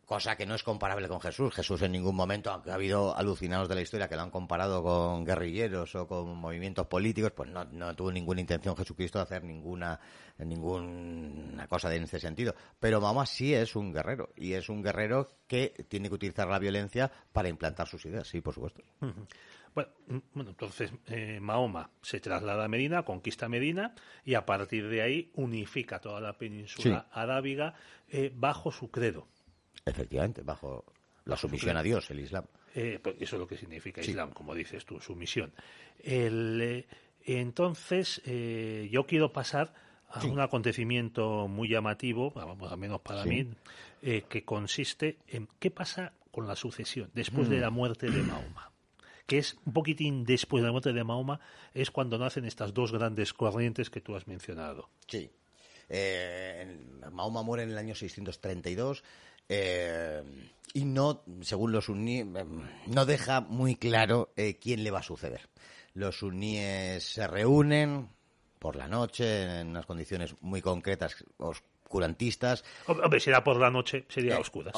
cosa 0.07 0.37
que 0.37 0.45
no 0.45 0.55
es 0.55 0.63
comparable 0.63 1.09
con 1.09 1.19
Jesús. 1.19 1.53
Jesús 1.53 1.81
en 1.81 1.91
ningún 1.91 2.15
momento, 2.15 2.49
aunque 2.49 2.71
ha 2.71 2.75
habido 2.75 3.15
alucinados 3.15 3.67
de 3.67 3.75
la 3.75 3.81
historia 3.81 4.07
que 4.07 4.15
lo 4.15 4.21
han 4.21 4.31
comparado 4.31 4.81
con 4.81 5.25
guerrilleros 5.25 5.93
o 5.95 6.07
con 6.07 6.33
movimientos 6.37 6.87
políticos, 6.87 7.33
pues 7.35 7.49
no, 7.49 7.65
no 7.65 7.93
tuvo 7.93 8.09
ninguna 8.09 8.39
intención 8.39 8.75
Jesucristo 8.77 9.19
de 9.19 9.23
hacer 9.23 9.43
ninguna, 9.43 9.99
ninguna 10.37 11.67
cosa 11.67 11.93
en 11.93 12.03
ese 12.03 12.21
sentido. 12.21 12.55
Pero 12.79 13.01
Mahoma 13.01 13.25
sí 13.25 13.53
es 13.53 13.75
un 13.75 13.91
guerrero, 13.91 14.29
y 14.37 14.53
es 14.53 14.69
un 14.69 14.81
guerrero 14.81 15.27
que 15.45 15.73
tiene 15.89 16.07
que 16.07 16.15
utilizar 16.15 16.47
la 16.47 16.57
violencia 16.57 17.11
para 17.33 17.49
implantar 17.49 17.89
sus 17.89 18.05
ideas, 18.05 18.29
sí, 18.29 18.39
por 18.39 18.53
supuesto. 18.53 18.81
Bueno, 19.75 19.91
entonces 20.35 20.89
eh, 21.07 21.39
Mahoma 21.41 21.91
se 22.01 22.21
traslada 22.21 22.63
a 22.63 22.69
Medina, 22.69 23.03
conquista 23.03 23.49
Medina 23.49 23.93
y 24.23 24.35
a 24.35 24.45
partir 24.45 24.87
de 24.87 25.01
ahí 25.01 25.31
unifica 25.35 25.99
toda 25.99 26.21
la 26.21 26.37
península 26.37 27.09
arábiga 27.11 27.75
eh, 28.07 28.31
bajo 28.33 28.71
su 28.71 28.89
credo. 28.89 29.27
Efectivamente, 29.85 30.41
bajo 30.43 30.85
la 31.25 31.35
sumisión 31.35 31.77
a 31.77 31.83
Dios, 31.83 32.09
el 32.11 32.19
Islam. 32.19 32.45
Eh, 32.75 32.99
pues 33.01 33.15
eso 33.19 33.35
es 33.35 33.39
lo 33.39 33.47
que 33.47 33.57
significa 33.57 34.01
Islam, 34.01 34.31
como 34.31 34.53
dices 34.53 34.85
tú, 34.85 34.99
sumisión. 34.99 35.53
El, 36.03 36.85
entonces, 37.25 38.21
yo 38.25 39.05
quiero 39.05 39.33
pasar 39.33 39.73
a 40.09 40.25
un 40.25 40.39
acontecimiento 40.39 41.47
muy 41.47 41.69
llamativo, 41.69 42.31
vamos, 42.31 42.71
al 42.71 42.77
menos 42.77 43.01
para 43.01 43.25
mí, 43.25 43.49
que 44.01 44.45
consiste 44.45 45.17
en 45.27 45.47
qué 45.59 45.71
pasa 45.71 46.13
con 46.31 46.47
la 46.47 46.55
sucesión 46.55 47.09
después 47.13 47.49
de 47.49 47.57
mm. 47.57 47.61
la 47.61 47.69
muerte 47.71 48.09
de 48.09 48.21
Mahoma 48.21 48.71
que 49.27 49.37
es 49.37 49.57
un 49.65 49.73
poquitín 49.73 50.23
después 50.23 50.61
de 50.61 50.67
la 50.67 50.71
muerte 50.71 50.93
de 50.93 51.03
Mahoma, 51.03 51.39
es 51.73 51.91
cuando 51.91 52.17
nacen 52.17 52.45
estas 52.45 52.73
dos 52.73 52.93
grandes 52.93 53.33
corrientes 53.33 53.89
que 53.89 54.01
tú 54.01 54.15
has 54.15 54.25
mencionado. 54.25 54.89
Sí. 55.05 55.29
Eh, 55.89 56.79
Mahoma 57.11 57.43
muere 57.43 57.63
en 57.63 57.71
el 57.71 57.77
año 57.77 57.93
632 57.93 59.03
eh, 59.49 60.23
y 60.73 60.85
no, 60.85 61.23
según 61.41 61.71
los 61.71 61.85
suníes, 61.85 62.25
no 62.87 63.05
deja 63.05 63.41
muy 63.41 63.75
claro 63.75 64.31
eh, 64.35 64.57
quién 64.61 64.83
le 64.83 64.91
va 64.91 64.99
a 64.99 65.03
suceder. 65.03 65.49
Los 65.93 66.19
suníes 66.19 67.03
se 67.03 67.27
reúnen 67.27 68.09
por 68.59 68.75
la 68.75 68.87
noche 68.87 69.59
en 69.59 69.69
unas 69.69 69.85
condiciones 69.85 70.35
muy 70.41 70.61
concretas, 70.61 71.23
oscurantistas. 71.37 72.63
Hombre, 72.85 73.19
si 73.19 73.29
era 73.29 73.43
por 73.43 73.57
la 73.57 73.71
noche, 73.71 74.05
sería 74.09 74.39
oscuras. 74.39 74.73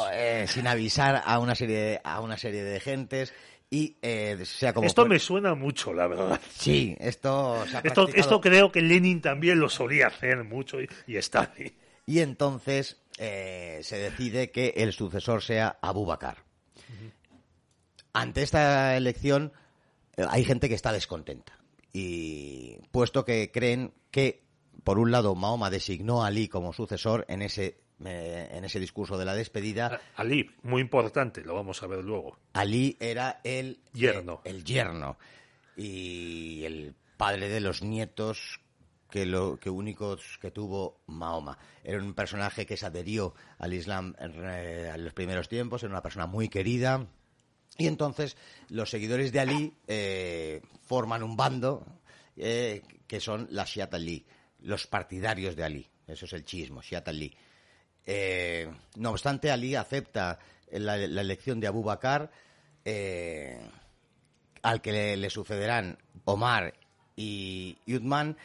sin 0.47 0.67
avisar 0.67 1.21
a 1.25 1.39
una 1.39 1.55
serie 1.55 1.77
de, 1.77 2.01
a 2.03 2.21
una 2.21 2.37
serie 2.37 2.63
de 2.63 2.79
gentes 2.79 3.33
y 3.71 3.97
eh, 4.01 4.37
sea 4.45 4.73
como 4.73 4.87
esto 4.87 5.05
me 5.05 5.19
suena 5.19 5.53
mucho, 5.53 5.93
la 5.93 6.07
verdad. 6.07 6.41
Sí, 6.51 6.95
esto 6.99 7.63
esto, 7.83 8.07
esto, 8.13 8.41
creo 8.41 8.71
que 8.71 8.81
Lenin 8.81 9.21
también 9.21 9.59
lo 9.59 9.69
solía 9.69 10.07
hacer 10.07 10.43
mucho 10.43 10.77
y, 10.81 10.89
está 11.07 11.53
ahí. 11.55 11.75
Y 12.07 12.19
entonces 12.19 12.97
eh, 13.19 13.79
se 13.83 13.97
decide 13.97 14.49
que 14.49 14.73
el 14.77 14.93
sucesor 14.93 15.43
sea 15.43 15.77
Abu 15.81 16.05
Bakr. 16.05 16.37
Ante 18.13 18.41
esta 18.41 18.95
elección 18.95 19.51
eh, 20.15 20.25
hay 20.29 20.45
gente 20.45 20.69
que 20.69 20.75
está 20.75 20.93
descontenta. 20.93 21.59
Y 21.91 22.77
puesto 22.91 23.25
que 23.25 23.51
creen 23.51 23.93
que, 24.09 24.43
por 24.83 24.99
un 24.99 25.11
lado, 25.11 25.35
Mahoma 25.35 25.69
designó 25.69 26.23
a 26.23 26.27
Ali 26.27 26.47
como 26.47 26.71
sucesor 26.71 27.25
en 27.27 27.41
ese 27.41 27.81
en 28.01 28.63
ese 28.63 28.79
discurso 28.79 29.17
de 29.17 29.25
la 29.25 29.35
despedida. 29.35 29.99
Ali, 30.15 30.49
muy 30.63 30.81
importante, 30.81 31.43
lo 31.43 31.53
vamos 31.53 31.83
a 31.83 31.87
ver 31.87 32.01
luego. 32.01 32.39
Ali 32.53 32.95
era 33.01 33.41
el 33.43 33.81
yerno. 33.91 34.39
el 34.45 34.63
yerno 34.63 35.17
y 35.75 36.63
el 36.63 36.95
padre 37.17 37.49
de 37.49 37.59
los 37.59 37.81
nietos 37.81 38.61
que 39.09 39.25
lo 39.25 39.59
que 39.59 39.69
únicos 39.69 40.37
que 40.41 40.51
tuvo 40.51 41.01
Mahoma. 41.07 41.57
Era 41.83 41.99
un 41.99 42.13
personaje 42.13 42.65
que 42.65 42.77
se 42.77 42.85
adherió 42.85 43.33
al 43.57 43.73
Islam 43.73 44.15
en, 44.19 45.03
los 45.03 45.13
primeros 45.13 45.49
tiempos, 45.49 45.83
era 45.83 45.91
una 45.91 46.01
persona 46.01 46.27
muy 46.27 46.49
querida. 46.49 47.07
Y 47.77 47.87
entonces 47.87 48.35
los 48.69 48.89
seguidores 48.89 49.31
de 49.31 49.39
Ali 49.39 49.73
eh, 49.87 50.61
forman 50.81 51.23
un 51.23 51.37
bando 51.37 51.85
eh, 52.35 52.83
que 53.07 53.19
son 53.19 53.47
la 53.51 53.65
Shiat 53.65 53.93
Ali, 53.93 54.25
los 54.61 54.87
partidarios 54.87 55.55
de 55.55 55.63
Ali. 55.63 55.89
Eso 56.07 56.25
es 56.25 56.33
el 56.33 56.43
chismo, 56.43 56.81
Shiat 56.81 57.07
Ali. 57.07 57.35
Eh, 58.05 58.71
no 58.95 59.11
obstante, 59.11 59.51
Ali 59.51 59.75
acepta 59.75 60.39
la, 60.71 60.95
elección 60.95 61.59
de 61.59 61.67
Abu 61.67 61.83
Bakr, 61.83 62.29
eh, 62.85 63.59
al 64.61 64.81
que 64.81 65.15
le, 65.17 65.29
sucederán 65.29 65.97
Omar 66.25 66.73
y, 67.15 67.77
Uthman. 67.87 68.37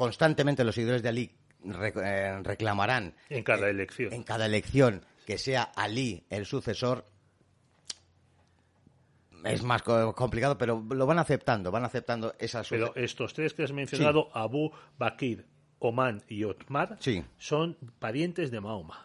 Constantemente 0.00 0.64
los 0.64 0.74
seguidores 0.74 1.02
de 1.02 1.10
Ali 1.10 1.30
eh, 1.62 2.40
reclamarán 2.42 3.14
en 3.28 3.44
cada 3.44 3.68
elección. 3.68 4.14
En 4.14 4.22
cada 4.22 4.46
elección 4.46 5.04
que 5.26 5.36
sea 5.36 5.64
Ali 5.76 6.24
el 6.30 6.46
sucesor. 6.46 7.04
Es 9.44 9.62
más 9.62 9.82
complicado, 9.82 10.56
pero 10.56 10.82
lo 10.88 11.04
van 11.04 11.18
aceptando, 11.18 11.70
van 11.70 11.84
aceptando 11.84 12.34
esa 12.38 12.62
Pero 12.70 12.96
estos 12.96 13.34
tres 13.34 13.52
que 13.52 13.64
has 13.64 13.72
mencionado, 13.72 14.30
Abu 14.32 14.72
Bakr, 14.96 15.44
Oman 15.80 16.22
y 16.28 16.44
Otmar 16.44 16.98
son 17.36 17.76
parientes 17.98 18.50
de 18.50 18.58
Mahoma 18.62 19.04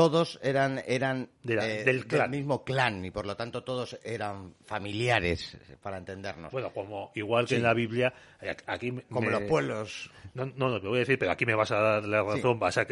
todos 0.00 0.40
eran, 0.42 0.82
eran 0.86 1.28
eh, 1.46 1.84
del, 1.84 2.30
mismo 2.30 2.64
clan 2.64 3.04
y 3.04 3.10
por 3.10 3.26
lo 3.26 3.36
tanto 3.36 3.62
todos 3.62 3.98
eran 4.02 4.54
familiares, 4.64 5.58
para 5.82 5.98
entendernos. 5.98 6.50
Bueno, 6.52 6.72
como 6.72 7.12
igual 7.14 7.46
que 7.46 7.56
en 7.56 7.64
la 7.64 7.74
Biblia, 7.74 8.10
eh, 8.40 8.56
aquí... 8.66 8.92
Como 9.10 9.28
los 9.28 9.42
pueblos. 9.42 10.10
No, 10.32 10.46
no, 10.46 10.70
no, 10.70 10.80
te 10.80 10.86
voy 10.86 10.96
a 10.96 11.00
decir, 11.00 11.18
pero 11.18 11.32
aquí 11.32 11.44
me 11.44 11.54
vas 11.54 11.70
a 11.72 11.80
dar 11.80 12.04
la 12.04 12.22
razón, 12.22 12.58
vas, 12.58 12.78
a, 12.78 12.86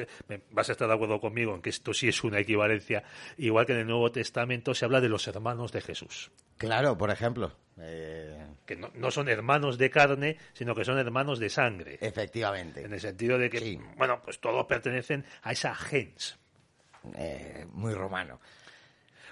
vas 0.51 0.69
a 0.69 0.73
estar 0.73 0.87
de 0.87 0.95
acuerdo 0.95 1.19
conmigo 1.19 1.55
en 1.55 1.63
que 1.63 1.71
esto 1.71 1.95
sí 1.95 2.09
es 2.09 2.23
una 2.25 2.41
equivalencia. 2.41 3.03
Igual 3.39 3.65
que 3.65 3.73
en 3.73 3.79
el 3.79 3.87
Nuevo 3.87 4.13
Testamento 4.13 4.75
se 4.75 4.85
habla 4.85 5.01
de 5.01 5.09
los 5.09 5.27
hermanos 5.29 5.73
de 5.73 5.81
Jesús. 5.81 6.31
Claro, 6.59 6.99
por 6.99 7.11
ejemplo. 7.11 7.53
Eh, 7.81 8.45
que 8.67 8.77
no, 8.77 8.91
no, 8.95 9.11
son 9.11 9.31
hermanos 9.31 9.79
de 9.79 9.89
carne, 9.89 10.37
sino 10.53 10.75
que 10.75 10.85
son 10.85 10.99
hermanos 10.99 11.39
de 11.39 11.49
sangre. 11.49 11.97
Efectivamente. 12.03 12.85
En 12.85 12.93
el 12.93 13.01
sentido 13.01 13.39
de 13.39 13.49
que, 13.49 13.81
bueno, 13.97 14.21
pues 14.23 14.41
todos 14.41 14.67
pertenecen 14.67 15.25
a 15.43 15.53
esa 15.53 15.75
gens. 15.75 16.39
Eh, 17.15 17.67
muy 17.73 17.95
romano. 17.95 18.41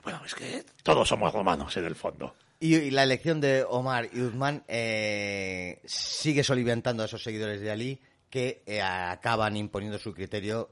Bueno, 0.03 0.21
es 0.25 0.35
que 0.35 0.65
todos 0.83 1.09
somos 1.09 1.33
romanos 1.33 1.77
en 1.77 1.85
el 1.85 1.97
fondo. 1.97 2.35
Y, 2.61 2.91
la 2.91 3.03
elección 3.03 3.41
de 3.41 3.65
Omar 3.65 4.09
y 4.13 4.21
Uthman 4.21 4.65
eh, 4.67 5.83
sigue 5.85 6.43
soliviantando 6.43 7.03
a 7.03 7.07
esos 7.07 7.23
seguidores 7.23 7.61
de 7.61 7.71
Ali 7.71 8.01
que 8.31 8.63
eh, 8.67 8.81
acaban 8.81 9.57
imponiendo 9.57 9.99
su 9.99 10.15
criterio 10.15 10.71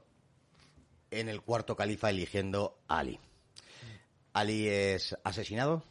en 1.11 1.29
el 1.29 1.41
cuarto 1.41 1.75
califa 1.75 2.09
eligiendo 2.09 2.79
a 2.87 2.99
Ali. 2.99 3.19
Ali 4.33 4.67
es 4.67 5.15
asesinado 5.23 5.83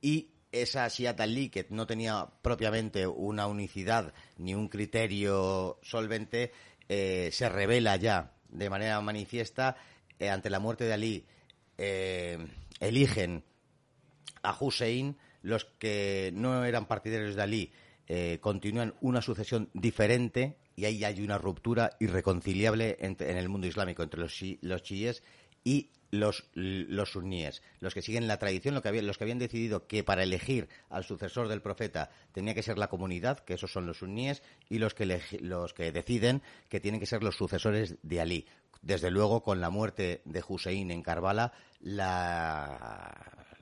y 0.00 0.30
esa 0.52 0.86
Shiat 0.86 1.18
Ali, 1.20 1.48
que 1.48 1.66
no 1.70 1.86
tenía 1.86 2.28
propiamente 2.42 3.06
una 3.06 3.46
unicidad 3.46 4.12
ni 4.36 4.54
un 4.54 4.68
criterio 4.68 5.80
solvente, 5.82 6.52
se 6.86 7.48
revela 7.48 7.96
ya 7.96 8.33
de 8.54 8.70
manera 8.70 9.00
manifiesta 9.00 9.76
eh, 10.18 10.30
ante 10.30 10.48
la 10.48 10.60
muerte 10.60 10.84
de 10.84 10.92
Ali 10.94 11.26
eh, 11.76 12.38
eligen 12.80 13.44
a 14.42 14.56
Hussein. 14.58 15.16
Los 15.42 15.66
que 15.66 16.32
no 16.34 16.64
eran 16.64 16.86
partidarios 16.86 17.34
de 17.34 17.42
Ali 17.42 17.72
eh, 18.06 18.38
continúan 18.40 18.94
una 19.02 19.20
sucesión 19.20 19.68
diferente 19.74 20.56
y 20.76 20.86
ahí 20.86 21.04
hay 21.04 21.20
una 21.20 21.36
ruptura 21.36 21.90
irreconciliable 22.00 22.96
en 23.00 23.16
el 23.20 23.48
mundo 23.48 23.66
islámico 23.66 24.02
entre 24.02 24.20
los, 24.20 24.40
los 24.62 24.82
chiíes 24.82 25.22
y 25.62 25.90
los, 26.18 26.44
los 26.54 27.12
suníes, 27.12 27.62
los 27.80 27.94
que 27.94 28.02
siguen 28.02 28.26
la 28.26 28.38
tradición, 28.38 28.74
los 28.74 28.82
que, 28.82 28.88
habían, 28.88 29.38
decidido 29.38 29.86
que 29.86 30.04
para 30.04 30.22
elegir 30.22 30.68
al 30.88 31.04
sucesor 31.04 31.48
del 31.48 31.62
profeta 31.62 32.10
tenía 32.32 32.54
que 32.54 32.62
ser 32.62 32.78
la 32.78 32.88
comunidad, 32.88 33.40
que 33.40 33.54
esos 33.54 33.72
son 33.72 33.86
los 33.86 33.98
suníes, 33.98 34.42
y 34.68 34.78
los 34.78 34.94
que, 34.94 35.20
los 35.40 35.74
que 35.74 35.92
deciden 35.92 36.42
que 36.68 36.80
tienen 36.80 37.00
que 37.00 37.06
ser 37.06 37.22
los 37.22 37.36
sucesores 37.36 37.96
de 38.02 38.20
Ali. 38.20 38.46
Desde 38.82 39.10
luego, 39.10 39.42
con 39.42 39.60
la 39.60 39.70
muerte 39.70 40.20
de 40.24 40.44
Hussein 40.46 40.90
en 40.90 41.02
Karbala, 41.02 41.52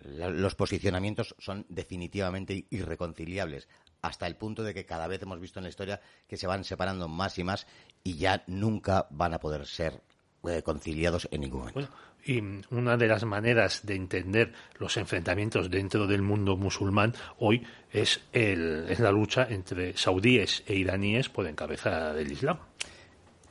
los 0.05 0.55
posicionamientos 0.57 1.35
son 1.39 1.65
definitivamente 1.69 2.67
irreconciliables 2.71 3.69
hasta 4.03 4.27
el 4.27 4.37
punto 4.37 4.65
de 4.65 4.75
que 4.75 4.85
cada 4.85 5.07
vez 5.07 5.23
hemos 5.23 5.39
visto 5.41 5.61
en 5.61 5.63
la 5.63 5.69
historia 5.69 6.01
que 6.27 6.37
se 6.37 6.49
van 6.49 6.65
separando 6.65 7.07
más 7.07 7.39
y 7.39 7.45
más 7.45 7.69
y 8.03 8.17
ya 8.17 8.43
nunca 8.49 9.07
van 9.11 9.33
a 9.33 9.39
poder 9.39 9.65
ser 9.65 10.03
eh, 10.49 10.63
conciliados 10.63 11.29
en 11.31 11.41
ningún 11.43 11.61
momento. 11.61 11.89
y 12.25 12.41
una 12.71 12.97
de 12.97 13.07
las 13.07 13.25
maneras 13.25 13.85
de 13.85 13.95
entender 13.95 14.53
los 14.79 14.97
enfrentamientos 14.97 15.71
dentro 15.71 16.07
del 16.07 16.23
mundo 16.23 16.57
musulmán 16.57 17.15
hoy 17.39 17.67
es, 17.93 18.21
el, 18.33 18.87
es 18.89 19.01
la 19.01 19.13
lucha 19.13 19.47
entre 19.49 19.97
saudíes 19.97 20.63
e 20.67 20.75
iraníes 20.75 21.29
por 21.29 21.47
encabezar 21.47 22.15
del 22.15 22.31
Islam. 22.31 22.59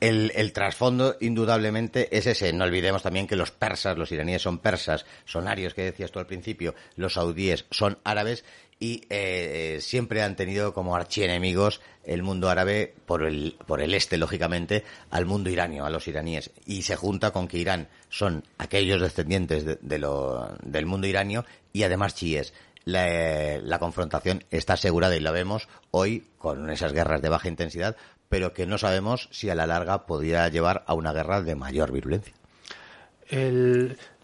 El, 0.02 0.52
trasfondo, 0.52 1.16
indudablemente, 1.20 2.08
es 2.10 2.26
ese. 2.26 2.52
No 2.52 2.64
olvidemos 2.64 3.04
también 3.04 3.28
que 3.28 3.36
los 3.36 3.52
persas, 3.52 3.96
los 3.96 4.10
iraníes 4.10 4.42
son 4.42 4.58
persas, 4.58 5.06
son 5.24 5.46
arios, 5.46 5.74
que 5.74 5.84
decías 5.84 6.10
tú 6.10 6.18
al 6.18 6.26
principio, 6.26 6.74
los 6.96 7.12
saudíes 7.12 7.66
son 7.70 7.98
árabes 8.02 8.44
y 8.82 9.04
eh, 9.10 9.78
siempre 9.80 10.22
han 10.22 10.34
tenido 10.34 10.74
como 10.74 10.96
archienemigos 10.96 11.80
el 12.02 12.24
mundo 12.24 12.50
árabe 12.50 12.92
por 13.06 13.22
el, 13.22 13.54
por 13.64 13.80
el 13.80 13.94
este, 13.94 14.18
lógicamente, 14.18 14.82
al 15.08 15.24
mundo 15.24 15.50
iranio, 15.50 15.84
a 15.84 15.90
los 15.90 16.08
iraníes. 16.08 16.50
Y 16.66 16.82
se 16.82 16.96
junta 16.96 17.30
con 17.30 17.46
que 17.46 17.58
Irán 17.58 17.86
son 18.08 18.42
aquellos 18.58 19.00
descendientes 19.00 19.64
de, 19.80 19.98
lo, 20.00 20.56
del 20.64 20.86
mundo 20.86 21.06
iranio 21.06 21.44
y 21.72 21.84
además 21.84 22.16
chiíes. 22.16 22.54
La, 22.84 23.58
la, 23.58 23.78
confrontación 23.78 24.42
está 24.50 24.72
asegurada 24.72 25.14
y 25.14 25.20
la 25.20 25.30
vemos 25.30 25.68
hoy 25.92 26.26
con 26.36 26.68
esas 26.68 26.92
guerras 26.92 27.22
de 27.22 27.28
baja 27.28 27.46
intensidad, 27.46 27.94
pero 28.28 28.52
que 28.52 28.66
no 28.66 28.78
sabemos 28.78 29.28
si 29.30 29.48
a 29.48 29.54
la 29.54 29.68
larga 29.68 30.06
podría 30.06 30.48
llevar 30.48 30.82
a 30.88 30.94
una 30.94 31.12
guerra 31.12 31.40
de 31.40 31.54
mayor 31.54 31.92
virulencia. 31.92 32.34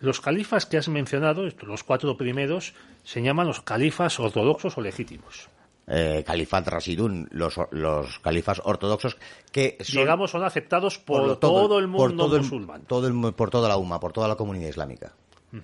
Los 0.01 0.21
califas 0.21 0.67
que 0.67 0.77
has 0.77 0.89
mencionado, 0.89 1.45
los 1.63 1.85
cuatro 1.85 2.17
primeros, 2.17 2.75
se 3.05 3.23
llaman 3.23 3.47
los 3.47 3.61
califas 3.61 4.19
ortodoxos 4.21 4.77
o 4.79 4.81
legítimos. 4.81 5.49
Eh, 5.91 6.23
califat 6.27 6.69
Rasidun, 6.69 7.29
los, 7.31 7.59
los 7.71 8.19
califas 8.19 8.61
ortodoxos 8.63 9.17
que 9.51 9.79
son, 9.81 10.03
digamos 10.03 10.31
son 10.31 10.45
aceptados 10.45 10.99
por, 10.99 11.39
todo, 11.39 11.79
el 11.79 11.89
mundo 11.89 12.29
musulmán. 12.29 12.83
Todo 12.83 13.33
por 13.33 13.49
toda 13.49 13.71
la 13.71 13.79
UMA, 13.79 13.99
por 13.99 14.13
toda 14.13 14.29
la 14.29 14.37
comunidad 14.37 14.69
islámica. 14.69 15.13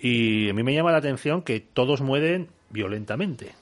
Y 0.00 0.48
a 0.48 0.54
mí 0.54 0.62
me 0.62 0.72
llama 0.72 0.92
la 0.92 0.98
atención 0.98 1.42
que 1.42 1.58
todos 1.58 2.02
mueren 2.02 2.50
violentamente. 2.70 3.56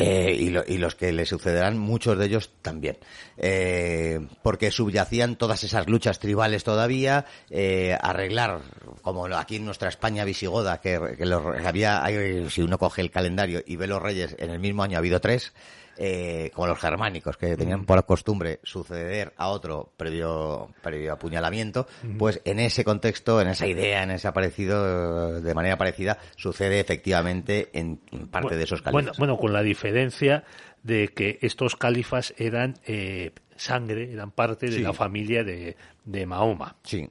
Eh, 0.00 0.62
y, 0.68 0.78
los 0.78 0.94
que 0.94 1.10
le 1.10 1.26
sucederán, 1.26 1.76
muchos 1.76 2.16
de 2.16 2.26
ellos 2.26 2.52
también. 2.62 2.98
Eh, 3.36 4.20
porque 4.42 4.70
subyacían 4.70 5.34
todas 5.34 5.64
esas 5.64 5.88
luchas 5.88 6.20
tribales 6.20 6.62
todavía, 6.62 7.26
eh, 7.50 7.98
arreglar, 8.00 8.60
como 9.02 9.26
aquí 9.26 9.56
en 9.56 9.64
nuestra 9.64 9.88
España 9.88 10.24
visigoda, 10.24 10.80
que, 10.80 11.00
había, 11.66 12.04
si 12.48 12.62
uno 12.62 12.78
coge 12.78 13.02
el 13.02 13.10
calendario 13.10 13.60
y 13.66 13.74
ve 13.74 13.88
los 13.88 14.00
reyes, 14.00 14.36
en 14.38 14.50
el 14.50 14.60
mismo 14.60 14.84
año 14.84 14.98
ha 14.98 15.00
habido 15.00 15.20
tres, 15.20 15.52
eh, 15.98 16.50
como 16.54 16.68
los 16.68 16.78
germánicos, 16.78 17.36
que 17.36 17.56
tenían 17.56 17.84
por 17.84 18.04
costumbre 18.06 18.60
suceder 18.62 19.32
a 19.36 19.48
otro 19.48 19.92
previo, 19.96 20.70
previo 20.82 21.12
apuñalamiento, 21.12 21.86
pues 22.18 22.40
en 22.44 22.60
ese 22.60 22.84
contexto, 22.84 23.40
en 23.40 23.48
esa 23.48 23.66
idea, 23.66 24.02
en 24.04 24.12
ese 24.12 24.28
aparecido, 24.28 25.40
de 25.40 25.54
manera 25.54 25.76
parecida, 25.76 26.18
sucede 26.36 26.80
efectivamente 26.80 27.70
en 27.72 27.98
parte 28.30 28.56
de 28.56 28.64
esos 28.64 28.80
califas. 28.80 28.92
Bueno, 28.92 29.12
bueno, 29.18 29.36
con 29.38 29.52
la 29.52 29.62
diferencia 29.62 30.44
de 30.82 31.08
que 31.08 31.38
estos 31.42 31.76
califas 31.76 32.32
eran 32.38 32.74
eh, 32.86 33.32
sangre, 33.56 34.12
eran 34.12 34.30
parte 34.30 34.70
de 34.70 34.80
la 34.80 34.92
familia 34.92 35.44
de, 35.44 35.76
de 36.04 36.26
Mahoma. 36.26 36.76
Sí. 36.84 37.08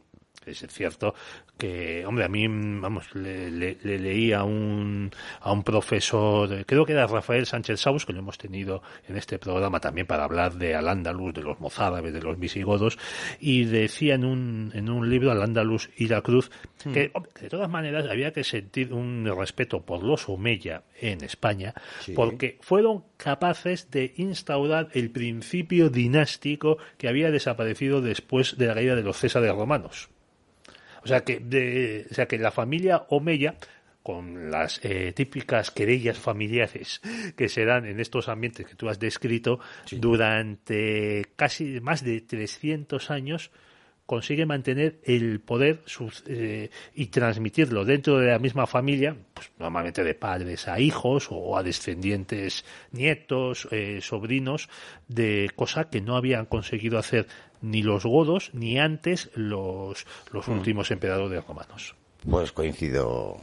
Es 0.48 0.66
cierto 0.70 1.14
que, 1.58 2.06
hombre, 2.06 2.26
a 2.26 2.30
mí, 2.30 2.48
vamos, 2.48 3.14
le, 3.16 3.78
leí 3.82 4.32
a 4.32 4.44
un, 4.44 5.12
a 5.42 5.52
un 5.52 5.64
profesor, 5.64 6.66
creo 6.66 6.86
que 6.86 6.94
era 6.94 7.08
Rafael 7.08 7.46
Sánchez 7.46 7.82
Saus, 7.82 8.06
que 8.06 8.14
lo 8.14 8.20
hemos 8.20 8.38
tenido 8.38 8.82
en 9.08 9.18
este 9.18 9.40
programa 9.40 9.80
también 9.80 10.08
para 10.08 10.24
hablar 10.24 10.54
de 10.54 10.76
Al-Ándalus, 10.76 11.34
de 11.34 11.44
los 11.44 11.60
mozárabes, 11.60 12.14
de 12.14 12.22
los 12.22 12.40
visigodos, 12.40 12.98
y 13.40 13.66
decía 13.66 14.16
en 14.16 14.26
un, 14.26 14.72
en 14.74 14.90
un 14.90 15.10
libro, 15.10 15.32
Al-Ándalus 15.32 15.90
y 15.98 16.08
la 16.08 16.22
Cruz, 16.22 16.50
hmm. 16.86 16.94
que, 16.94 17.12
de 17.42 17.50
todas 17.50 17.70
maneras 17.70 18.06
había 18.10 18.32
que 18.32 18.44
sentir 18.44 18.94
un 18.94 19.26
respeto 19.38 19.82
por 19.82 20.04
los 20.04 20.30
Omeya 20.30 20.84
en 21.02 21.24
España, 21.24 21.74
porque 22.16 22.58
fueron 22.62 23.04
capaces 23.18 23.90
de 23.92 24.14
instaurar 24.18 24.90
el 24.94 25.10
principio 25.12 25.90
dinástico 25.90 26.78
que 26.98 27.08
había 27.08 27.32
desaparecido 27.32 28.02
después 28.02 28.58
de 28.58 28.68
la 28.68 28.76
caída 28.76 28.96
de 28.96 29.04
los 29.04 29.18
Césares 29.18 29.54
romanos. 29.54 30.10
O 31.08 31.10
sea 31.10 31.24
que, 31.24 31.40
de, 31.40 32.06
o 32.12 32.14
sea 32.14 32.28
que 32.28 32.38
la 32.38 32.52
familia 32.52 33.06
Omeya 33.08 33.56
con 34.04 34.52
las 34.52 34.82
eh, 34.84 35.14
típicas 35.16 35.72
querellas 35.72 36.18
familiares 36.18 37.00
que 37.38 37.48
se 37.48 37.64
dan 37.64 37.86
en 37.86 38.02
estos 38.02 38.28
ambientes 38.28 38.66
que 38.66 38.76
tú 38.76 38.90
has 38.90 39.00
descrito 39.00 39.62
durante 39.90 41.26
casi 41.38 41.80
más 41.80 42.04
de 42.04 42.20
300 42.20 43.10
años 43.10 43.52
consigue 44.08 44.46
mantener 44.46 45.00
el 45.04 45.42
poder 45.42 45.82
eh, 46.28 46.70
y 46.96 47.08
transmitirlo 47.08 47.84
dentro 47.86 48.18
de 48.18 48.28
la 48.28 48.40
misma 48.40 48.66
familia, 48.66 49.16
pues 49.34 49.52
normalmente 49.60 50.04
de 50.04 50.16
padres 50.16 50.68
a 50.70 50.80
hijos 50.80 51.28
o 51.30 51.58
a 51.58 51.62
descendientes 51.64 52.64
nietos, 52.92 53.68
eh, 53.72 54.00
sobrinos, 54.02 54.70
de 55.10 55.52
cosa 55.56 55.90
que 55.90 56.00
no 56.00 56.16
habían 56.16 56.46
conseguido 56.46 56.98
hacer 56.98 57.28
ni 57.62 57.82
los 57.84 58.06
godos 58.06 58.52
ni 58.54 58.80
antes 58.80 59.30
los, 59.36 60.06
los 60.32 60.48
mm. 60.48 60.52
últimos 60.52 60.92
emperadores 60.92 61.46
romanos. 61.46 61.96
Pues 62.30 62.52
coincido 62.52 63.38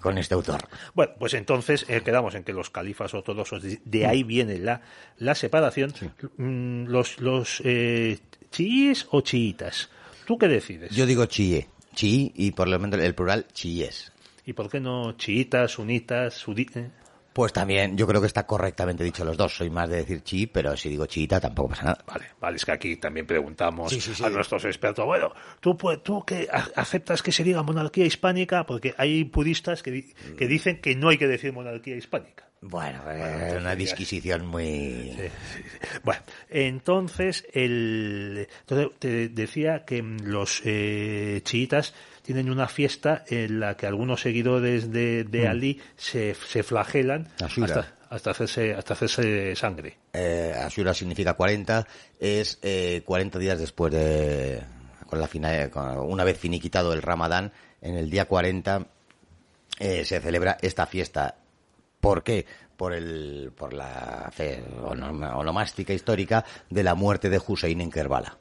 con, 0.00 0.18
este 0.18 0.34
autor. 0.34 0.66
Bueno, 0.94 1.12
pues 1.18 1.34
entonces 1.34 1.84
eh, 1.88 2.00
quedamos 2.00 2.34
en 2.34 2.42
que 2.42 2.52
los 2.52 2.70
califas 2.70 3.12
ortodoxos, 3.14 3.62
de, 3.84 4.06
ahí 4.06 4.24
mm. 4.24 4.26
viene 4.26 4.58
la, 4.58 4.80
la 5.18 5.34
separación. 5.34 5.92
Mm, 6.36 6.86
los 6.86 7.20
los 7.20 7.62
eh, 7.64 8.18
chiíes 8.50 9.06
o 9.10 9.20
chiitas. 9.20 9.90
¿Tú 10.26 10.38
qué 10.38 10.48
decides? 10.48 10.90
Yo 10.94 11.06
digo 11.06 11.26
chií, 11.26 11.66
chií 11.94 12.32
y 12.34 12.52
por 12.52 12.68
lo 12.68 12.78
menos 12.78 13.00
el 13.00 13.14
plural 13.14 13.46
chiíes. 13.52 14.12
¿Y 14.44 14.54
por 14.54 14.70
qué 14.70 14.80
no 14.80 15.12
chiitas, 15.12 15.72
sunitas, 15.72 16.34
suditas? 16.34 16.90
Pues 17.38 17.52
también, 17.52 17.96
yo 17.96 18.04
creo 18.08 18.20
que 18.20 18.26
está 18.26 18.48
correctamente 18.48 19.04
dicho 19.04 19.24
los 19.24 19.36
dos. 19.36 19.54
Soy 19.54 19.70
más 19.70 19.88
de 19.88 19.98
decir 19.98 20.22
chi, 20.22 20.48
pero 20.48 20.76
si 20.76 20.88
digo 20.88 21.06
chiita 21.06 21.38
tampoco 21.38 21.68
pasa 21.68 21.84
nada. 21.84 22.04
Vale, 22.04 22.24
vale, 22.40 22.56
es 22.56 22.64
que 22.64 22.72
aquí 22.72 22.96
también 22.96 23.28
preguntamos 23.28 23.92
a 24.20 24.28
nuestros 24.28 24.64
expertos, 24.64 25.06
bueno, 25.06 25.32
¿tú, 25.60 25.76
pues, 25.76 26.02
tú 26.02 26.24
que 26.24 26.48
aceptas 26.74 27.22
que 27.22 27.30
se 27.30 27.44
diga 27.44 27.62
monarquía 27.62 28.04
hispánica? 28.04 28.66
Porque 28.66 28.92
hay 28.98 29.22
puristas 29.22 29.84
que, 29.84 30.12
que 30.36 30.48
dicen 30.48 30.80
que 30.80 30.96
no 30.96 31.10
hay 31.10 31.16
que 31.16 31.28
decir 31.28 31.52
monarquía 31.52 31.94
hispánica. 31.94 32.48
Bueno, 32.60 33.08
es 33.08 33.54
una 33.54 33.76
disquisición 33.76 34.44
muy... 34.44 35.14
Bueno, 36.02 36.22
entonces, 36.48 37.46
el, 37.52 38.48
entonces 38.62 38.98
te 38.98 39.28
decía 39.28 39.84
que 39.84 40.02
los 40.02 40.60
eh, 40.64 41.40
chiitas 41.44 41.94
tienen 42.28 42.50
una 42.50 42.68
fiesta 42.68 43.24
en 43.28 43.58
la 43.58 43.74
que 43.74 43.86
algunos 43.86 44.20
seguidores 44.20 44.92
de, 44.92 45.24
de 45.24 45.46
mm. 45.46 45.50
Ali 45.50 45.80
se, 45.96 46.34
se 46.34 46.62
flagelan 46.62 47.26
hasta, 47.40 47.94
hasta, 48.10 48.32
hacerse, 48.32 48.74
hasta 48.74 48.92
hacerse 48.92 49.56
sangre. 49.56 49.96
Eh, 50.12 50.52
Ashura 50.54 50.92
significa 50.92 51.32
40, 51.32 51.86
es 52.20 52.58
eh, 52.60 53.00
40 53.06 53.38
días 53.38 53.58
después 53.58 53.94
de... 53.94 54.62
Con 55.06 55.20
la 55.20 55.26
final, 55.26 55.70
una 56.06 56.22
vez 56.22 56.36
finiquitado 56.36 56.92
el 56.92 57.00
Ramadán, 57.00 57.50
en 57.80 57.94
el 57.94 58.10
día 58.10 58.26
40 58.26 58.86
eh, 59.78 60.04
se 60.04 60.20
celebra 60.20 60.58
esta 60.60 60.84
fiesta 60.84 61.36
¿Por 61.98 62.22
qué? 62.22 62.44
Por, 62.76 62.92
el, 62.92 63.52
por 63.56 63.72
la 63.72 64.30
fe 64.32 64.62
onomástica 64.82 65.94
histórica 65.94 66.44
de 66.68 66.82
la 66.82 66.94
muerte 66.94 67.30
de 67.30 67.40
Hussein 67.44 67.80
en 67.80 67.90
Kerbala. 67.90 68.36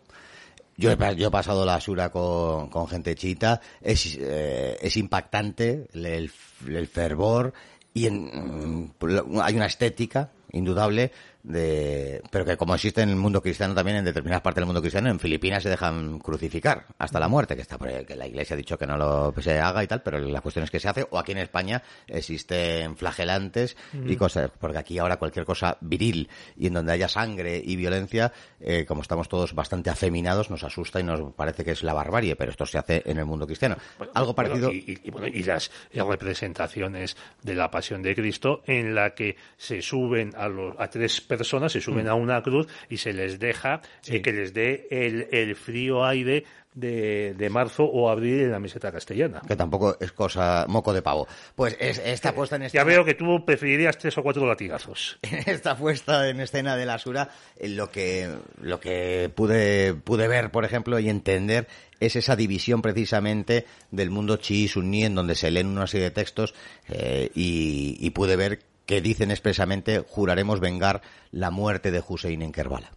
Yo 0.77 0.91
he, 0.91 1.15
yo 1.15 1.27
he 1.27 1.31
pasado 1.31 1.65
la 1.65 1.75
Asura 1.75 2.11
con, 2.11 2.69
con 2.69 2.87
gente 2.87 3.15
chita, 3.15 3.59
es, 3.81 4.15
eh, 4.19 4.77
es 4.79 4.95
impactante 4.95 5.87
el, 5.93 6.31
el 6.67 6.87
fervor 6.87 7.53
y 7.93 8.05
en, 8.05 8.25
mm, 8.25 9.39
hay 9.41 9.55
una 9.55 9.65
estética 9.65 10.29
indudable 10.51 11.11
de, 11.47 12.21
pero 12.29 12.43
que 12.43 12.57
como 12.57 12.75
existe 12.75 13.01
en 13.01 13.09
el 13.09 13.15
mundo 13.15 13.41
cristiano 13.41 13.73
también, 13.73 13.97
en 13.97 14.05
determinadas 14.05 14.41
partes 14.41 14.61
del 14.61 14.65
mundo 14.65 14.81
cristiano, 14.81 15.09
en 15.09 15.19
Filipinas 15.19 15.63
se 15.63 15.69
dejan 15.69 16.19
crucificar 16.19 16.85
hasta 16.97 17.19
la 17.19 17.29
muerte, 17.29 17.55
que 17.55 17.61
está 17.61 17.77
por 17.77 17.87
que 18.05 18.15
la 18.15 18.27
iglesia 18.27 18.55
ha 18.55 18.57
dicho 18.57 18.77
que 18.77 18.85
no 18.85 18.97
lo 18.97 19.33
se 19.41 19.59
haga 19.59 19.81
y 19.83 19.87
tal, 19.87 20.01
pero 20.01 20.19
la 20.19 20.41
cuestión 20.41 20.63
es 20.63 20.71
que 20.71 20.79
se 20.79 20.89
hace, 20.89 21.07
o 21.09 21.17
aquí 21.17 21.31
en 21.31 21.37
España 21.37 21.81
existen 22.05 22.97
flagelantes 22.97 23.77
y 23.93 24.15
mm. 24.15 24.17
cosas, 24.17 24.51
porque 24.59 24.77
aquí 24.77 24.99
ahora 24.99 25.15
cualquier 25.15 25.45
cosa 25.45 25.77
viril 25.79 26.27
y 26.57 26.67
en 26.67 26.73
donde 26.73 26.91
haya 26.91 27.07
sangre 27.07 27.61
y 27.63 27.77
violencia, 27.77 28.33
eh, 28.59 28.85
como 28.85 29.01
estamos 29.01 29.29
todos 29.29 29.55
bastante 29.55 29.89
afeminados, 29.89 30.49
nos 30.49 30.65
asusta 30.65 30.99
y 30.99 31.03
nos 31.03 31.33
parece 31.33 31.63
que 31.63 31.71
es 31.71 31.81
la 31.81 31.93
barbarie, 31.93 32.35
pero 32.35 32.51
esto 32.51 32.65
se 32.65 32.77
hace 32.77 33.03
en 33.05 33.19
el 33.19 33.25
mundo 33.25 33.45
cristiano. 33.45 33.77
Algo 34.13 34.35
parecido. 34.35 34.71
y, 34.71 34.99
y, 35.03 35.43
las 35.43 35.71
representaciones 35.93 37.15
de 37.41 37.55
la 37.55 37.71
pasión 37.71 38.01
de 38.01 38.15
Cristo 38.15 38.63
en 38.65 38.93
la 38.93 39.11
que 39.11 39.37
se 39.55 39.81
suben 39.81 40.33
a, 40.35 40.49
los, 40.49 40.75
a 40.77 40.89
tres 40.89 41.21
personas 41.21 41.36
personas 41.37 41.71
se 41.71 41.81
suben 41.81 42.05
mm. 42.05 42.09
a 42.09 42.15
una 42.15 42.41
cruz 42.41 42.67
y 42.89 42.97
se 42.97 43.13
les 43.13 43.39
deja 43.39 43.81
eh, 44.07 44.21
que 44.21 44.33
les 44.33 44.53
dé 44.53 44.87
el, 44.89 45.27
el 45.31 45.55
frío 45.55 46.05
aire 46.05 46.43
de, 46.77 47.33
de, 47.35 47.49
marzo 47.49 47.85
o 47.85 48.09
abril 48.09 48.41
en 48.41 48.51
la 48.51 48.59
meseta 48.59 48.91
castellana. 48.91 49.41
Que 49.47 49.55
tampoco 49.55 49.97
es 49.99 50.11
cosa 50.11 50.65
moco 50.67 50.93
de 50.93 51.01
pavo. 51.01 51.27
Pues 51.55 51.75
es, 51.79 51.97
esta 51.97 52.35
puesta 52.35 52.55
en 52.57 52.63
escena... 52.63 52.83
Ya 52.83 52.87
veo 52.87 53.03
que 53.03 53.15
tú 53.15 53.43
preferirías 53.43 53.97
tres 53.97 54.15
o 54.17 54.23
cuatro 54.23 54.45
latigazos. 54.45 55.17
esta 55.47 55.75
puesta 55.75 56.29
en 56.29 56.39
escena 56.39 56.75
de 56.75 56.85
la 56.85 56.99
Sura, 56.99 57.29
lo 57.59 57.89
que, 57.89 58.29
lo 58.61 58.79
que 58.79 59.31
pude, 59.33 59.95
pude 59.95 60.27
ver, 60.27 60.51
por 60.51 60.65
ejemplo, 60.65 60.99
y 60.99 61.09
entender 61.09 61.67
es 61.99 62.15
esa 62.15 62.35
división 62.35 62.83
precisamente 62.83 63.65
del 63.89 64.11
mundo 64.11 64.37
chi 64.37 64.67
suní 64.67 65.05
en 65.05 65.15
donde 65.15 65.33
se 65.33 65.49
leen 65.49 65.67
una 65.67 65.87
serie 65.87 66.05
de 66.05 66.11
textos 66.11 66.53
eh, 66.89 67.31
y, 67.33 67.97
y 67.99 68.11
pude 68.11 68.35
ver 68.35 68.59
que 68.87 69.01
dicen 69.01 69.29
expresamente 69.29 69.99
juraremos 69.99 70.59
vengar 70.59 71.03
la 71.31 71.51
muerte 71.51 71.91
de 71.91 72.01
Hussein 72.07 72.41
en 72.41 72.51
Kerbala. 72.51 72.89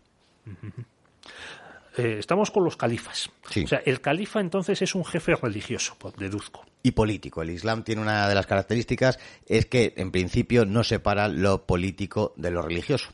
Eh, 1.97 2.16
estamos 2.20 2.51
con 2.53 2.64
los 2.64 2.76
califas. 2.76 3.28
O 3.45 3.66
sea, 3.66 3.82
el 3.84 4.01
califa 4.01 4.41
entonces 4.41 4.80
es 4.80 4.95
un 4.95 5.05
jefe 5.05 5.34
religioso, 5.34 5.97
pues, 5.99 6.14
deduzco. 6.16 6.64
Y 6.82 6.93
político. 6.93 7.43
El 7.43 7.51
Islam 7.51 7.82
tiene 7.82 8.01
una 8.01 8.28
de 8.28 8.34
las 8.34 8.47
características, 8.47 9.18
es 9.47 9.66
que 9.66 9.93
en 9.97 10.12
principio 10.12 10.64
no 10.64 10.84
separa 10.84 11.28
lo 11.28 11.66
político 11.66 12.32
de 12.36 12.53
lo 12.53 12.62
religioso. 12.62 13.11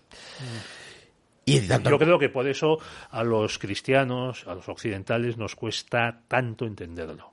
Y 1.46 1.60
Yo 1.60 1.98
creo 1.98 2.18
que 2.18 2.28
por 2.28 2.46
eso 2.46 2.78
a 3.10 3.24
los 3.24 3.58
cristianos, 3.58 4.44
a 4.46 4.54
los 4.54 4.68
occidentales, 4.68 5.38
nos 5.38 5.56
cuesta 5.56 6.20
tanto 6.28 6.66
entenderlo. 6.66 7.32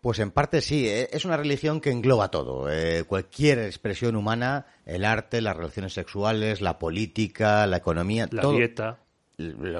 Pues 0.00 0.18
en 0.18 0.30
parte 0.30 0.60
sí, 0.60 0.88
eh, 0.88 1.08
es 1.12 1.24
una 1.24 1.36
religión 1.36 1.80
que 1.80 1.90
engloba 1.90 2.30
todo, 2.30 2.70
eh, 2.70 3.04
cualquier 3.04 3.58
expresión 3.60 4.14
humana, 4.14 4.66
el 4.84 5.04
arte, 5.04 5.40
las 5.40 5.56
relaciones 5.56 5.94
sexuales, 5.94 6.60
la 6.60 6.78
política, 6.78 7.66
la 7.66 7.78
economía, 7.78 8.28
la 8.30 8.46
dieta, 8.50 9.00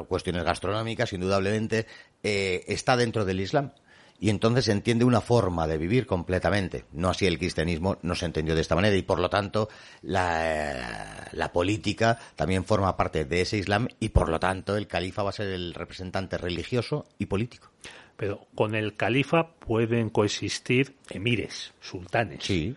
cuestiones 0.09 0.45
gastronómicas, 0.45 1.13
indudablemente, 1.13 1.87
eh, 2.23 2.65
está 2.67 2.97
dentro 2.97 3.25
del 3.25 3.41
Islam. 3.41 3.73
y 4.19 4.31
entonces 4.31 4.65
se 4.65 4.73
entiende 4.73 5.05
una 5.05 5.21
forma 5.21 5.67
de 5.67 5.77
vivir 5.77 6.07
completamente. 6.07 6.87
No 6.93 7.11
así 7.11 7.27
el 7.27 7.39
cristianismo 7.39 7.99
no 8.01 8.15
se 8.15 8.25
entendió 8.25 8.55
de 8.55 8.63
esta 8.63 8.75
manera 8.75 8.97
y 8.97 9.03
por 9.03 9.21
lo 9.21 9.29
tanto 9.29 9.69
la, 10.01 11.29
la 11.33 11.53
política 11.53 12.19
también 12.35 12.65
forma 12.65 12.97
parte 12.97 13.27
de 13.27 13.43
ese 13.43 13.59
Islam 13.59 13.89
y 14.01 14.09
por 14.09 14.31
lo 14.31 14.41
tanto 14.41 14.77
el 14.77 14.87
califa 14.87 15.23
va 15.23 15.29
a 15.29 15.35
ser 15.35 15.49
el 15.49 15.75
representante 15.75 16.39
religioso 16.39 17.05
y 17.19 17.27
político. 17.27 17.71
Pero 18.17 18.47
con 18.55 18.75
el 18.75 18.97
califa 18.97 19.49
pueden 19.49 20.11
coexistir 20.11 20.95
emires, 21.11 21.73
sultanes. 21.81 22.45
Sí, 22.45 22.75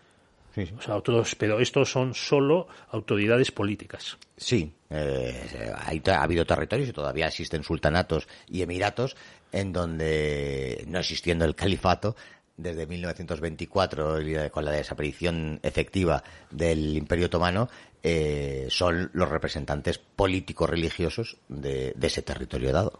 O 0.77 0.81
sea, 0.81 0.95
otros, 0.97 1.35
pero 1.35 1.59
estos 1.61 1.89
son 1.89 2.13
solo 2.13 2.67
autoridades 2.91 3.49
políticas. 3.51 4.17
Sí, 4.35 4.73
eh, 4.89 5.73
hay- 5.85 6.01
ha 6.07 6.21
habido 6.23 6.45
territorios 6.45 6.89
y 6.89 6.93
todavía 6.93 7.27
existen 7.27 7.63
sultanatos 7.63 8.27
y 8.47 8.61
emiratos 8.61 9.15
en 9.53 9.71
donde, 9.71 10.83
no 10.87 10.99
existiendo 10.99 11.45
el 11.45 11.55
califato, 11.55 12.15
desde 12.57 12.85
1924, 12.87 14.21
y, 14.21 14.49
con 14.49 14.65
la 14.65 14.71
desaparición 14.71 15.61
efectiva 15.63 16.21
del 16.51 16.97
Imperio 16.97 17.27
Otomano, 17.27 17.69
eh, 18.03 18.67
son 18.69 19.09
los 19.13 19.29
representantes 19.29 19.97
políticos 19.97 20.69
religiosos 20.69 21.37
de, 21.47 21.93
de 21.95 22.07
ese 22.07 22.21
territorio 22.21 22.73
dado. 22.73 22.99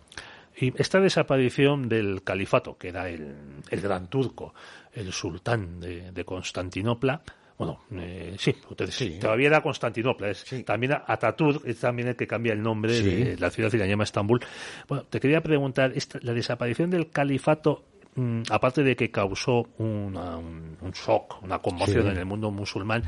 Y 0.61 0.73
esta 0.81 0.99
desaparición 0.99 1.87
del 1.87 2.23
califato, 2.23 2.77
que 2.77 2.89
era 2.89 3.09
el, 3.09 3.35
el 3.69 3.81
gran 3.81 4.07
turco, 4.07 4.53
el 4.93 5.11
sultán 5.13 5.79
de, 5.79 6.11
de 6.11 6.25
Constantinopla, 6.25 7.21
bueno, 7.57 7.81
eh, 7.91 8.35
sí, 8.37 8.55
ustedes- 8.69 8.95
Sí. 8.95 9.17
todavía 9.19 9.47
era 9.47 9.61
Constantinopla, 9.61 10.29
es, 10.29 10.39
Sí. 10.39 10.63
también 10.63 10.93
Ataturk 11.05 11.65
es 11.65 11.79
también 11.79 12.09
el 12.09 12.15
que 12.15 12.25
cambia 12.27 12.53
el 12.53 12.61
nombre 12.61 12.93
Sí. 12.93 13.03
de 13.23 13.37
la 13.37 13.49
ciudad 13.51 13.71
y 13.73 13.77
la 13.77 13.85
llama 13.85 14.03
Estambul. 14.05 14.39
Bueno, 14.87 15.03
te 15.05 15.19
quería 15.19 15.41
preguntar, 15.41 15.91
esta- 15.95 16.19
la 16.21 16.33
desaparición 16.33 16.89
del 16.89 17.09
califato, 17.09 17.83
mm, 18.15 18.43
aparte 18.49 18.81
de 18.83 18.95
que 18.95 19.11
causó 19.11 19.67
una- 19.77 20.37
un, 20.37 20.77
un 20.81 20.91
shock, 20.91 21.43
una 21.43 21.59
conmoción. 21.59 22.05
Mm. 22.05 22.09
en 22.11 22.17
el 22.17 22.25
mundo 22.25 22.49
musulmán, 22.51 23.03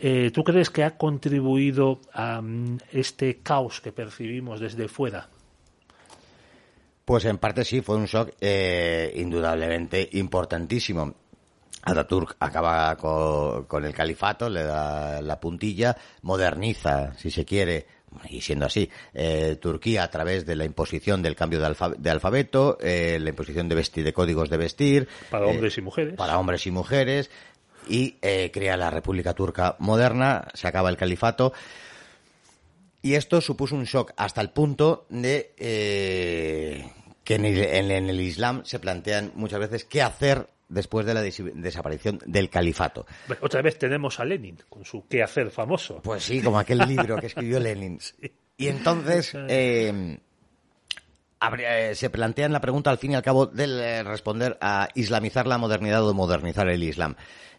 eh, 0.00 0.30
¿tú 0.32 0.42
crees 0.42 0.70
que 0.70 0.84
ha 0.84 0.96
contribuido 0.96 2.00
a 2.14 2.40
mm, 2.40 2.78
este 2.92 3.40
caos 3.42 3.80
que 3.82 3.92
percibimos 3.92 4.58
desde 4.60 4.88
fuera? 4.88 5.28
Pues 7.12 7.26
en 7.26 7.36
parte 7.36 7.62
sí, 7.62 7.82
fue 7.82 7.96
un 7.96 8.06
shock 8.06 8.30
eh, 8.40 9.12
indudablemente 9.16 10.08
importantísimo. 10.12 11.12
Ataturk 11.82 12.36
acaba 12.40 12.96
co- 12.96 13.66
con, 13.68 13.84
el 13.84 13.92
califato, 13.92 14.48
le 14.48 14.62
da 14.62 15.20
la 15.20 15.38
puntilla, 15.38 15.94
moderniza, 16.22 17.12
si 17.18 17.30
se 17.30 17.44
quiere, 17.44 17.84
y 18.30 18.40
siendo 18.40 18.64
así, 18.64 18.88
eh, 19.12 19.58
Turquía 19.60 20.04
a 20.04 20.10
través 20.10 20.46
de 20.46 20.56
la 20.56 20.64
imposición 20.64 21.20
del 21.20 21.36
cambio 21.36 21.60
de, 21.60 21.66
alfa- 21.66 21.94
de 21.94 22.08
alfabeto, 22.08 22.78
eh, 22.80 23.18
la 23.20 23.28
imposición 23.28 23.68
de, 23.68 23.74
vestir, 23.74 24.04
de 24.04 24.14
códigos 24.14 24.48
de 24.48 24.56
vestir. 24.56 25.06
Para 25.30 25.44
eh, 25.44 25.50
hombres 25.50 25.76
y 25.76 25.82
mujeres. 25.82 26.14
Para 26.14 26.38
hombres 26.38 26.66
y 26.66 26.70
mujeres. 26.70 27.30
Y 27.90 28.12
crea 28.52 28.78
la 28.78 28.88
República 28.88 29.34
Turca 29.34 29.76
moderna, 29.80 30.48
se 30.54 30.66
acaba 30.66 30.88
el 30.88 30.96
califato. 30.96 31.52
Y 33.02 33.16
esto 33.16 33.42
supuso 33.42 33.74
un 33.74 33.84
shock 33.84 34.12
hasta 34.16 34.40
el 34.40 34.48
punto 34.48 35.04
de 35.10 35.52
eh, 35.58 36.90
que 37.24 37.36
en 37.36 37.44
el, 37.44 37.58
en- 37.62 37.90
en 37.90 38.08
el 38.10 38.20
Islam 38.20 38.62
se 38.64 38.78
plantean 38.78 39.32
muchas 39.34 39.60
veces 39.60 39.84
qué 39.84 40.02
hacer 40.02 40.48
después 40.68 41.04
de 41.06 41.14
la 41.14 41.22
des- 41.22 41.42
desaparición 41.54 42.18
del 42.26 42.48
califato. 42.50 43.06
Otra 43.40 43.60
vez 43.62 43.78
tenemos 43.78 44.18
a 44.20 44.24
Lenin 44.24 44.56
con 44.68 44.84
su 44.84 45.06
qué 45.08 45.22
hacer 45.22 45.50
famoso. 45.50 46.00
Pues 46.02 46.22
sí, 46.24 46.40
como 46.40 46.58
aquel 46.58 46.78
libro 46.78 47.16
que 47.18 47.26
escribió 47.26 47.60
Lenin. 47.60 47.98
Y 48.56 48.68
entonces 48.68 49.32
eh, 49.48 50.18
eh, 51.58 51.92
se 51.94 52.10
plantean 52.10 52.52
la 52.52 52.60
pregunta 52.60 52.90
al 52.90 52.98
fin 52.98 53.12
y 53.12 53.14
al 53.14 53.22
cabo 53.22 53.46
de 53.46 53.64
eh, 53.64 54.02
responder 54.04 54.56
a 54.60 54.88
islamizar 54.94 55.46
la 55.46 55.58
modernidad 55.58 56.06
o 56.08 56.14
modernizar 56.14 56.68
el 56.68 56.82
Islam. 56.82 57.16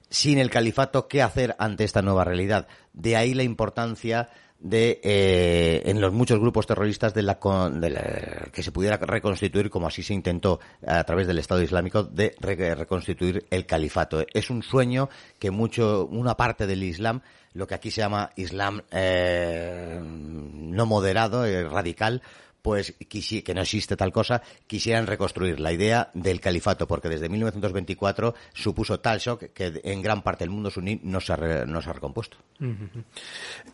Sin 0.10 0.38
el 0.38 0.50
califato, 0.50 1.08
¿qué 1.08 1.22
hacer 1.22 1.56
ante 1.60 1.84
esta 1.84 2.02
nueva 2.02 2.24
realidad? 2.24 2.68
De 2.94 3.16
ahí 3.16 3.34
la 3.34 3.44
importancia 3.44 4.30
de 4.64 5.00
eh, 5.04 5.82
en 5.86 6.00
los 6.02 6.14
muchos 6.14 6.40
grupos 6.40 6.66
terroristas 6.66 7.14
de 7.14 7.22
la, 7.22 7.38
de 7.74 7.90
la- 7.90 8.48
que 8.52 8.64
se 8.64 8.72
pudiera 8.72 8.98
reconstituir 8.98 9.70
como 9.70 9.88
así 9.88 10.02
se 10.04 10.14
intentó 10.14 10.60
a 10.88 11.04
través 11.04 11.28
del 11.28 11.38
Estado 11.38 11.62
Islámico 11.62 12.04
de 12.04 12.34
re- 12.40 12.74
reconstituir 12.74 13.46
el 13.52 13.66
califato. 13.66 14.26
Es 14.34 14.50
un 14.50 14.64
sueño 14.64 15.10
que 15.38 15.52
mucho 15.52 16.06
una 16.10 16.36
parte 16.36 16.66
del 16.66 16.82
Islam 16.82 17.22
lo 17.54 17.68
que 17.68 17.76
aquí 17.76 17.92
se 17.92 18.02
llama 18.02 18.32
Islam 18.36 18.82
eh, 18.92 20.00
no 20.02 20.86
moderado 20.88 21.46
eh, 21.46 21.68
radical 21.70 22.22
pues 22.64 22.96
que 23.10 23.54
no 23.54 23.62
existe 23.62 23.96
tal 23.98 24.12
cosa, 24.14 24.42
quisieran 24.66 25.06
reconstruir 25.06 25.60
la 25.60 25.72
idea 25.74 26.10
del 26.16 26.40
califato, 26.40 26.88
porque 26.88 27.10
desde 27.10 27.28
1924 27.30 28.34
supuso 28.54 29.00
tal 29.02 29.20
shock 29.20 29.52
que 29.54 29.82
en 29.84 30.02
gran 30.02 30.24
parte 30.24 30.46
del 30.46 30.50
mundo 30.50 30.72
suní 30.72 31.00
no 31.04 31.20
se 31.20 31.34
ha, 31.34 31.36
re- 31.36 31.66
no 31.68 31.82
se 31.82 31.90
ha 31.90 31.94
recompuesto. 31.94 32.38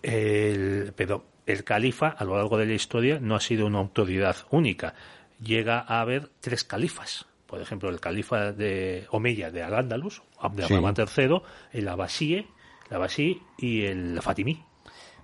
El- 0.02 0.94
pero 0.96 1.24
el 1.46 1.64
califa, 1.64 2.08
a 2.10 2.24
lo 2.24 2.36
largo 2.36 2.58
de 2.58 2.66
la 2.66 2.74
historia, 2.74 3.20
no 3.22 3.36
ha 3.36 3.40
sido 3.40 3.68
una 3.68 3.80
autoridad 3.80 4.36
única. 4.50 4.94
Llega 5.42 5.80
a 5.80 6.02
haber 6.02 6.30
tres 6.42 6.64
califas. 6.64 7.26
Por 7.46 7.62
ejemplo, 7.62 7.90
el 7.90 8.00
califa 8.00 8.52
de 8.52 9.06
Omeya 9.12 9.50
de 9.52 9.64
Al-Ándalus, 9.64 10.22
Abderramán 10.40 10.96
III, 10.98 11.42
el 11.74 11.88
Abbasí, 11.88 12.36
el 12.36 12.96
Abbasí 12.96 13.42
y 13.58 13.84
el 13.84 14.20
Fatimí. 14.22 14.64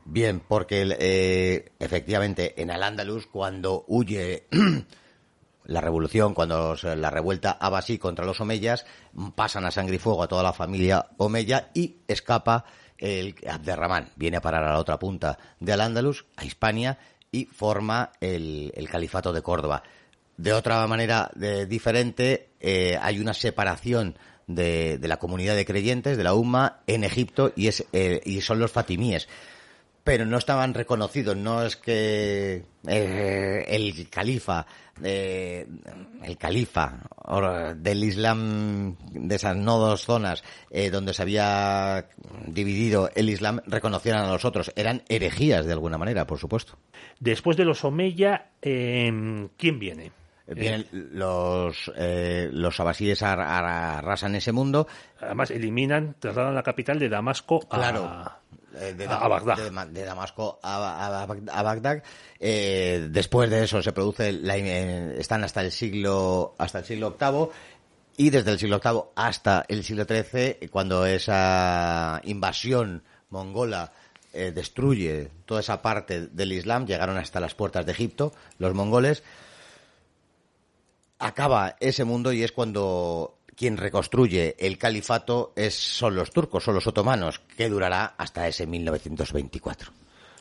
Bien, 0.05 0.39
porque 0.39 0.95
eh, 0.99 1.71
efectivamente 1.79 2.61
en 2.61 2.69
Al-Ándalus, 2.69 3.25
cuando 3.25 3.85
huye 3.87 4.45
la 5.65 5.81
revolución, 5.81 6.35
cuando 6.35 6.75
la 6.83 7.09
revuelta 7.09 7.57
abasí 7.59 7.97
contra 7.97 8.23
los 8.25 8.39
omeyas, 8.39 8.85
pasan 9.33 9.65
a 9.65 9.71
sangre 9.71 9.95
y 9.95 9.99
fuego 9.99 10.21
a 10.21 10.27
toda 10.27 10.43
la 10.43 10.53
familia 10.53 11.07
omeya 11.17 11.71
y 11.73 11.97
escapa 12.07 12.65
el 12.99 13.35
Abderramán. 13.49 14.11
Viene 14.15 14.37
a 14.37 14.41
parar 14.41 14.63
a 14.63 14.73
la 14.73 14.79
otra 14.79 14.99
punta 14.99 15.39
de 15.59 15.73
Al-Ándalus, 15.73 16.25
a 16.37 16.45
Hispania, 16.45 16.99
y 17.31 17.45
forma 17.45 18.11
el, 18.21 18.71
el 18.75 18.87
califato 18.87 19.33
de 19.33 19.41
Córdoba. 19.41 19.81
De 20.37 20.53
otra 20.53 20.85
manera 20.85 21.31
de- 21.35 21.65
diferente, 21.65 22.49
eh, 22.59 22.97
hay 23.01 23.19
una 23.19 23.33
separación 23.33 24.17
de, 24.47 24.99
de 24.99 25.07
la 25.07 25.17
comunidad 25.17 25.55
de 25.55 25.65
creyentes, 25.65 26.15
de 26.15 26.23
la 26.23 26.35
UMA, 26.35 26.81
en 26.85 27.03
Egipto, 27.03 27.51
y, 27.55 27.67
es, 27.67 27.85
eh, 27.91 28.21
y 28.23 28.41
son 28.41 28.59
los 28.59 28.71
fatimíes 28.71 29.27
pero 30.05 30.25
no 30.25 30.37
estaban 30.37 30.73
reconocidos. 30.73 31.35
No 31.35 31.63
es 31.63 31.75
que 31.75 32.63
eh, 32.87 33.65
el 33.67 34.07
califa, 34.09 34.65
eh, 35.03 35.67
el 36.23 36.37
califa 36.37 36.99
del 37.75 38.03
Islam, 38.03 38.95
de 39.11 39.35
esas 39.35 39.57
no 39.57 39.79
dos 39.79 40.05
zonas 40.05 40.43
eh, 40.69 40.91
donde 40.91 41.13
se 41.13 41.23
había 41.23 42.05
dividido 42.47 43.09
el 43.15 43.29
Islam, 43.29 43.59
reconocieran 43.65 44.23
a 44.25 44.31
los 44.31 44.45
otros. 44.45 44.71
Eran 44.75 45.01
herejías 45.09 45.65
de 45.65 45.73
alguna 45.73 45.97
manera, 45.97 46.25
por 46.27 46.37
supuesto. 46.37 46.77
Después 47.19 47.57
de 47.57 47.65
los 47.65 47.83
Omeya, 47.83 48.51
eh, 48.61 49.49
¿quién 49.57 49.79
viene? 49.79 50.11
Vienen 50.47 50.85
los, 50.91 51.91
eh, 51.97 52.49
los 52.51 52.79
abasíes 52.79 53.23
ar- 53.23 53.41
ar- 53.41 53.65
arrasan 53.97 54.35
ese 54.35 54.51
mundo. 54.51 54.87
Además, 55.19 55.49
eliminan, 55.49 56.15
trasladan 56.19 56.53
la 56.53 56.61
capital 56.61 56.99
de 56.99 57.09
Damasco 57.09 57.61
a, 57.71 57.75
Claro. 57.77 58.31
Eh, 58.79 58.93
de, 58.93 59.05
a- 59.05 59.09
Dam- 59.09 59.23
a 59.23 59.27
Bagdad. 59.27 59.57
de 59.57 59.71
Ma- 59.71 59.85
de 59.85 60.03
Damasco 60.03 60.59
a, 60.61 61.21
a 61.21 61.25
Bag- 61.27 61.49
a 61.51 61.61
Bagdad. 61.63 62.03
Eh, 62.39 63.07
después 63.11 63.49
de 63.49 63.63
eso 63.63 63.81
se 63.81 63.93
produce, 63.93 64.31
la- 64.31 64.57
eh, 64.57 65.15
están 65.19 65.43
hasta 65.43 65.61
el 65.61 65.71
siglo 65.71 66.55
hasta 66.57 66.79
el 66.79 66.85
siglo 66.85 67.15
VIII 67.19 67.49
y 68.17 68.29
desde 68.29 68.51
el 68.51 68.59
siglo 68.59 68.79
VIII 68.83 69.01
hasta 69.15 69.65
el 69.67 69.83
siglo 69.83 70.05
XIII, 70.05 70.69
cuando 70.69 71.05
esa 71.05 72.21
invasión 72.23 73.03
mongola 73.29 73.91
eh, 74.33 74.51
destruye 74.53 75.29
toda 75.45 75.61
esa 75.61 75.81
parte 75.81 76.27
del 76.27 76.51
Islam, 76.53 76.85
llegaron 76.85 77.17
hasta 77.17 77.39
las 77.39 77.55
puertas 77.55 77.85
de 77.85 77.91
Egipto, 77.93 78.33
los 78.57 78.73
mongoles, 78.73 79.23
acaba 81.19 81.75
ese 81.79 82.03
mundo 82.03 82.31
y 82.33 82.43
es 82.43 82.51
cuando 82.51 83.37
quien 83.55 83.77
reconstruye 83.77 84.55
el 84.59 84.77
califato 84.77 85.53
es, 85.55 85.75
son 85.75 86.15
los 86.15 86.31
turcos, 86.31 86.63
son 86.63 86.75
los 86.75 86.87
otomanos, 86.87 87.41
que 87.57 87.69
durará 87.69 88.15
hasta 88.17 88.47
ese 88.47 88.67
1924. 88.67 89.91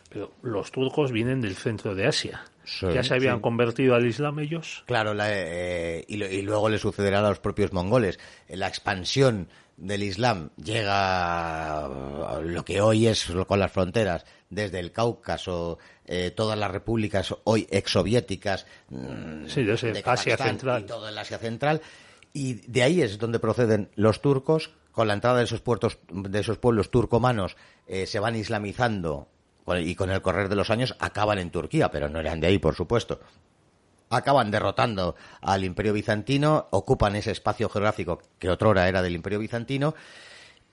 Pero 0.09 0.33
los 0.43 0.71
turcos 0.71 1.11
vienen 1.11 1.41
del 1.41 1.57
centro 1.57 1.95
de 1.95 2.07
Asia. 2.07 2.45
Sí, 2.65 2.87
¿Ya 2.93 3.03
se 3.03 3.15
habían 3.15 3.37
sí. 3.37 3.43
convertido 3.43 3.95
al 3.95 4.07
Islam 4.07 4.39
ellos? 4.39 4.85
Claro, 4.87 5.13
la, 5.13 5.27
eh, 5.31 6.05
y, 6.09 6.23
y 6.23 6.43
luego 6.43 6.69
le 6.69 6.79
sucederá 6.79 7.19
a 7.19 7.29
los 7.29 7.41
propios 7.41 7.73
mongoles. 7.73 8.19
La 8.49 8.69
expansión 8.69 9.49
del 9.77 10.03
Islam 10.03 10.51
llega 10.57 11.85
a 11.85 12.41
lo 12.41 12.65
que 12.65 12.81
hoy 12.81 13.07
es 13.07 13.27
con 13.47 13.59
las 13.59 13.73
fronteras, 13.73 14.25
desde 14.51 14.79
el 14.79 14.93
Cáucaso, 14.93 15.79
eh, 16.07 16.31
todas 16.31 16.59
las 16.59 16.71
repúblicas 16.71 17.35
hoy 17.45 17.67
exsoviéticas, 17.71 18.67
mm, 18.91 19.47
Sí, 19.49 19.65
de 19.65 20.03
Asia 20.05 20.37
Central. 20.37 20.83
y 20.83 20.87
todo 20.87 21.09
el 21.09 21.19
Asia 21.19 21.39
Central, 21.39 21.81
y 22.35 22.55
de 22.55 22.83
ahí 22.83 23.01
es 23.01 23.19
donde 23.19 23.39
proceden 23.39 23.91
los 23.95 24.21
turcos. 24.21 24.75
Con 24.93 25.09
la 25.09 25.15
entrada 25.15 25.39
de 25.39 25.45
esos 25.45 25.61
puertos, 25.61 25.99
de 26.13 26.39
esos 26.39 26.59
pueblos 26.59 26.91
turcomanos, 26.91 27.57
eh, 27.87 28.07
se 28.07 28.21
van 28.21 28.37
islamizando 28.37 29.29
y 29.67 29.95
con 29.95 30.11
el 30.11 30.21
correr 30.21 30.49
de 30.49 30.55
los 30.55 30.71
años 30.71 30.95
acaban 31.01 31.39
en 31.39 31.51
Turquía, 31.51 31.91
pero 31.91 32.09
no 32.09 32.21
eran 32.21 32.39
de 32.39 32.49
ahí, 32.49 32.59
por 32.59 32.75
supuesto 32.75 33.19
acaban 34.11 34.51
derrotando 34.51 35.17
al 35.41 35.65
Imperio 35.65 35.93
Bizantino, 35.93 36.69
ocupan 36.71 37.17
ese 37.17 37.33
espacio 37.33 37.69
geográfico 37.69 38.21
que 38.39 38.51
otrora 38.51 38.89
era 38.89 39.03
del 39.03 39.15
Imperio 39.15 39.39
Bizantino 39.39 39.95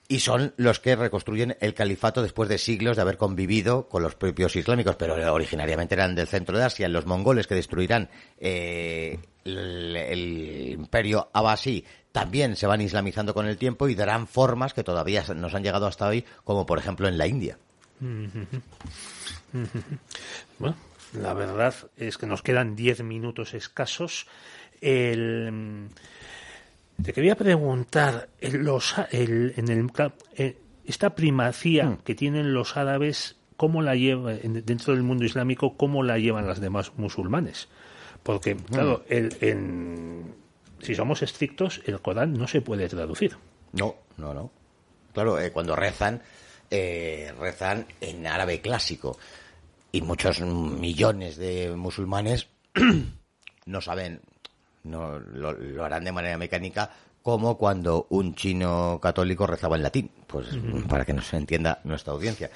y 0.08 0.20
son 0.20 0.52
los 0.56 0.80
que 0.80 0.96
reconstruyen 0.96 1.56
el 1.60 1.74
califato 1.74 2.22
después 2.22 2.48
de 2.48 2.58
siglos 2.58 2.96
de 2.96 3.02
haber 3.02 3.16
convivido 3.16 3.88
con 3.88 4.02
los 4.02 4.14
propios 4.14 4.54
islámicos, 4.56 4.96
pero 4.96 5.32
originariamente 5.32 5.94
eran 5.94 6.14
del 6.14 6.28
centro 6.28 6.58
de 6.58 6.64
Asia, 6.64 6.88
los 6.88 7.06
mongoles 7.06 7.46
que 7.46 7.54
destruirán 7.54 8.10
eh, 8.38 9.18
el, 9.44 9.96
el, 9.96 10.68
imperio 10.72 11.28
abasí 11.32 11.84
también 12.12 12.56
se 12.56 12.66
van 12.66 12.80
islamizando 12.80 13.32
con 13.34 13.46
el 13.46 13.56
tiempo 13.56 13.88
y 13.88 13.94
darán 13.94 14.26
formas 14.26 14.74
que 14.74 14.84
todavía 14.84 15.24
nos 15.34 15.54
han 15.54 15.62
llegado 15.62 15.86
hasta 15.86 16.06
hoy, 16.08 16.24
como 16.44 16.66
por 16.66 16.78
ejemplo 16.78 17.08
en 17.08 17.18
la 17.18 17.26
India. 17.26 17.58
Bueno, 20.58 20.76
la 21.12 21.34
verdad 21.34 21.74
es 21.96 22.18
que 22.18 22.26
nos 22.26 22.42
quedan 22.42 22.74
diez 22.76 23.02
minutos 23.02 23.54
escasos. 23.54 24.26
El, 24.80 25.88
te 27.02 27.12
quería 27.12 27.36
preguntar, 27.36 28.28
los, 28.40 28.94
el, 29.10 29.52
en 29.56 29.68
el, 29.68 29.90
eh, 30.36 30.58
esta 30.86 31.14
primacía 31.14 31.84
Hmm. 31.86 31.96
que 32.04 32.14
tienen 32.14 32.54
los 32.54 32.76
árabes, 32.76 33.36
¿cómo 33.56 33.82
la 33.82 33.94
lleva 33.94 34.34
en- 34.34 34.64
dentro 34.64 34.94
del 34.94 35.02
mundo 35.02 35.24
islámico? 35.24 35.76
¿Cómo 35.76 36.02
la 36.02 36.18
llevan 36.18 36.46
las 36.46 36.60
demás 36.60 36.92
musulmanes? 36.96 37.68
Porque, 38.22 38.56
claro, 38.56 39.04
el, 39.08 39.36
en- 39.40 40.34
si 40.80 40.94
somos 40.94 41.22
estrictos, 41.22 41.80
el 41.86 42.00
Corán 42.00 42.34
no 42.34 42.46
se 42.46 42.60
puede 42.60 42.88
traducir. 42.88 43.36
No, 43.72 43.96
no, 44.16 44.32
no. 44.34 44.50
Claro, 45.12 45.38
eh, 45.40 45.50
cuando 45.52 45.74
rezan, 45.76 46.22
eh, 46.70 47.32
rezan 47.38 47.86
en 48.00 48.26
árabe 48.26 48.60
clásico. 48.60 49.18
Y 49.92 50.00
muchos 50.02 50.40
millones 50.40 51.36
de 51.36 51.70
musulmanes 51.76 52.48
no 53.66 53.80
saben, 53.80 54.20
no 54.84 55.18
lo, 55.18 55.52
lo 55.52 55.84
harán 55.84 56.04
de 56.04 56.12
manera 56.12 56.38
mecánica 56.38 56.90
como 57.22 57.56
cuando 57.56 58.06
un 58.10 58.34
chino 58.34 58.98
católico 59.00 59.46
rezaba 59.46 59.76
en 59.76 59.82
latín, 59.82 60.10
pues 60.26 60.46
para 60.88 61.04
que 61.04 61.12
nos 61.12 61.32
entienda 61.34 61.80
nuestra 61.84 62.12
audiencia. 62.12 62.50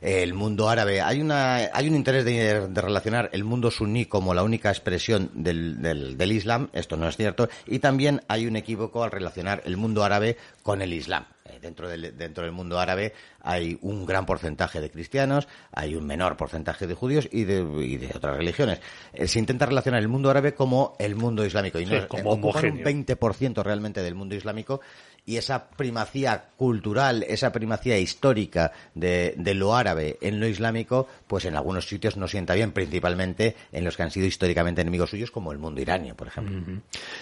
El 0.00 0.34
mundo 0.34 0.68
árabe, 0.68 1.00
hay 1.00 1.20
una 1.20 1.56
hay 1.72 1.88
un 1.88 1.94
interés 1.94 2.24
de, 2.24 2.68
de 2.68 2.80
relacionar 2.80 3.30
el 3.32 3.44
mundo 3.44 3.70
suní 3.70 4.06
como 4.06 4.34
la 4.34 4.42
única 4.42 4.70
expresión 4.70 5.30
del, 5.34 5.80
del, 5.80 6.16
del 6.16 6.32
Islam, 6.32 6.68
esto 6.72 6.96
no 6.96 7.08
es 7.08 7.16
cierto, 7.16 7.48
y 7.66 7.78
también 7.78 8.22
hay 8.28 8.46
un 8.46 8.56
equívoco 8.56 9.02
al 9.04 9.10
relacionar 9.10 9.62
el 9.64 9.76
mundo 9.76 10.04
árabe 10.04 10.36
con 10.62 10.82
el 10.82 10.92
Islam. 10.92 11.24
Eh, 11.62 11.72
Dentro 11.72 11.88
del, 11.88 12.16
dentro 12.16 12.44
del 12.44 12.52
mundo 12.52 12.78
árabe 12.78 13.14
hay 13.40 13.78
un 13.82 14.04
gran 14.04 14.26
porcentaje 14.26 14.80
de 14.80 14.90
cristianos, 14.90 15.48
hay 15.72 15.94
un 15.94 16.06
menor 16.06 16.36
porcentaje 16.36 16.86
de 16.86 16.94
judíos 16.94 17.28
y 17.32 17.44
de, 17.44 17.60
y 17.84 17.96
de 17.96 18.10
otras 18.14 18.36
religiones. 18.36 18.80
Eh, 19.12 19.26
se 19.26 19.38
intenta 19.38 19.66
relacionar 19.66 20.00
el 20.00 20.08
mundo 20.08 20.30
árabe 20.30 20.54
como 20.54 20.94
el 20.98 21.14
mundo 21.14 21.44
islámico 21.44 21.78
y 21.80 21.86
Sí, 21.86 21.92
no 21.92 22.08
como 22.08 22.32
ocupan 22.32 22.64
un 22.66 22.70
homogéneo. 22.78 23.06
20% 23.06 23.62
realmente 23.62 24.02
del 24.02 24.14
mundo 24.14 24.34
islámico 24.34 24.80
y 25.24 25.36
esa 25.36 25.68
primacía 25.68 26.46
cultural, 26.56 27.24
esa 27.28 27.52
primacía 27.52 27.98
histórica 27.98 28.72
de, 28.94 29.34
de 29.36 29.54
lo 29.54 29.74
árabe 29.74 30.18
en 30.20 30.40
lo 30.40 30.46
islámico, 30.46 31.06
pues 31.26 31.44
en 31.44 31.54
algunos 31.56 31.86
sitios 31.86 32.16
no 32.16 32.26
sienta 32.28 32.54
bien, 32.54 32.72
principalmente 32.72 33.54
en 33.70 33.84
los 33.84 33.96
que 33.96 34.02
han 34.02 34.10
sido 34.10 34.26
históricamente 34.26 34.82
enemigos 34.82 35.10
suyos, 35.10 35.30
como 35.30 35.52
el 35.52 35.58
mundo 35.58 35.80
iranio, 35.80 36.16
por 36.16 36.26
ejemplo. 36.26 36.80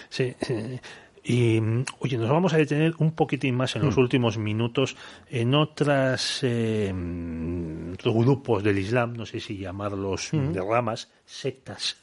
Sí, 0.09 0.35
sí. 0.41 0.79
Y, 1.23 1.61
mm, 1.61 1.85
oye, 1.99 2.17
nos 2.17 2.29
vamos 2.29 2.53
a 2.53 2.57
detener 2.57 2.95
un 2.97 3.11
poquitín 3.11 3.55
más 3.55 3.75
en 3.75 3.83
los 3.83 3.97
últimos 3.97 4.37
minutos 4.39 4.95
en 5.29 5.53
otras 5.53 6.39
eh, 6.41 6.91
mm, 6.93 7.93
grupos 8.03 8.63
del 8.63 8.79
Islam, 8.79 9.13
no 9.13 9.25
sé 9.25 9.39
si 9.39 9.57
llamarlos 9.57 10.29
de 10.31 10.61
ramas, 10.61 11.09
sectas, 11.25 11.97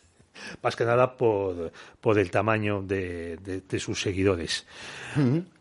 más 0.63 0.77
que 0.77 0.85
nada 0.85 1.17
por, 1.17 1.73
por 2.01 2.19
el 2.19 2.31
tamaño 2.31 2.81
de, 2.83 3.37
de- 3.39 3.61
de 3.63 3.81
sus 3.81 4.01
seguidores. 4.01 4.67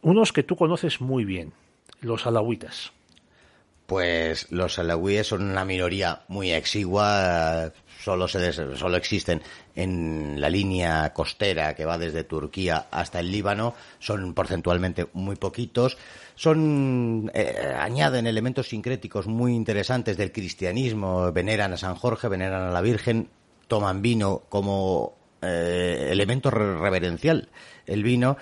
Unos 0.04 0.32
que 0.34 0.44
tú 0.44 0.56
conoces 0.56 1.02
muy 1.02 1.26
bien, 1.26 1.52
los 2.02 2.28
alawitas. 2.28 2.92
Pues 3.88 4.52
los 4.52 4.78
alawíes 4.80 5.28
son 5.28 5.44
una 5.50 5.64
minoría 5.66 6.22
muy 6.28 6.52
exigua, 6.52 7.72
solo, 8.08 8.28
se 8.30 8.54
solo 8.54 8.96
existen 8.96 9.42
en 9.76 10.40
la 10.40 10.50
línea 10.50 11.12
costera 11.14 11.76
que 11.76 11.84
va 11.84 11.98
desde 11.98 12.24
Turquía 12.24 12.88
hasta 12.90 13.20
el 13.20 13.30
Líbano, 13.30 13.74
son 14.00 14.34
porcentualmente 14.34 15.08
muy 15.12 15.36
poquitos, 15.36 15.98
son 16.36 17.30
eh, 17.34 17.74
añaden 17.78 18.26
elementos 18.26 18.70
sincréticos 18.70 19.28
muy 19.28 19.54
interesantes 19.54 20.16
del 20.16 20.32
cristianismo, 20.32 21.34
veneran 21.34 21.74
a 21.74 21.78
San 21.78 21.96
Jorge, 21.96 22.30
veneran 22.30 22.64
a 22.64 22.72
la 22.72 22.82
Virgen, 22.82 23.28
toman 23.68 24.02
vino 24.02 24.44
como 24.48 25.14
eh, 25.42 26.08
elemento 26.10 26.50
re- 26.50 26.78
reverencial, 26.78 27.50
el 27.86 28.04
vino, 28.04 28.38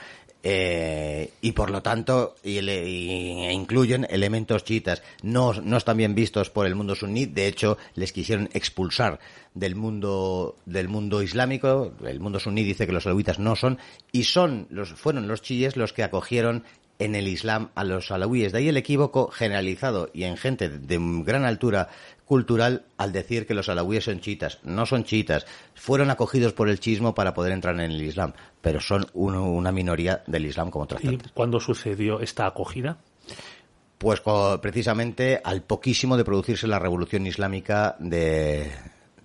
eh, 0.47 1.31
y 1.41 1.53
por 1.53 1.71
lo 1.71 1.81
tanto 1.81 2.35
y 2.43 2.59
y- 2.59 3.45
e 3.47 3.51
incluyen 3.51 4.05
elementos 4.11 4.63
chiitas. 4.63 5.01
No, 5.23 5.53
no 5.53 5.75
están 5.77 5.97
bien 5.97 6.13
vistos 6.13 6.51
por 6.51 6.67
el 6.67 6.75
mundo 6.75 6.93
suní, 6.93 7.25
de 7.25 7.47
hecho 7.47 7.79
les 7.95 8.13
quisieron 8.13 8.47
expulsar 8.53 9.19
del 9.55 9.75
mundo 9.75 10.55
del 10.67 10.87
mundo 10.87 11.23
islámico. 11.23 11.93
El 12.05 12.19
mundo 12.19 12.39
suní 12.39 12.63
dice 12.63 12.85
que 12.85 12.93
los 12.93 13.07
alawitas 13.07 13.39
no 13.39 13.55
son 13.55 13.79
y 14.11 14.25
son 14.25 14.67
los 14.69 14.93
fueron 14.93 15.27
los 15.27 15.41
chiíes 15.41 15.77
los 15.77 15.93
que 15.93 16.03
acogieron 16.03 16.63
en 16.99 17.15
el 17.15 17.27
Islam 17.27 17.71
a 17.73 17.83
los 17.83 18.11
alawíes. 18.11 18.51
De 18.51 18.59
ahí 18.59 18.69
el 18.69 18.77
equívoco 18.77 19.29
generalizado 19.29 20.11
y 20.13 20.25
en 20.25 20.37
gente 20.37 20.69
de 20.69 20.97
gran 21.25 21.43
altura 21.43 21.89
cultural 22.25 22.85
al 22.97 23.11
decir 23.11 23.45
que 23.45 23.53
los 23.53 23.69
alawíes 23.69 24.05
son 24.05 24.19
chiitas. 24.19 24.59
No 24.63 24.85
son 24.85 25.03
chiitas. 25.03 25.45
Fueron 25.75 26.09
acogidos 26.09 26.53
por 26.53 26.69
el 26.69 26.79
chismo 26.79 27.13
para 27.13 27.33
poder 27.33 27.51
entrar 27.53 27.75
en 27.75 27.91
el 27.91 28.01
Islam, 28.01 28.33
pero 28.61 28.79
son 28.79 29.05
uno- 29.13 29.49
una 29.51 29.71
minoría 29.71 30.23
del 30.27 30.45
Islam 30.47 30.71
como 30.71 30.83
otras 30.85 31.03
¿Y 31.03 31.17
cuándo 31.33 31.59
sucedió 31.59 32.19
esta 32.19 32.47
acogida? 32.47 32.97
Pues 33.97 34.21
precisamente 34.61 35.39
al 35.43 35.61
poquísimo 35.63 36.17
de 36.17 36.25
producirse 36.25 36.67
la 36.67 36.79
revolución 36.79 37.25
islámica 37.27 37.95
de, 37.99 38.69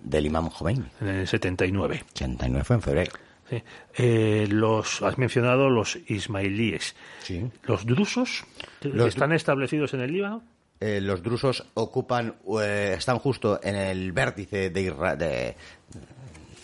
del 0.01 0.25
imam 0.27 0.49
Khomeini. 0.49 0.85
En 1.01 1.07
el 1.07 1.27
79. 1.27 2.03
89 2.13 2.63
fue 2.63 2.75
en 2.77 2.81
febrero. 2.81 3.11
Sí. 3.49 3.61
Eh, 3.97 4.47
los 4.49 5.01
has 5.01 5.17
mencionado 5.17 5.69
los 5.69 5.97
ismailíes. 6.07 6.95
Sí. 7.21 7.45
Los 7.63 7.85
drusos 7.85 8.45
Los 8.81 9.07
están 9.09 9.33
establecidos 9.33 9.93
en 9.93 9.99
el 10.01 10.13
Líbano. 10.13 10.41
Eh, 10.81 10.99
los 10.99 11.21
drusos 11.21 11.63
ocupan, 11.75 12.37
eh, 12.59 12.95
están 12.97 13.19
justo 13.19 13.59
en 13.61 13.75
el 13.75 14.11
vértice 14.13 14.71
de, 14.71 15.55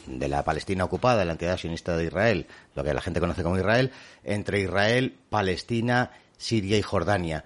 de, 0.08 0.28
la 0.28 0.44
Palestina 0.44 0.86
ocupada, 0.86 1.24
la 1.24 1.34
entidad 1.34 1.56
sionista 1.56 1.96
de 1.96 2.06
Israel, 2.06 2.48
lo 2.74 2.84
que 2.84 2.96
la 2.96 3.02
gente 3.02 3.20
conoce 3.20 3.44
como 3.44 3.60
Israel, 3.60 3.92
entre 4.24 4.62
Israel, 4.62 5.16
Palestina, 5.30 6.10
Siria 6.36 6.80
y 6.80 6.82
Jordania. 6.82 7.46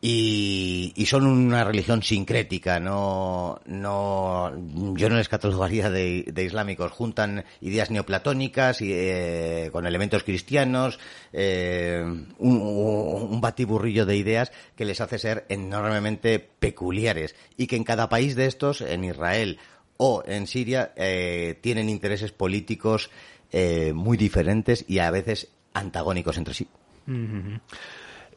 Y, 0.00 0.92
y 0.94 1.06
son 1.06 1.26
una 1.26 1.64
religión 1.64 2.02
sincrética, 2.02 2.78
no, 2.78 3.60
no, 3.64 4.52
yo 4.94 5.08
no 5.08 5.16
les 5.16 5.28
catalogaría 5.28 5.90
de, 5.90 6.32
islámicos. 6.36 6.92
Juntan 6.92 7.44
ideas 7.60 7.90
neoplatónicas 7.90 8.82
y, 8.82 8.92
eh, 8.92 9.70
con 9.72 9.86
elementos 9.86 10.22
cristianos, 10.22 11.00
eh, 11.32 12.04
un, 12.38 12.60
un 12.60 13.40
batiburrillo 13.40 14.06
de 14.06 14.16
ideas 14.16 14.52
que 14.76 14.84
les 14.84 15.00
hace 15.00 15.18
ser 15.18 15.46
enormemente 15.48 16.38
peculiares 16.38 17.34
y 17.56 17.66
que 17.66 17.76
en 17.76 17.84
cada 17.84 18.08
país 18.08 18.36
de 18.36 18.46
estos, 18.46 18.82
en 18.82 19.02
Israel 19.04 19.58
o 19.96 20.22
en 20.26 20.46
Siria, 20.46 20.92
eh, 20.96 21.58
tienen 21.60 21.88
intereses 21.88 22.32
políticos 22.32 23.10
eh, 23.52 23.92
muy 23.94 24.16
diferentes 24.16 24.84
y 24.88 24.98
a 24.98 25.10
veces 25.10 25.48
antagónicos 25.72 26.36
entre 26.36 26.54
sí. 26.54 26.68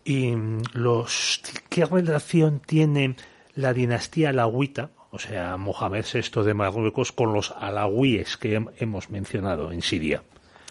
¿Y 0.10 0.36
mm, 0.36 0.64
los 0.74 1.42
qué 1.70 1.86
relación 1.86 2.62
tiene 2.66 3.16
la 3.56 3.74
dinastía 3.74 4.30
alawita, 4.30 4.90
o 5.12 5.20
sea, 5.20 5.56
Mohamed 5.58 6.06
VI 6.12 6.44
de 6.44 6.54
Marruecos, 6.54 7.12
con 7.12 7.34
los 7.34 7.52
alawíes 7.52 8.36
que 8.38 8.60
hem- 8.60 8.72
hemos 8.80 9.10
mencionado 9.12 9.72
en 9.72 9.82
Siria? 9.84 10.24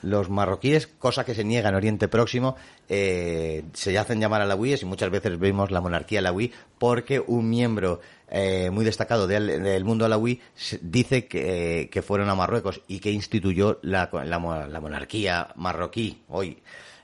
Los 0.02 0.28
marroquíes, 0.30 0.86
cosa 0.86 1.24
que 1.24 1.34
se 1.34 1.42
niega 1.44 1.68
en 1.70 1.74
Oriente 1.74 2.06
Próximo, 2.08 2.56
eh, 2.88 3.64
se 3.74 3.98
hacen 3.98 4.20
llamar 4.20 4.40
alawíes 4.42 4.82
y 4.82 4.86
muchas 4.86 5.10
veces 5.10 5.38
vemos 5.38 5.70
la 5.72 5.80
monarquía 5.80 6.20
alawí 6.20 6.52
porque 6.78 7.18
un 7.24 7.50
miembro 7.50 8.00
eh, 8.30 8.70
muy 8.70 8.84
destacado 8.84 9.26
del, 9.26 9.62
del 9.62 9.84
mundo 9.84 10.04
alawí 10.04 10.40
dice 10.82 11.26
que, 11.26 11.82
eh, 11.82 11.88
que 11.90 12.02
fueron 12.02 12.28
a 12.30 12.36
Marruecos 12.36 12.80
y 12.86 13.00
que 13.00 13.10
instituyó 13.10 13.78
la, 13.82 14.08
la 14.12 14.66
la 14.68 14.80
monarquía 14.80 15.48
marroquí 15.56 16.22
hoy. 16.28 16.58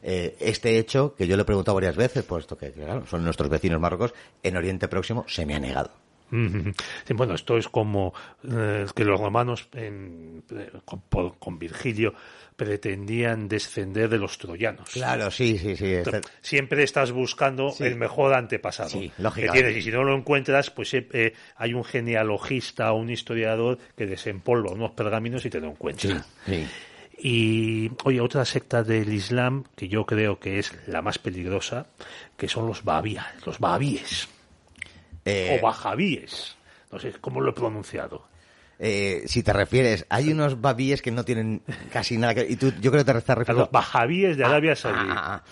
Eh, 0.07 0.37
este 0.39 0.79
hecho, 0.79 1.15
que 1.17 1.27
yo 1.27 1.35
le 1.37 1.43
he 1.43 1.47
preguntado 1.47 1.75
varias 1.77 1.97
veces, 1.97 2.23
puesto 2.25 2.59
que 2.59 2.71
claro, 2.73 3.07
son 3.07 3.25
nuestros 3.25 3.49
vecinos 3.49 3.81
marrocos, 3.81 4.13
en 4.43 4.57
Oriente 4.57 4.87
Próximo 4.87 5.25
se 5.27 5.47
me 5.47 5.55
ha 5.55 5.59
negado. 5.59 5.91
Sí, 7.07 7.15
bueno, 7.15 7.35
esto 7.35 7.57
es 7.57 7.69
como 7.69 8.13
eh, 8.51 8.87
que 8.95 9.05
los 9.05 9.21
romanos 9.21 9.69
en- 9.73 10.43
eh, 10.51 10.71
con, 10.85 11.03
con 11.39 11.59
Virgilio 11.61 12.13
pretendían 12.57 13.47
descender 13.49 14.09
de 14.09 14.19
los 14.19 14.37
troyanos. 14.39 14.89
Claro, 14.91 15.31
sí, 15.31 15.59
sí, 15.59 15.77
sí. 15.77 15.93
este- 15.93 16.23
Siempre 16.41 16.83
estás 16.83 17.13
buscando 17.13 17.71
Sí. 17.71 17.85
el 17.85 17.95
mejor 17.97 18.35
antepasado 18.35 18.89
Sí, 18.91 19.13
que 19.35 19.49
tienes 19.49 19.77
y 19.77 19.83
si 19.83 19.91
no 19.91 20.03
lo 20.03 20.17
encuentras, 20.17 20.71
pues 20.71 20.93
eh, 20.95 21.07
eh, 21.13 21.35
hay 21.57 21.73
un 21.75 21.85
genealogista 21.85 22.93
o 22.93 22.97
un 22.97 23.11
historiador 23.11 23.79
que 23.97 24.07
desempolva 24.07 24.73
unos 24.73 24.91
pergaminos 24.93 25.45
y 25.45 25.51
te 25.51 25.61
lo 25.61 25.69
encuentra. 25.69 26.25
sí. 26.47 26.67
Y, 27.19 27.91
oye, 28.05 28.21
otra 28.21 28.45
secta 28.45 28.83
del 28.83 29.13
Islam 29.13 29.65
que 29.77 29.89
yo 29.89 30.05
creo 30.05 30.39
que 30.39 30.59
es 30.59 30.73
la 30.87 31.01
más 31.01 31.19
peligrosa, 31.19 31.87
que 32.37 32.49
son 32.49 32.67
los 32.67 32.85
babíes, 32.85 33.23
los 33.47 33.59
babíes. 33.59 34.29
Eh, 35.25 35.59
o 35.59 35.65
bajavíes. 35.65 36.57
No 36.93 36.99
sé 36.99 37.13
cómo 37.21 37.41
lo 37.41 37.51
he 37.51 37.55
pronunciado. 37.55 38.27
Eh, 38.79 39.23
si 39.27 39.43
te 39.43 39.53
refieres, 39.53 40.05
hay 40.09 40.33
unos 40.33 40.61
babíes 40.61 41.01
que 41.01 41.11
no 41.11 41.25
tienen 41.25 41.63
casi 41.93 42.19
nada 42.19 42.35
que... 42.35 42.47
Y 42.49 42.57
tú, 42.57 42.73
yo 42.81 42.91
creo 42.91 43.05
que 43.05 43.13
te 43.13 43.19
estás 43.19 43.37
A 43.37 43.39
refiriendo... 43.39 43.63
los 43.63 43.71
bajavíes 43.71 44.37
de 44.37 44.45
Arabia 44.45 44.77
Saudí. 44.77 44.99
Ah, 44.99 45.15
ah, 45.17 45.35
ah. 45.35 45.45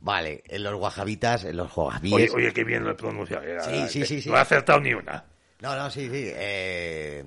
Vale, 0.00 0.42
en 0.48 0.62
los 0.62 0.74
wahabitas, 0.80 1.44
en 1.44 1.56
los 1.56 1.70
Oye, 1.76 1.86
wahabíes... 1.88 2.34
oye, 2.34 2.52
qué 2.52 2.64
bien 2.64 2.84
lo 2.84 2.92
he 2.92 2.94
pronunciado. 2.94 3.44
Sí, 3.62 3.88
sí, 3.88 4.06
sí, 4.06 4.20
sí. 4.22 4.30
No 4.30 4.36
he 4.36 4.40
acertado 4.40 4.80
ni 4.80 4.94
una. 4.94 5.24
No, 5.60 5.76
no, 5.76 5.90
sí, 5.90 6.08
sí. 6.08 6.24
eh, 6.34 7.22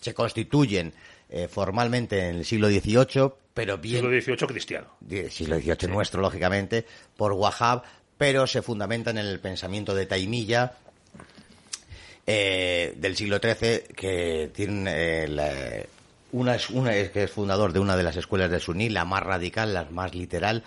se 0.00 0.12
constituyen 0.14 0.92
eh, 1.30 1.48
formalmente 1.48 2.28
en 2.28 2.36
el 2.36 2.44
siglo 2.44 2.68
XVIII, 2.68 3.30
pero 3.54 3.78
bien... 3.78 4.02
Siglo 4.02 4.20
XVIII 4.20 4.46
cristiano. 4.48 4.86
siglo 5.30 5.56
XVIII 5.58 5.88
nuestro, 5.88 6.20
lógicamente, 6.20 6.86
por 7.16 7.32
Wahhab, 7.32 7.82
pero 8.18 8.46
se 8.46 8.62
fundamentan 8.62 9.18
en 9.18 9.26
el 9.26 9.40
pensamiento 9.40 9.94
de 9.94 10.06
Taimilla 10.06 10.74
eh, 12.26 12.94
del 12.96 13.16
siglo 13.16 13.38
XIII, 13.38 13.94
que 13.94 14.50
tiene 14.54 15.24
eh, 15.24 15.28
la- 15.28 15.84
una, 16.32 16.56
es, 16.56 16.70
una 16.70 16.94
es 16.94 17.10
que 17.10 17.24
es 17.24 17.30
fundador 17.30 17.72
de 17.72 17.78
una 17.78 17.96
de 17.96 18.02
las 18.02 18.16
escuelas 18.16 18.50
de 18.50 18.58
Suní, 18.60 18.88
la 18.88 19.04
más 19.04 19.22
radical, 19.22 19.72
la 19.72 19.84
más 19.84 20.14
literal, 20.14 20.64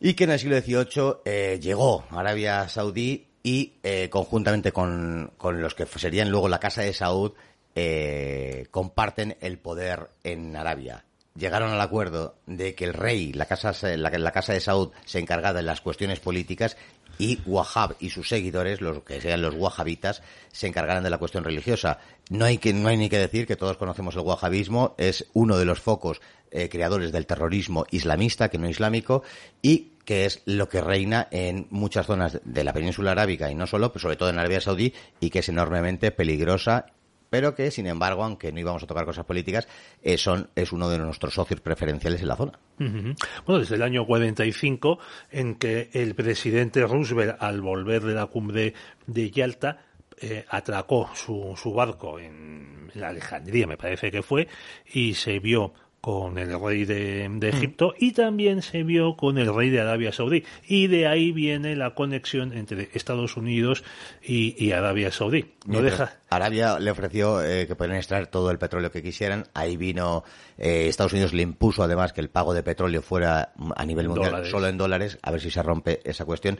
y 0.00 0.14
que 0.14 0.24
en 0.24 0.30
el 0.30 0.38
siglo 0.38 0.60
XVIII 0.60 1.14
eh, 1.24 1.58
llegó 1.62 2.04
a 2.10 2.20
Arabia 2.20 2.68
Saudí 2.68 3.26
y 3.42 3.72
conjuntamente 4.10 4.70
con, 4.70 5.32
con 5.38 5.62
los 5.62 5.74
que 5.74 5.86
serían 5.86 6.30
luego 6.30 6.48
la 6.48 6.60
Casa 6.60 6.82
de 6.82 6.92
Saud 6.92 7.32
eh, 7.74 8.66
comparten 8.70 9.36
el 9.40 9.58
poder 9.58 10.10
en 10.24 10.56
Arabia. 10.56 11.04
Llegaron 11.36 11.70
al 11.70 11.80
acuerdo 11.80 12.36
de 12.46 12.74
que 12.74 12.84
el 12.84 12.92
rey, 12.92 13.32
la 13.32 13.46
casa, 13.46 13.72
la, 13.96 14.10
la 14.10 14.32
casa 14.32 14.52
de 14.52 14.60
Saud, 14.60 14.90
se 15.04 15.20
encargara 15.20 15.54
de 15.54 15.62
las 15.62 15.80
cuestiones 15.80 16.18
políticas 16.20 16.76
y 17.18 17.38
Wahhab 17.46 17.96
y 18.00 18.10
sus 18.10 18.28
seguidores, 18.28 18.80
los 18.80 19.02
que 19.02 19.20
sean 19.20 19.42
los 19.42 19.54
wahabitas, 19.54 20.22
se 20.50 20.66
encargaran 20.66 21.04
de 21.04 21.10
la 21.10 21.18
cuestión 21.18 21.44
religiosa. 21.44 21.98
No 22.30 22.46
hay, 22.46 22.58
que, 22.58 22.72
no 22.72 22.88
hay 22.88 22.96
ni 22.96 23.08
que 23.08 23.18
decir 23.18 23.46
que 23.46 23.56
todos 23.56 23.76
conocemos 23.76 24.16
el 24.16 24.22
wahabismo, 24.22 24.94
es 24.98 25.26
uno 25.34 25.58
de 25.58 25.66
los 25.66 25.80
focos 25.80 26.20
eh, 26.50 26.68
creadores 26.68 27.12
del 27.12 27.26
terrorismo 27.26 27.86
islamista, 27.90 28.48
que 28.48 28.58
no 28.58 28.68
islámico, 28.68 29.22
y 29.62 29.92
que 30.04 30.24
es 30.24 30.42
lo 30.46 30.68
que 30.68 30.80
reina 30.80 31.28
en 31.30 31.66
muchas 31.70 32.06
zonas 32.06 32.40
de 32.42 32.64
la 32.64 32.72
península 32.72 33.12
arábiga 33.12 33.50
y 33.50 33.54
no 33.54 33.66
solo, 33.66 33.92
pero 33.92 34.00
sobre 34.00 34.16
todo 34.16 34.30
en 34.30 34.38
Arabia 34.38 34.60
Saudí, 34.60 34.94
y 35.20 35.30
que 35.30 35.40
es 35.40 35.48
enormemente 35.48 36.10
peligrosa 36.10 36.86
pero 37.30 37.54
que, 37.54 37.70
sin 37.70 37.86
embargo, 37.86 38.24
aunque 38.24 38.52
no 38.52 38.60
íbamos 38.60 38.82
a 38.82 38.86
tocar 38.86 39.04
cosas 39.06 39.24
políticas, 39.24 39.68
eh, 40.02 40.18
son, 40.18 40.50
es 40.54 40.72
uno 40.72 40.90
de 40.90 40.98
nuestros 40.98 41.34
socios 41.34 41.60
preferenciales 41.60 42.20
en 42.20 42.28
la 42.28 42.36
zona. 42.36 42.58
Ujú. 42.78 43.14
Bueno, 43.46 43.60
desde 43.60 43.76
el 43.76 43.82
año 43.82 44.04
45, 44.04 44.98
en 45.30 45.54
que 45.54 45.90
el 45.92 46.14
presidente 46.14 46.86
Roosevelt, 46.86 47.36
al 47.40 47.60
volver 47.60 48.02
de 48.02 48.14
la 48.14 48.26
cumbre 48.26 48.74
de 49.06 49.30
Yalta, 49.30 49.78
eh, 50.20 50.44
atracó 50.48 51.08
su, 51.14 51.54
su 51.56 51.72
barco 51.72 52.18
en 52.18 52.90
la 52.94 53.08
Alejandría, 53.08 53.66
me 53.66 53.76
parece 53.76 54.10
que 54.10 54.22
fue, 54.22 54.48
y 54.92 55.14
se 55.14 55.38
vio 55.38 55.72
con 56.00 56.38
el 56.38 56.58
rey 56.58 56.84
de, 56.84 57.28
de 57.30 57.48
Egipto 57.50 57.94
y 57.98 58.12
también 58.12 58.62
se 58.62 58.82
vio 58.82 59.16
con 59.16 59.36
el 59.38 59.54
rey 59.54 59.70
de 59.70 59.80
Arabia 59.80 60.12
Saudí. 60.12 60.44
Y 60.66 60.86
de 60.86 61.06
ahí 61.06 61.30
viene 61.32 61.76
la 61.76 61.94
conexión 61.94 62.52
entre 62.52 62.88
Estados 62.94 63.36
Unidos 63.36 63.84
y, 64.22 64.54
y 64.62 64.72
Arabia 64.72 65.12
Saudí. 65.12 65.42
No 65.66 65.80
Mientras 65.80 65.98
deja. 65.98 66.19
Arabia 66.30 66.78
le 66.78 66.92
ofreció 66.92 67.42
eh, 67.42 67.66
que 67.66 67.74
podían 67.74 67.96
extraer 67.96 68.28
todo 68.28 68.50
el 68.52 68.58
petróleo 68.58 68.90
que 68.92 69.02
quisieran. 69.02 69.48
Ahí 69.52 69.76
vino, 69.76 70.22
eh, 70.56 70.86
Estados 70.88 71.12
Unidos 71.12 71.32
le 71.32 71.42
impuso 71.42 71.82
además 71.82 72.12
que 72.12 72.20
el 72.20 72.30
pago 72.30 72.54
de 72.54 72.62
petróleo 72.62 73.02
fuera 73.02 73.52
a 73.76 73.84
nivel 73.84 74.08
mundial 74.08 74.30
Dólares. 74.30 74.50
solo 74.50 74.68
en 74.68 74.78
dólares, 74.78 75.18
a 75.22 75.32
ver 75.32 75.40
si 75.40 75.50
se 75.50 75.60
rompe 75.62 76.00
esa 76.04 76.24
cuestión. 76.24 76.58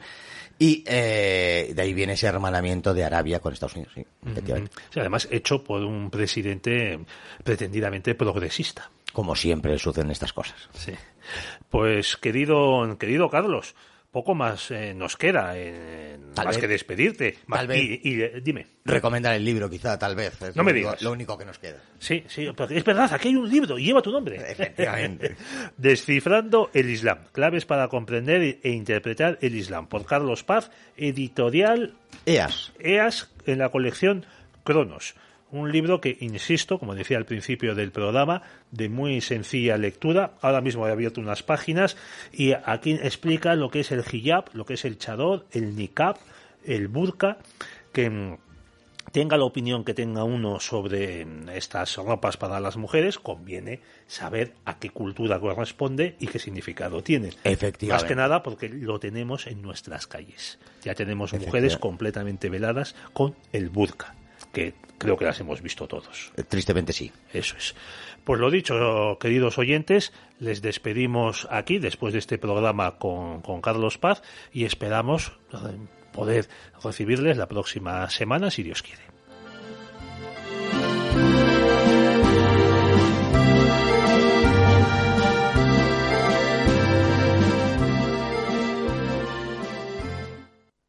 Y 0.59 0.83
eh, 0.85 1.71
de 1.73 1.81
ahí 1.81 1.93
viene 1.93 2.13
ese 2.13 2.27
hermanamiento 2.27 2.93
de 2.93 3.05
Arabia 3.05 3.39
con 3.39 3.53
Estados 3.53 3.75
Unidos, 3.75 3.93
sí, 3.95 4.05
efectivamente. 4.25 4.71
Sí, 4.89 4.99
además, 4.99 5.27
hecho 5.31 5.63
por 5.63 5.81
un 5.81 6.11
presidente 6.11 6.99
pretendidamente 7.43 8.13
progresista. 8.13 8.91
Como 9.13 9.35
siempre 9.35 9.77
suceden 9.79 10.11
estas 10.11 10.33
cosas. 10.33 10.69
Sí. 10.73 10.93
Pues 11.69 12.17
querido, 12.17 12.97
querido 12.99 13.29
Carlos, 13.29 13.75
poco 14.11 14.35
más 14.35 14.69
eh, 14.71 14.93
nos 14.93 15.15
queda, 15.15 15.53
eh, 15.55 16.17
Tal 16.33 16.45
más 16.45 16.55
vez. 16.55 16.61
que 16.61 16.67
despedirte. 16.67 17.37
Tal 17.49 17.67
vez. 17.67 17.81
Y, 17.81 18.01
y, 18.03 18.21
eh, 18.21 18.41
dime. 18.43 18.67
Recomendar 18.83 19.33
el 19.35 19.45
libro, 19.45 19.69
quizá, 19.69 19.97
tal 19.97 20.15
vez. 20.15 20.33
Es 20.41 20.55
No 20.55 20.61
lo 20.61 20.65
me 20.65 20.71
único- 20.71 20.87
digas. 20.89 21.01
Lo 21.01 21.11
único 21.11 21.37
que 21.37 21.45
nos 21.45 21.57
queda. 21.59 21.77
Sí, 21.99 22.23
sí, 22.27 22.47
porque 22.55 22.77
es 22.77 22.83
verdad, 22.83 23.09
aquí 23.13 23.29
hay 23.29 23.35
un 23.35 23.49
libro 23.49 23.77
y 23.79 23.85
lleva 23.85 24.01
tu 24.01 24.11
nombre. 24.11 24.35
Efectivamente. 24.51 25.35
Descifrando 25.77 26.69
el 26.73 26.89
Islam, 26.89 27.19
claves 27.31 27.65
para 27.65 27.87
comprender 27.87 28.59
e 28.61 28.69
interpretar 28.69 29.37
el 29.41 29.55
Islam, 29.55 29.87
por 29.87 30.05
Carlos 30.05 30.43
Paz, 30.43 30.71
editorial 30.97 31.93
EAS. 32.25 32.71
EAS 32.79 33.29
en 33.45 33.59
la 33.59 33.69
colección 33.69 34.25
Cronos. 34.63 35.15
Un 35.51 35.71
libro 35.71 35.99
que, 35.99 36.17
insisto, 36.21 36.79
como 36.79 36.95
decía 36.95 37.17
al 37.17 37.25
principio 37.25 37.75
del 37.75 37.91
programa, 37.91 38.41
de 38.71 38.87
muy 38.89 39.19
sencilla 39.21 39.77
lectura. 39.77 40.35
Ahora 40.41 40.61
mismo 40.61 40.87
he 40.87 40.91
abierto 40.91 41.19
unas 41.19 41.43
páginas 41.43 41.97
y 42.31 42.53
aquí 42.53 42.93
explica 42.93 43.55
lo 43.55 43.69
que 43.69 43.81
es 43.81 43.91
el 43.91 44.03
hijab, 44.09 44.45
lo 44.53 44.65
que 44.65 44.75
es 44.75 44.85
el 44.85 44.97
chador, 44.97 45.45
el 45.51 45.75
niqab, 45.75 46.17
el 46.63 46.87
burka, 46.87 47.37
que 47.91 48.09
mm, 48.09 48.37
tenga 49.11 49.37
la 49.37 49.45
opinión 49.45 49.83
que 49.83 49.93
tenga 49.93 50.23
uno 50.23 50.59
sobre 50.59 51.25
mm, 51.25 51.49
estas 51.49 51.95
ropas 51.97 52.37
para 52.37 52.59
las 52.59 52.77
mujeres, 52.77 53.19
conviene 53.19 53.81
saber 54.07 54.53
a 54.65 54.79
qué 54.79 54.89
cultura 54.89 55.39
corresponde 55.39 56.15
y 56.19 56.27
qué 56.27 56.39
significado 56.39 57.03
tiene. 57.03 57.27
Más 57.27 57.37
Efectivamente. 57.43 58.07
que 58.07 58.15
nada 58.15 58.43
porque 58.43 58.69
lo 58.69 58.99
tenemos 58.99 59.47
en 59.47 59.61
nuestras 59.61 60.07
calles. 60.07 60.59
Ya 60.83 60.95
tenemos 60.95 61.33
mujeres 61.33 61.77
completamente 61.77 62.49
veladas 62.49 62.95
con 63.13 63.35
el 63.51 63.69
burka, 63.69 64.15
que 64.51 64.73
creo 64.97 65.17
que 65.17 65.25
las 65.25 65.39
hemos 65.39 65.61
visto 65.61 65.87
todos. 65.87 66.31
Eh, 66.37 66.43
Tristemente 66.43 66.93
sí. 66.93 67.11
Eso 67.33 67.55
es. 67.57 67.75
Pues 68.23 68.39
lo 68.39 68.51
dicho, 68.51 69.17
queridos 69.19 69.57
oyentes, 69.57 70.13
les 70.39 70.61
despedimos 70.61 71.47
aquí 71.49 71.79
después 71.79 72.13
de 72.13 72.19
este 72.19 72.37
programa 72.37 72.97
con, 72.97 73.41
con 73.41 73.61
Carlos 73.61 73.97
Paz 73.97 74.21
y 74.53 74.65
esperamos 74.65 75.33
eh, 75.53 75.57
poder 76.13 76.47
recibirles 76.83 77.37
la 77.37 77.47
próxima 77.47 78.09
semana, 78.09 78.51
si 78.51 78.61
Dios 78.63 78.83
quiere. 78.83 79.10